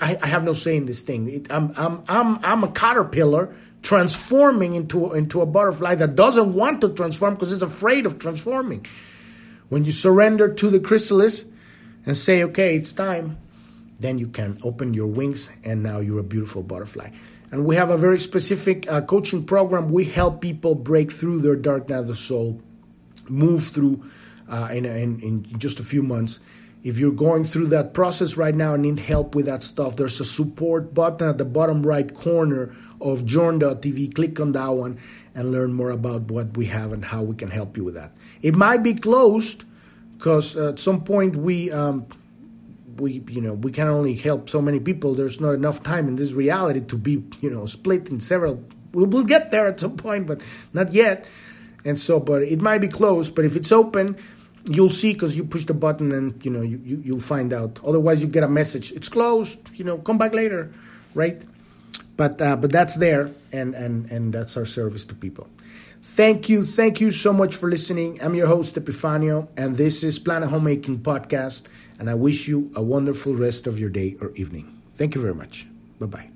I, 0.00 0.18
I 0.20 0.26
have 0.26 0.42
no 0.42 0.52
say 0.52 0.76
in 0.76 0.86
this 0.86 1.02
thing. 1.02 1.28
It, 1.28 1.46
I'm 1.50 1.72
I'm 1.76 2.02
I'm 2.08 2.44
I'm 2.44 2.64
a 2.64 2.68
caterpillar 2.72 3.54
transforming 3.82 4.74
into 4.74 5.12
into 5.12 5.40
a 5.40 5.46
butterfly 5.46 5.94
that 5.96 6.16
doesn't 6.16 6.54
want 6.54 6.80
to 6.80 6.88
transform 6.88 7.34
because 7.34 7.52
it's 7.52 7.62
afraid 7.62 8.06
of 8.06 8.18
transforming. 8.18 8.86
When 9.72 9.86
you 9.86 9.92
surrender 9.92 10.52
to 10.52 10.68
the 10.68 10.78
chrysalis 10.78 11.46
and 12.04 12.14
say, 12.14 12.42
okay, 12.42 12.76
it's 12.76 12.92
time, 12.92 13.38
then 14.00 14.18
you 14.18 14.28
can 14.28 14.58
open 14.62 14.92
your 14.92 15.06
wings 15.06 15.48
and 15.64 15.82
now 15.82 15.98
you're 15.98 16.18
a 16.18 16.22
beautiful 16.22 16.62
butterfly. 16.62 17.08
And 17.50 17.64
we 17.64 17.76
have 17.76 17.88
a 17.88 17.96
very 17.96 18.18
specific 18.18 18.86
uh, 18.92 19.00
coaching 19.00 19.46
program. 19.46 19.88
We 19.88 20.04
help 20.04 20.42
people 20.42 20.74
break 20.74 21.10
through 21.10 21.40
their 21.40 21.56
dark 21.56 21.88
night 21.88 22.00
of 22.00 22.06
the 22.08 22.14
soul, 22.14 22.60
move 23.30 23.64
through 23.64 24.04
uh, 24.46 24.68
in, 24.70 24.84
in, 24.84 25.20
in 25.20 25.58
just 25.58 25.80
a 25.80 25.84
few 25.84 26.02
months. 26.02 26.40
If 26.82 26.98
you're 26.98 27.10
going 27.10 27.44
through 27.44 27.68
that 27.68 27.94
process 27.94 28.36
right 28.36 28.54
now 28.54 28.74
and 28.74 28.82
need 28.82 28.98
help 28.98 29.34
with 29.34 29.46
that 29.46 29.62
stuff, 29.62 29.96
there's 29.96 30.20
a 30.20 30.24
support 30.26 30.92
button 30.92 31.26
at 31.26 31.38
the 31.38 31.46
bottom 31.46 31.82
right 31.82 32.12
corner 32.12 32.74
of 33.00 33.24
journ.tv. 33.24 34.14
Click 34.14 34.38
on 34.38 34.52
that 34.52 34.68
one 34.68 34.98
and 35.34 35.50
learn 35.50 35.72
more 35.72 35.90
about 35.90 36.22
what 36.30 36.56
we 36.56 36.66
have 36.66 36.92
and 36.92 37.04
how 37.04 37.22
we 37.22 37.34
can 37.34 37.50
help 37.50 37.76
you 37.76 37.84
with 37.84 37.94
that. 37.94 38.12
It 38.42 38.54
might 38.54 38.82
be 38.82 38.94
closed 38.94 39.64
because 40.16 40.56
at 40.56 40.78
some 40.78 41.04
point 41.04 41.36
we 41.36 41.70
um, 41.72 42.06
we 42.98 43.22
you 43.28 43.40
know 43.40 43.54
we 43.54 43.72
can 43.72 43.88
only 43.88 44.14
help 44.14 44.48
so 44.48 44.60
many 44.60 44.80
people. 44.80 45.14
There's 45.14 45.40
not 45.40 45.52
enough 45.52 45.82
time 45.82 46.08
in 46.08 46.16
this 46.16 46.32
reality 46.32 46.80
to 46.80 46.96
be 46.96 47.24
you 47.40 47.50
know 47.50 47.66
split 47.66 48.08
in 48.08 48.20
several. 48.20 48.62
We'll, 48.92 49.06
we'll 49.06 49.24
get 49.24 49.50
there 49.50 49.66
at 49.66 49.80
some 49.80 49.96
point, 49.96 50.26
but 50.26 50.40
not 50.72 50.92
yet. 50.92 51.26
And 51.84 51.98
so, 51.98 52.20
but 52.20 52.42
it 52.42 52.60
might 52.60 52.78
be 52.78 52.88
closed. 52.88 53.34
But 53.34 53.44
if 53.44 53.56
it's 53.56 53.72
open, 53.72 54.16
you'll 54.68 54.90
see 54.90 55.14
because 55.14 55.36
you 55.36 55.44
push 55.44 55.64
the 55.64 55.74
button 55.74 56.12
and 56.12 56.44
you 56.44 56.50
know 56.50 56.62
you, 56.62 56.80
you 56.84 57.02
you'll 57.04 57.20
find 57.20 57.52
out. 57.52 57.80
Otherwise, 57.84 58.20
you 58.20 58.28
get 58.28 58.44
a 58.44 58.48
message. 58.48 58.92
It's 58.92 59.08
closed. 59.08 59.58
You 59.74 59.84
know, 59.84 59.98
come 59.98 60.18
back 60.18 60.34
later, 60.34 60.72
right? 61.14 61.42
But 62.16 62.40
uh, 62.40 62.56
but 62.56 62.70
that's 62.70 62.96
there, 62.96 63.30
and 63.52 63.74
and 63.74 64.10
and 64.10 64.32
that's 64.32 64.56
our 64.56 64.66
service 64.66 65.04
to 65.06 65.14
people. 65.14 65.48
Thank 66.02 66.48
you, 66.48 66.64
thank 66.64 67.00
you 67.00 67.12
so 67.12 67.32
much 67.32 67.54
for 67.54 67.68
listening. 67.68 68.20
I'm 68.20 68.34
your 68.34 68.48
host 68.48 68.74
Epifanio, 68.74 69.48
and 69.56 69.76
this 69.76 70.02
is 70.02 70.18
Planet 70.18 70.50
Homemaking 70.50 70.98
Podcast. 70.98 71.62
And 71.98 72.10
I 72.10 72.14
wish 72.14 72.48
you 72.48 72.72
a 72.74 72.82
wonderful 72.82 73.34
rest 73.34 73.68
of 73.68 73.78
your 73.78 73.88
day 73.88 74.16
or 74.20 74.32
evening. 74.34 74.82
Thank 74.94 75.14
you 75.14 75.20
very 75.20 75.34
much. 75.34 75.66
Bye 76.00 76.06
bye. 76.06 76.31